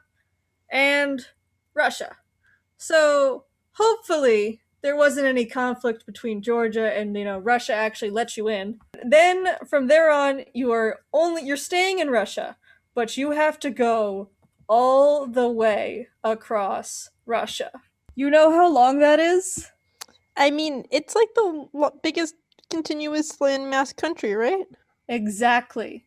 and 0.70 1.26
Russia. 1.74 2.16
So 2.86 3.44
hopefully 3.72 4.60
there 4.82 4.94
wasn't 4.94 5.26
any 5.26 5.46
conflict 5.46 6.04
between 6.04 6.42
Georgia 6.42 6.94
and 6.94 7.16
you 7.16 7.24
know 7.24 7.38
Russia 7.38 7.72
actually 7.72 8.10
let 8.10 8.36
you 8.36 8.46
in. 8.46 8.78
Then 9.02 9.46
from 9.66 9.86
there 9.86 10.10
on 10.10 10.44
you 10.52 10.70
are 10.72 11.00
only 11.10 11.42
you're 11.42 11.56
staying 11.56 11.98
in 11.98 12.10
Russia, 12.10 12.58
but 12.94 13.16
you 13.16 13.30
have 13.30 13.58
to 13.60 13.70
go 13.70 14.28
all 14.68 15.26
the 15.26 15.48
way 15.48 16.08
across 16.22 17.08
Russia. 17.24 17.70
You 18.16 18.28
know 18.28 18.50
how 18.50 18.70
long 18.70 18.98
that 18.98 19.18
is? 19.18 19.70
I 20.36 20.50
mean, 20.50 20.84
it's 20.90 21.14
like 21.14 21.32
the 21.34 21.90
biggest 22.02 22.34
continuous 22.68 23.38
landmass 23.38 23.96
country, 23.96 24.34
right? 24.34 24.66
Exactly. 25.08 26.04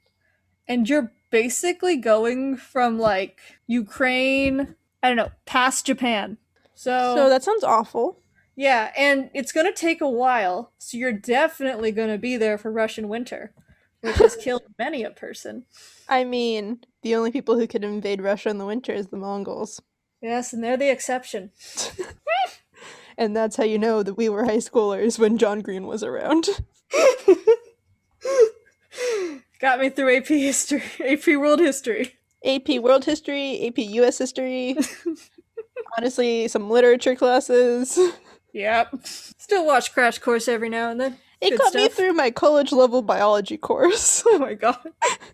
And 0.68 0.88
you're 0.88 1.12
basically 1.32 1.98
going 1.98 2.56
from 2.56 3.00
like 3.00 3.40
Ukraine, 3.66 4.76
I 5.02 5.08
don't 5.08 5.18
know, 5.18 5.32
past 5.48 5.88
Japan. 5.88 6.38
So, 6.78 7.16
So 7.16 7.30
that 7.30 7.44
sounds 7.44 7.64
awful. 7.64 8.20
yeah, 8.56 8.92
and 8.96 9.32
it's 9.34 9.52
going 9.52 9.66
to 9.66 9.74
take 9.74 10.00
a 10.00 10.08
while. 10.10 10.72
So 10.78 10.96
you're 10.98 11.12
definitely 11.12 11.92
going 11.92 12.10
to 12.10 12.20
be 12.20 12.38
there 12.38 12.58
for 12.60 12.72
Russian 12.72 13.10
winter, 13.10 13.52
which 14.02 14.18
has 14.18 14.36
killed 14.44 14.62
many 14.78 15.04
a 15.04 15.10
person. 15.10 15.66
I 16.08 16.24
mean, 16.24 16.82
the 17.02 17.16
only 17.16 17.32
people 17.32 17.58
who 17.58 17.66
could 17.68 17.84
invade 17.84 18.22
Russia 18.22 18.50
in 18.50 18.60
the 18.60 18.66
winter 18.68 18.94
is 18.94 19.08
the 19.08 19.18
Mongols. 19.18 19.82
Yes, 20.22 20.54
and 20.54 20.64
they're 20.64 20.78
the 20.78 20.92
exception. 20.92 21.52
And 23.20 23.36
that's 23.36 23.56
how 23.56 23.64
you 23.64 23.80
know 23.80 24.04
that 24.04 24.14
we 24.14 24.30
were 24.30 24.46
high 24.46 24.58
schoolers 24.58 25.18
when 25.18 25.40
John 25.40 25.62
Green 25.62 25.88
was 25.88 26.04
around. 26.04 26.50
Got 29.60 29.80
me 29.80 29.90
through 29.90 30.18
AP 30.18 30.28
history, 30.28 30.84
AP 31.04 31.26
world 31.26 31.60
history. 31.60 32.14
AP 32.46 32.70
World 32.80 33.06
History, 33.06 33.66
AP 33.68 33.80
US 33.80 34.20
History, 34.20 34.78
honestly, 35.98 36.48
some 36.48 36.70
literature 36.70 37.16
classes. 37.16 37.98
Yep. 38.54 39.06
Still 39.06 39.68
watch 39.68 39.94
Crash 39.94 40.18
Course 40.18 40.48
every 40.48 40.70
now 40.70 40.90
and 40.90 41.00
then. 41.00 41.18
It 41.42 41.52
Good 41.52 41.60
got 41.60 41.76
me 41.76 41.90
through 41.90 42.14
my 42.14 42.32
college 42.32 42.72
level 42.72 43.04
biology 43.04 43.58
course. 43.58 44.24
Oh 44.26 44.40
my 44.40 44.56
god. 44.56 44.80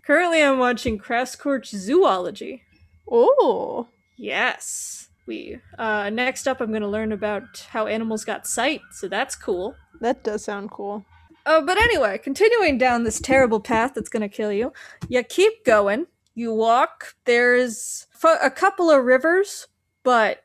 Currently, 0.06 0.42
I'm 0.42 0.58
watching 0.58 0.98
Crash 0.98 1.34
Course 1.36 1.70
Zoology. 1.70 2.62
Oh, 3.10 3.88
Yes. 4.18 5.08
We 5.26 5.58
uh 5.78 6.10
next 6.10 6.46
up 6.46 6.60
I'm 6.60 6.68
going 6.70 6.82
to 6.82 6.88
learn 6.88 7.12
about 7.12 7.66
how 7.70 7.86
animals 7.86 8.24
got 8.26 8.46
sight, 8.46 8.82
so 8.92 9.08
that's 9.08 9.34
cool. 9.36 9.74
that 10.02 10.22
does 10.22 10.44
sound 10.44 10.70
cool. 10.70 11.06
Uh, 11.46 11.62
but 11.62 11.78
anyway, 11.80 12.18
continuing 12.18 12.76
down 12.76 13.04
this 13.04 13.20
terrible 13.20 13.60
path 13.60 13.92
that's 13.94 14.10
going 14.10 14.22
to 14.22 14.28
kill 14.28 14.52
you, 14.52 14.72
you 15.08 15.22
keep 15.22 15.64
going. 15.64 16.08
You 16.34 16.52
walk. 16.52 17.14
There's 17.24 18.06
a 18.42 18.50
couple 18.50 18.90
of 18.90 19.04
rivers, 19.04 19.66
but 20.04 20.44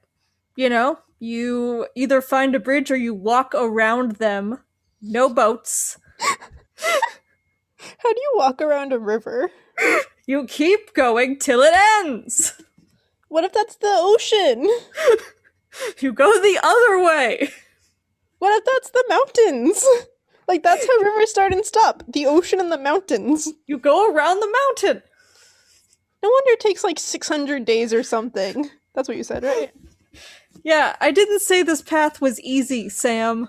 you 0.55 0.69
know, 0.69 0.99
you 1.19 1.87
either 1.95 2.21
find 2.21 2.55
a 2.55 2.59
bridge 2.59 2.89
or 2.91 2.97
you 2.97 3.13
walk 3.13 3.53
around 3.53 4.13
them. 4.13 4.59
No 5.01 5.29
boats. 5.29 5.97
How 6.19 8.13
do 8.13 8.19
you 8.19 8.33
walk 8.35 8.61
around 8.61 8.91
a 8.91 8.99
river? 8.99 9.51
You 10.25 10.45
keep 10.45 10.93
going 10.93 11.39
till 11.39 11.61
it 11.61 11.73
ends. 11.99 12.61
What 13.29 13.43
if 13.43 13.53
that's 13.53 13.75
the 13.77 13.87
ocean? 13.87 14.67
You 15.99 16.13
go 16.13 16.31
the 16.41 16.59
other 16.63 17.03
way. 17.03 17.49
What 18.39 18.57
if 18.57 18.65
that's 18.65 18.89
the 18.89 19.05
mountains? 19.07 19.85
Like 20.47 20.63
that's 20.63 20.85
how 20.85 20.97
rivers 20.97 21.29
start 21.29 21.53
and 21.53 21.63
stop. 21.63 22.03
The 22.11 22.25
ocean 22.25 22.59
and 22.59 22.71
the 22.71 22.77
mountains. 22.79 23.47
You 23.67 23.77
go 23.77 24.11
around 24.11 24.39
the 24.39 24.57
mountain. 24.67 25.03
No 26.23 26.29
wonder 26.29 26.51
it 26.53 26.59
takes 26.59 26.83
like 26.83 26.97
600 26.99 27.65
days 27.65 27.93
or 27.93 28.01
something. 28.01 28.69
That's 28.99 29.07
what 29.07 29.15
you 29.15 29.23
said, 29.23 29.43
right? 29.43 29.71
Yeah, 30.63 30.97
I 30.99 31.11
didn't 31.11 31.39
say 31.39 31.63
this 31.63 31.81
path 31.81 32.19
was 32.19 32.41
easy, 32.41 32.89
Sam. 32.89 33.47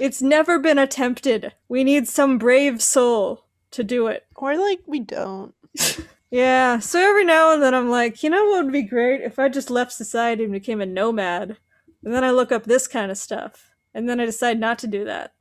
It's 0.00 0.20
never 0.20 0.58
been 0.58 0.78
attempted. 0.78 1.52
We 1.68 1.84
need 1.84 2.08
some 2.08 2.38
brave 2.38 2.82
soul 2.82 3.44
to 3.70 3.84
do 3.84 4.08
it. 4.08 4.26
Or 4.34 4.56
like 4.56 4.80
we 4.86 4.98
don't. 4.98 5.54
Yeah, 6.30 6.80
so 6.80 6.98
every 6.98 7.24
now 7.24 7.52
and 7.52 7.62
then 7.62 7.74
I'm 7.74 7.88
like, 7.88 8.24
you 8.24 8.30
know 8.30 8.44
what 8.46 8.64
would 8.64 8.72
be 8.72 8.82
great 8.82 9.20
if 9.20 9.38
I 9.38 9.48
just 9.48 9.70
left 9.70 9.92
society 9.92 10.42
and 10.42 10.52
became 10.52 10.80
a 10.80 10.86
nomad? 10.86 11.58
And 12.02 12.12
then 12.12 12.24
I 12.24 12.32
look 12.32 12.50
up 12.50 12.64
this 12.64 12.88
kind 12.88 13.12
of 13.12 13.18
stuff. 13.18 13.70
And 13.94 14.08
then 14.08 14.18
I 14.18 14.24
decide 14.24 14.58
not 14.58 14.80
to 14.80 14.88
do 14.88 15.04
that. 15.04 15.34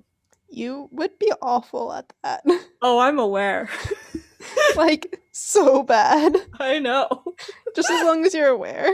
You 0.49 0.89
would 0.91 1.17
be 1.17 1.31
awful 1.41 1.91
at 1.93 2.13
that. 2.21 2.43
Oh, 2.83 2.99
I'm 2.99 3.17
aware. 3.17 3.69
like 4.75 5.19
so 5.31 5.81
bad. 5.81 6.35
I 6.59 6.77
know. 6.77 7.23
Just 7.75 7.89
as 7.89 8.05
long 8.05 8.23
as 8.23 8.35
you're 8.35 8.49
aware. 8.49 8.93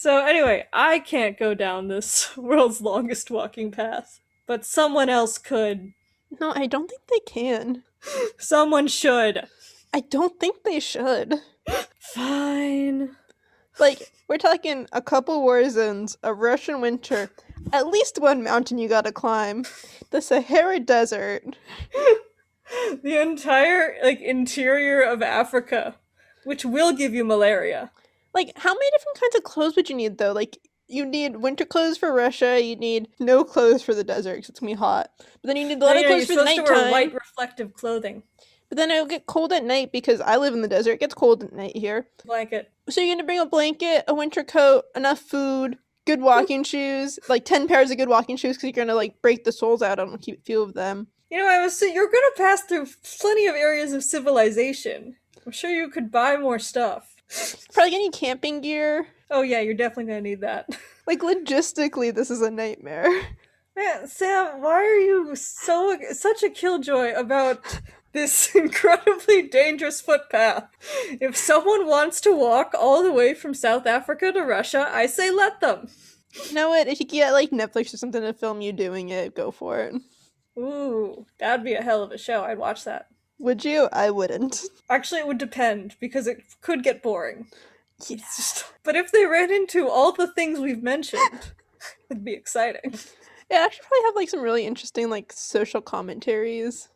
So 0.00 0.24
anyway, 0.24 0.64
I 0.72 1.00
can't 1.00 1.36
go 1.36 1.54
down 1.54 1.88
this 1.88 2.36
world's 2.36 2.80
longest 2.80 3.32
walking 3.32 3.72
path, 3.72 4.20
but 4.46 4.64
someone 4.64 5.08
else 5.08 5.38
could. 5.38 5.92
No, 6.40 6.52
I 6.54 6.66
don't 6.66 6.88
think 6.88 7.02
they 7.08 7.18
can. 7.18 7.82
Someone 8.38 8.86
should. 8.86 9.48
I 9.92 10.00
don't 10.00 10.38
think 10.38 10.62
they 10.62 10.78
should. 10.78 11.34
Fine. 11.98 13.16
Like, 13.80 14.12
we're 14.28 14.38
talking 14.38 14.86
a 14.92 15.02
couple 15.02 15.42
war 15.42 15.68
zones, 15.68 16.16
a 16.22 16.32
Russian 16.32 16.80
winter, 16.80 17.32
at 17.72 17.88
least 17.88 18.20
one 18.20 18.44
mountain 18.44 18.78
you 18.78 18.88
gotta 18.88 19.10
climb, 19.10 19.64
the 20.10 20.22
Sahara 20.22 20.78
Desert. 20.78 21.56
the 23.02 23.20
entire 23.20 23.96
like 24.04 24.20
interior 24.20 25.00
of 25.00 25.22
Africa, 25.22 25.96
which 26.48 26.64
will 26.64 26.94
give 26.94 27.12
you 27.12 27.24
malaria. 27.24 27.90
Like, 28.32 28.52
how 28.56 28.72
many 28.72 28.90
different 28.90 29.20
kinds 29.20 29.34
of 29.36 29.44
clothes 29.44 29.76
would 29.76 29.90
you 29.90 29.96
need 29.96 30.16
though? 30.16 30.32
Like, 30.32 30.58
you 30.86 31.04
need 31.04 31.36
winter 31.36 31.66
clothes 31.66 31.98
for 31.98 32.12
Russia. 32.12 32.58
You 32.58 32.74
need 32.74 33.08
no 33.20 33.44
clothes 33.44 33.82
for 33.82 33.94
the 33.94 34.02
desert 34.02 34.36
because 34.36 34.48
it's 34.48 34.60
gonna 34.60 34.72
be 34.72 34.76
hot. 34.76 35.10
But 35.18 35.48
then 35.48 35.56
you 35.56 35.68
need 35.68 35.82
a 35.82 35.84
lot 35.84 35.98
of 35.98 36.04
clothes 36.06 36.26
you're 36.26 36.38
for 36.38 36.44
the 36.44 36.48
supposed 36.48 36.68
to 36.68 36.72
wear 36.72 36.90
white 36.90 37.12
reflective 37.12 37.74
clothing. 37.74 38.22
But 38.70 38.78
then 38.78 38.90
it'll 38.90 39.06
get 39.06 39.26
cold 39.26 39.52
at 39.52 39.64
night 39.64 39.92
because 39.92 40.22
I 40.22 40.36
live 40.36 40.54
in 40.54 40.62
the 40.62 40.68
desert. 40.68 40.92
It 40.92 41.00
gets 41.00 41.14
cold 41.14 41.42
at 41.42 41.52
night 41.52 41.76
here. 41.76 42.08
Blanket. 42.24 42.70
So 42.88 43.02
you're 43.02 43.14
gonna 43.14 43.26
bring 43.26 43.40
a 43.40 43.46
blanket, 43.46 44.04
a 44.08 44.14
winter 44.14 44.42
coat, 44.42 44.86
enough 44.96 45.20
food, 45.20 45.76
good 46.06 46.22
walking 46.22 46.64
shoes, 46.64 47.18
like 47.28 47.44
ten 47.44 47.68
pairs 47.68 47.90
of 47.90 47.98
good 47.98 48.08
walking 48.08 48.38
shoes 48.38 48.56
because 48.56 48.68
you're 48.68 48.86
gonna 48.86 48.94
like 48.94 49.20
break 49.20 49.44
the 49.44 49.52
soles 49.52 49.82
out 49.82 49.98
on 49.98 50.14
a 50.14 50.18
few 50.18 50.62
of 50.62 50.72
them. 50.72 51.08
You 51.30 51.38
know, 51.38 51.46
I 51.46 51.62
was 51.62 51.76
saying 51.76 51.94
you're 51.94 52.10
gonna 52.10 52.26
pass 52.38 52.62
through 52.62 52.86
plenty 53.20 53.46
of 53.46 53.54
areas 53.54 53.92
of 53.92 54.02
civilization. 54.02 55.16
I'm 55.48 55.52
sure 55.52 55.70
you 55.70 55.88
could 55.88 56.12
buy 56.12 56.36
more 56.36 56.58
stuff. 56.58 57.16
Probably 57.72 57.90
gonna 57.90 58.10
camping 58.10 58.60
gear. 58.60 59.06
Oh 59.30 59.40
yeah, 59.40 59.60
you're 59.60 59.72
definitely 59.72 60.04
gonna 60.04 60.20
need 60.20 60.42
that. 60.42 60.68
Like 61.06 61.20
logistically, 61.20 62.14
this 62.14 62.30
is 62.30 62.42
a 62.42 62.50
nightmare. 62.50 63.08
Man, 63.74 64.06
Sam, 64.08 64.60
why 64.60 64.74
are 64.84 64.98
you 64.98 65.34
so 65.36 65.96
such 66.12 66.42
a 66.42 66.50
killjoy 66.50 67.14
about 67.14 67.80
this 68.12 68.54
incredibly 68.54 69.48
dangerous 69.48 70.02
footpath? 70.02 70.64
If 71.18 71.34
someone 71.34 71.86
wants 71.86 72.20
to 72.20 72.36
walk 72.36 72.74
all 72.78 73.02
the 73.02 73.10
way 73.10 73.32
from 73.32 73.54
South 73.54 73.86
Africa 73.86 74.32
to 74.32 74.42
Russia, 74.42 74.86
I 74.92 75.06
say 75.06 75.30
let 75.30 75.62
them. 75.62 75.88
You 76.46 76.52
know 76.52 76.68
what? 76.68 76.88
If 76.88 77.00
you 77.00 77.06
get 77.06 77.32
like 77.32 77.48
Netflix 77.48 77.94
or 77.94 77.96
something 77.96 78.20
to 78.20 78.34
film 78.34 78.60
you 78.60 78.74
doing 78.74 79.08
it, 79.08 79.34
go 79.34 79.50
for 79.50 79.80
it. 79.80 79.94
Ooh, 80.58 81.24
that'd 81.38 81.64
be 81.64 81.72
a 81.72 81.82
hell 81.82 82.02
of 82.02 82.12
a 82.12 82.18
show. 82.18 82.44
I'd 82.44 82.58
watch 82.58 82.84
that. 82.84 83.06
Would 83.38 83.64
you? 83.64 83.88
I 83.92 84.10
wouldn't. 84.10 84.64
Actually, 84.90 85.20
it 85.20 85.26
would 85.26 85.38
depend 85.38 85.96
because 86.00 86.26
it 86.26 86.42
could 86.60 86.82
get 86.82 87.02
boring. 87.02 87.46
Yeah. 88.08 88.16
Just- 88.18 88.64
but 88.84 88.96
if 88.96 89.12
they 89.12 89.26
ran 89.26 89.52
into 89.52 89.88
all 89.88 90.12
the 90.12 90.32
things 90.32 90.58
we've 90.60 90.82
mentioned, 90.82 91.52
it'd 92.10 92.24
be 92.24 92.32
exciting. 92.34 92.92
It 92.94 93.54
actually 93.54 93.86
probably 93.88 94.04
have 94.06 94.16
like 94.16 94.28
some 94.28 94.40
really 94.40 94.66
interesting 94.66 95.08
like 95.10 95.32
social 95.32 95.80
commentaries. 95.80 96.88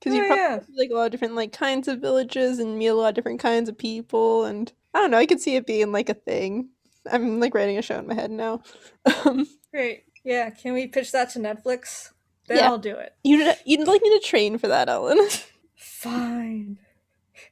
Because 0.00 0.14
you 0.16 0.24
Oh, 0.24 0.26
probably 0.26 0.42
yeah. 0.42 0.60
see, 0.60 0.72
like 0.76 0.90
a 0.90 0.94
lot 0.94 1.04
of 1.06 1.12
different 1.12 1.34
like 1.34 1.52
kinds 1.52 1.88
of 1.88 2.00
villages 2.00 2.58
and 2.58 2.76
meet 2.78 2.88
a 2.88 2.94
lot 2.94 3.08
of 3.08 3.14
different 3.14 3.40
kinds 3.40 3.68
of 3.68 3.78
people 3.78 4.44
and 4.44 4.70
I 4.92 5.00
don't 5.00 5.10
know, 5.10 5.16
I 5.18 5.26
could 5.26 5.40
see 5.40 5.56
it 5.56 5.66
being 5.66 5.92
like 5.92 6.08
a 6.08 6.14
thing. 6.14 6.68
I'm 7.10 7.40
like 7.40 7.54
writing 7.54 7.78
a 7.78 7.82
show 7.82 7.98
in 7.98 8.06
my 8.06 8.14
head 8.14 8.30
now. 8.30 8.62
Great. 9.70 10.04
Yeah, 10.24 10.50
can 10.50 10.72
we 10.72 10.86
pitch 10.86 11.12
that 11.12 11.30
to 11.30 11.38
Netflix? 11.38 12.10
Then 12.48 12.58
Yeah. 12.58 12.66
I'll 12.68 12.78
do 12.78 12.96
it. 12.96 13.14
you'd 13.24 13.56
you'd 13.64 13.86
like 13.88 14.02
me 14.02 14.10
to 14.18 14.24
train 14.26 14.58
for 14.58 14.68
that, 14.68 14.88
Ellen. 14.88 15.18
Fine. 15.84 16.78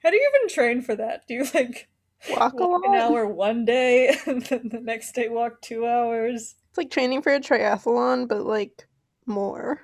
How 0.03 0.11
do 0.11 0.17
you 0.17 0.31
even 0.35 0.55
train 0.55 0.83
for 0.83 0.97
that? 0.97 1.27
Do 1.29 1.35
you 1.35 1.45
like 1.55 1.89
Walk 2.31 2.55
walk 2.55 2.83
an 2.85 2.95
hour 2.95 3.27
one 3.27 3.65
day 3.65 4.15
and 4.27 4.43
then 4.43 4.69
the 4.71 4.81
next 4.81 5.13
day 5.13 5.29
walk 5.29 5.61
two 5.61 5.87
hours? 5.87 6.55
It's 6.71 6.79
like 6.79 6.91
training 6.91 7.23
for 7.23 7.35
a 7.35 7.41
triathlon, 7.41 8.29
but 8.29 8.47
like 8.47 8.87
more. 9.27 9.83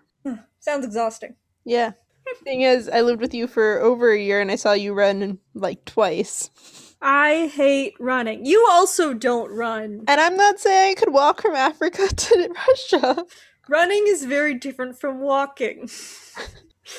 Sounds 0.60 0.84
exhausting. 0.84 1.34
Yeah. 1.64 1.92
Thing 2.44 2.62
is, 2.62 2.88
I 2.88 3.00
lived 3.00 3.20
with 3.20 3.34
you 3.34 3.46
for 3.46 3.80
over 3.80 4.10
a 4.12 4.20
year 4.20 4.40
and 4.40 4.50
I 4.50 4.56
saw 4.56 4.72
you 4.72 4.94
run 4.94 5.38
like 5.54 5.84
twice. 5.84 6.50
I 7.00 7.50
hate 7.54 7.94
running. 8.00 8.44
You 8.44 8.66
also 8.70 9.14
don't 9.14 9.50
run. 9.50 10.04
And 10.08 10.20
I'm 10.20 10.36
not 10.36 10.58
saying 10.58 10.92
I 10.92 10.94
could 10.94 11.12
walk 11.12 11.42
from 11.42 11.54
Africa 11.54 12.08
to 12.16 12.54
Russia. 12.68 13.24
Running 13.68 14.04
is 14.08 14.24
very 14.24 14.54
different 14.54 14.98
from 14.98 15.20
walking. 15.20 15.88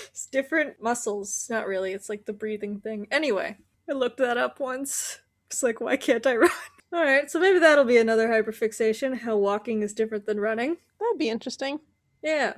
It's 0.08 0.26
different 0.28 0.82
muscles. 0.82 1.48
Not 1.50 1.68
really. 1.68 1.94
It's 1.94 2.10
like 2.10 2.26
the 2.26 2.34
breathing 2.34 2.80
thing. 2.80 3.08
Anyway, 3.12 3.58
I 3.90 3.94
looked 3.94 4.18
that 4.18 4.38
up 4.38 4.60
once. 4.60 5.20
It's 5.48 5.64
like, 5.64 5.82
why 5.82 5.98
can't 5.98 6.26
I 6.28 6.36
run? 6.38 6.50
Alright, 6.94 7.30
so 7.30 7.40
maybe 7.40 7.60
that'll 7.60 7.86
be 7.86 7.98
another 7.98 8.30
hyperfixation 8.30 9.20
how 9.20 9.38
walking 9.38 9.84
is 9.84 9.94
different 9.94 10.26
than 10.26 10.40
running. 10.40 10.78
That'd 11.00 11.20
be 11.20 11.30
interesting. 11.30 11.80
Yeah. 12.24 12.54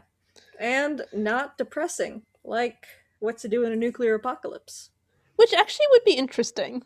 And 0.59 1.03
not 1.13 1.57
depressing, 1.57 2.23
like 2.43 2.87
what 3.19 3.37
to 3.39 3.49
do 3.49 3.63
in 3.63 3.71
a 3.71 3.75
nuclear 3.75 4.15
apocalypse. 4.15 4.89
Which 5.35 5.53
actually 5.53 5.87
would 5.91 6.05
be 6.05 6.13
interesting. 6.13 6.83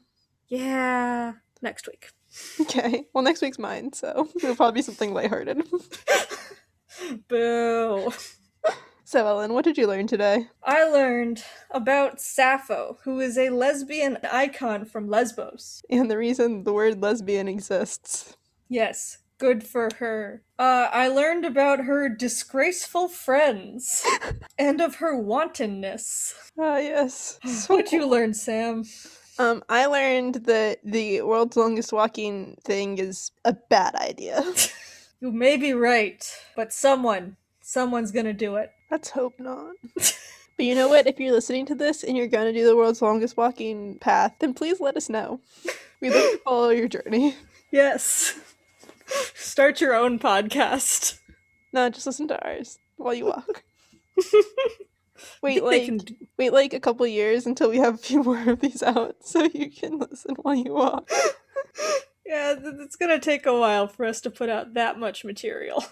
Yeah. 0.48 1.34
Next 1.62 1.88
week. 1.88 2.10
Okay. 2.62 3.08
Well, 3.14 3.24
next 3.24 3.42
week's 3.42 3.60
mine, 3.60 3.94
so 3.94 4.28
it'll 4.36 4.56
probably 4.56 4.80
be 4.80 4.84
something 4.84 5.14
lighthearted. 5.14 5.64
Boo. 7.28 8.12
So, 9.06 9.26
Ellen, 9.26 9.54
what 9.54 9.64
did 9.64 9.78
you 9.78 9.88
learn 9.88 10.08
today? 10.08 10.48
I 10.64 10.84
learned 10.84 11.44
about 11.72 12.20
Sappho, 12.20 12.98
who 13.04 13.20
is 13.20 13.38
a 13.38 13.50
lesbian 13.50 14.18
icon 14.32 14.84
from 14.86 15.08
Lesbos. 15.08 15.84
And 15.90 16.10
the 16.10 16.18
reason 16.18 16.64
the 16.64 16.74
word 16.74 17.02
lesbian 17.02 17.48
exists. 17.48 18.36
Yes, 18.68 19.20
good 19.38 19.64
for 19.64 19.90
her. 20.00 20.42
Uh, 20.58 20.90
I 20.92 21.08
learned 21.08 21.46
about 21.46 21.82
her 21.86 22.10
disgraceful 22.10 23.08
friends 23.08 24.04
and 24.58 24.82
of 24.82 24.96
her 24.96 25.16
wantonness. 25.16 26.34
Ah, 26.60 26.78
yes. 26.78 27.40
So 27.46 27.76
What'd 27.76 27.92
you 27.92 28.08
learn, 28.08 28.34
Sam? 28.34 28.84
Um, 29.38 29.64
I 29.70 29.86
learned 29.86 30.36
that 30.46 30.80
the 30.84 31.22
world's 31.22 31.58
longest 31.58 31.94
walking 31.94 32.58
thing 32.64 32.98
is 32.98 33.32
a 33.46 33.54
bad 33.54 33.96
idea. 33.96 34.44
You 35.22 35.32
may 35.32 35.56
be 35.58 35.74
right, 35.74 36.24
but 36.56 36.74
someone, 36.74 37.38
someone's 37.62 38.12
gonna 38.12 38.34
do 38.34 38.58
it. 38.58 38.72
Let's 38.92 39.10
hope 39.10 39.40
not. 39.40 39.76
But 40.58 40.66
you 40.66 40.74
know 40.74 40.88
what? 40.88 41.06
If 41.06 41.20
you're 41.20 41.34
listening 41.34 41.66
to 41.66 41.76
this 41.76 42.02
and 42.02 42.16
you're 42.16 42.28
gonna 42.28 42.54
do 42.54 42.66
the 42.66 42.78
world's 42.78 43.02
longest 43.02 43.36
walking 43.36 43.98
path, 44.00 44.36
then 44.40 44.54
please 44.54 44.80
let 44.80 44.96
us 44.96 45.10
know. 45.10 45.42
We'd 46.00 46.12
love 46.14 46.24
to 46.32 46.38
follow 46.46 46.70
your 46.70 46.88
journey. 46.88 47.36
Yes. 47.72 48.40
Start 49.34 49.82
your 49.82 49.94
own 49.94 50.18
podcast. 50.18 51.20
No, 51.74 51.90
just 51.90 52.06
listen 52.06 52.30
to 52.30 52.42
ours 52.46 52.80
while 52.96 53.14
you 53.14 53.26
walk. 53.26 53.64
Wait, 55.42 55.62
like 55.62 55.86
can- 55.86 56.00
wait, 56.38 56.54
like 56.54 56.74
a 56.74 56.80
couple 56.80 57.06
years 57.06 57.46
until 57.46 57.70
we 57.70 57.78
have 57.80 57.96
a 57.96 57.98
few 57.98 58.24
more 58.24 58.50
of 58.50 58.62
these 58.62 58.82
out, 58.82 59.18
so 59.26 59.44
you 59.54 59.70
can 59.70 59.98
listen 60.00 60.36
while 60.42 60.56
you 60.56 60.74
walk. 60.74 61.10
yeah, 62.26 62.56
it's 62.62 62.96
gonna 62.96 63.20
take 63.20 63.46
a 63.46 63.60
while 63.60 63.88
for 63.88 64.06
us 64.06 64.22
to 64.22 64.30
put 64.30 64.48
out 64.48 64.74
that 64.76 64.98
much 64.98 65.26
material. 65.26 65.84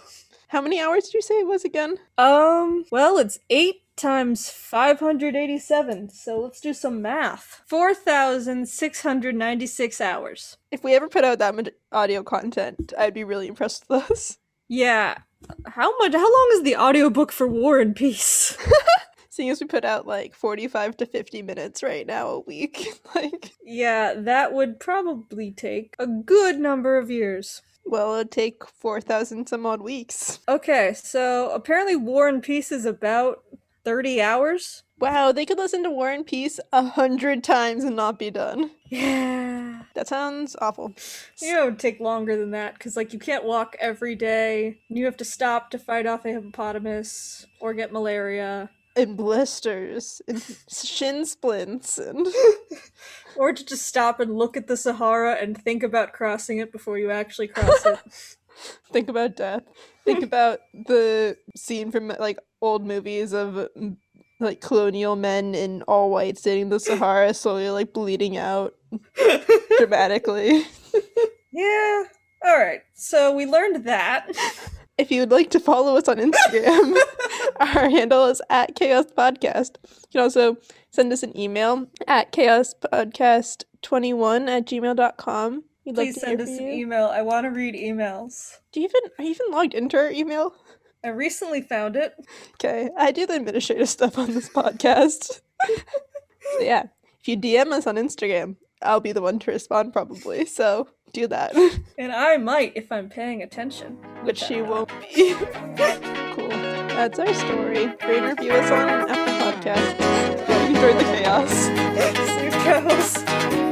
How 0.50 0.62
many 0.62 0.80
hours 0.80 1.06
did 1.06 1.16
you 1.16 1.22
say 1.22 1.40
it 1.40 1.48
was 1.48 1.66
again? 1.66 1.98
Um, 2.18 2.86
well, 2.92 3.18
it's 3.18 3.40
8 3.50 3.82
times 3.96 4.50
587, 4.50 6.10
so 6.10 6.40
let's 6.40 6.60
do 6.60 6.74
some 6.74 7.02
math. 7.02 7.62
4,696 7.68 10.02
hours. 10.02 10.58
If 10.72 10.84
we 10.84 10.96
ever 10.96 11.08
put 11.08 11.24
out 11.24 11.40
that 11.40 11.56
much 11.56 11.70
audio 11.92 12.24
content, 12.24 12.94
I'd 12.98 13.14
be 13.14 13.24
really 13.24 13.48
impressed 13.48 13.86
with 13.90 14.12
us. 14.12 14.40
Yeah. 14.68 15.20
How 15.66 15.98
much 15.98 16.14
how 16.14 16.32
long 16.32 16.50
is 16.54 16.64
the 16.64 16.78
audiobook 16.78 17.32
for 17.32 17.48
War 17.48 17.80
and 17.80 17.96
Peace? 17.96 18.58
Seeing 19.30 19.50
as 19.50 19.60
we 19.60 19.68
put 19.68 19.86
out 19.86 20.08
like 20.08 20.36
45 20.36 20.98
to 20.98 21.06
50 21.06 21.42
minutes 21.42 21.84
right 21.84 22.06
now 22.06 22.30
a 22.30 22.40
week, 22.40 22.88
like, 23.16 23.52
yeah, 23.64 24.14
that 24.16 24.54
would 24.54 24.80
probably 24.80 25.52
take 25.52 25.96
a 26.00 26.08
good 26.08 26.60
number 26.60 26.98
of 26.98 27.10
years. 27.10 27.62
Well, 27.86 28.16
it'd 28.16 28.32
take 28.32 28.66
4,000 28.66 29.48
some 29.48 29.66
odd 29.66 29.82
weeks. 29.82 30.40
Okay, 30.48 30.94
so 30.96 31.52
apparently 31.52 31.96
War 31.96 32.28
and 32.28 32.42
Peace 32.42 32.72
is 32.72 32.86
about 32.86 33.44
30 33.84 34.22
hours. 34.22 34.84
Wow, 35.00 35.32
they 35.32 35.46
could 35.46 35.58
listen 35.58 35.84
to 35.84 35.90
War 35.90 36.10
and 36.10 36.26
Peace 36.26 36.60
a 36.72 36.84
hundred 36.84 37.44
times 37.44 37.84
and 37.84 37.96
not 37.96 38.18
be 38.18 38.32
done. 38.32 38.72
Yeah. 38.90 39.84
That 39.96 40.08
sounds 40.08 40.56
awful. 40.62 40.94
You 41.42 41.54
know, 41.54 41.64
it 41.64 41.66
would 41.72 41.80
take 41.80 42.00
longer 42.00 42.38
than 42.38 42.52
that 42.52 42.76
because, 42.76 42.96
like, 42.96 43.12
you 43.12 43.20
can't 43.20 43.44
walk 43.44 43.76
every 43.80 44.16
day. 44.16 44.80
You 44.88 45.06
have 45.06 45.18
to 45.18 45.26
stop 45.26 45.70
to 45.72 45.80
fight 45.80 46.06
off 46.06 46.26
a 46.26 46.30
hippopotamus 46.30 47.46
or 47.60 47.74
get 47.74 47.92
malaria, 47.92 48.70
And 48.96 49.18
blisters, 49.18 50.22
and 50.28 50.44
shin 50.72 51.26
splints, 51.26 51.98
and 51.98 52.28
or 53.36 53.52
to 53.52 53.66
just 53.66 53.88
stop 53.88 54.20
and 54.20 54.36
look 54.36 54.56
at 54.56 54.68
the 54.68 54.78
Sahara 54.78 55.34
and 55.42 55.58
think 55.58 55.82
about 55.82 56.14
crossing 56.14 56.60
it 56.60 56.72
before 56.72 57.00
you 57.00 57.10
actually 57.10 57.48
cross 57.48 57.86
it. 57.88 58.00
think 58.92 59.10
about 59.10 59.36
death. 59.36 59.64
Think 60.06 60.24
about 60.24 60.60
the 60.74 61.38
scene 61.56 61.92
from 61.92 62.10
like 62.20 62.38
old 62.62 62.86
movies 62.86 63.34
of 63.34 63.68
mm, 63.76 63.98
like 64.40 64.62
colonial 64.62 65.16
men 65.16 65.56
in 65.56 65.82
all 65.84 66.12
white 66.12 66.38
standing 66.38 66.64
in 66.64 66.70
the 66.70 66.80
Sahara, 66.80 67.34
slowly 67.34 67.70
like 67.72 67.94
bleeding 67.94 68.38
out 68.38 68.76
dramatically. 69.78 70.66
yeah. 71.52 72.04
All 72.46 72.58
right. 72.58 72.82
So 72.94 73.34
we 73.34 73.46
learned 73.46 73.86
that. 73.86 74.30
If 74.98 75.12
you 75.12 75.20
would 75.22 75.32
like 75.32 75.50
to 75.52 75.60
follow 75.60 75.96
us 75.98 76.08
on 76.08 76.18
Instagram, 76.18 76.98
our 77.60 77.90
handle 77.90 78.26
is 78.28 78.42
at 78.50 78.76
Chaos 78.76 79.06
Podcast. 79.06 79.76
You 79.84 79.90
can 80.12 80.22
also 80.22 80.58
send 80.92 81.12
us 81.12 81.24
an 81.24 81.36
email 81.38 81.88
at 82.08 82.32
chaospodcast21 82.32 84.48
at 84.48 84.66
gmail.com. 84.68 85.64
We'd 85.86 85.96
Please 85.96 86.14
to 86.16 86.20
send 86.20 86.42
us 86.42 86.50
an 86.50 86.70
email. 86.70 87.08
I 87.08 87.24
want 87.24 87.46
to 87.46 87.50
read 87.50 87.76
emails. 87.76 88.58
Do 88.72 88.80
you 88.80 88.86
even 88.86 89.02
are 89.18 89.24
you 89.24 89.32
even 89.32 89.48
logged 89.52 89.74
into 89.74 89.98
our 89.98 90.12
email? 90.12 90.54
I 91.04 91.10
recently 91.10 91.62
found 91.62 91.98
it. 91.98 92.14
Okay, 92.54 92.90
I 92.98 93.12
do 93.12 93.26
the 93.26 93.36
administrative 93.36 93.90
stuff 93.90 94.18
on 94.18 94.34
this 94.34 94.48
podcast. 94.48 95.42
so 95.68 96.62
yeah, 96.62 96.84
if 97.20 97.28
you 97.28 97.36
DM 97.36 97.74
us 97.74 97.86
on 97.86 97.96
Instagram, 97.96 98.56
I'll 98.82 99.02
be 99.02 99.12
the 99.12 99.22
one 99.22 99.40
to 99.40 99.52
respond 99.52 99.92
probably. 99.92 100.46
So 100.46 100.88
do 101.14 101.28
that. 101.28 101.56
and 101.98 102.12
I 102.12 102.38
might 102.38 102.74
if 102.76 102.92
I'm 102.92 103.08
paying 103.08 103.42
attention. 103.42 103.98
Which 104.24 104.40
she 104.40 104.62
won't 104.62 104.90
be. 105.02 105.34
cool. 106.34 106.50
That's 106.50 107.20
our 107.20 107.34
story. 107.34 107.88
Rate 107.88 108.24
review 108.24 108.52
us 108.52 108.72
on 108.72 109.10
Apple 109.10 109.34
Podcast. 109.62 110.00
Enjoy 110.68 110.88
you 110.88 110.90
enjoyed 110.90 111.00
the 111.00 111.06
chaos. 111.06 111.52
Safe 111.52 112.54
travels. 112.64 113.63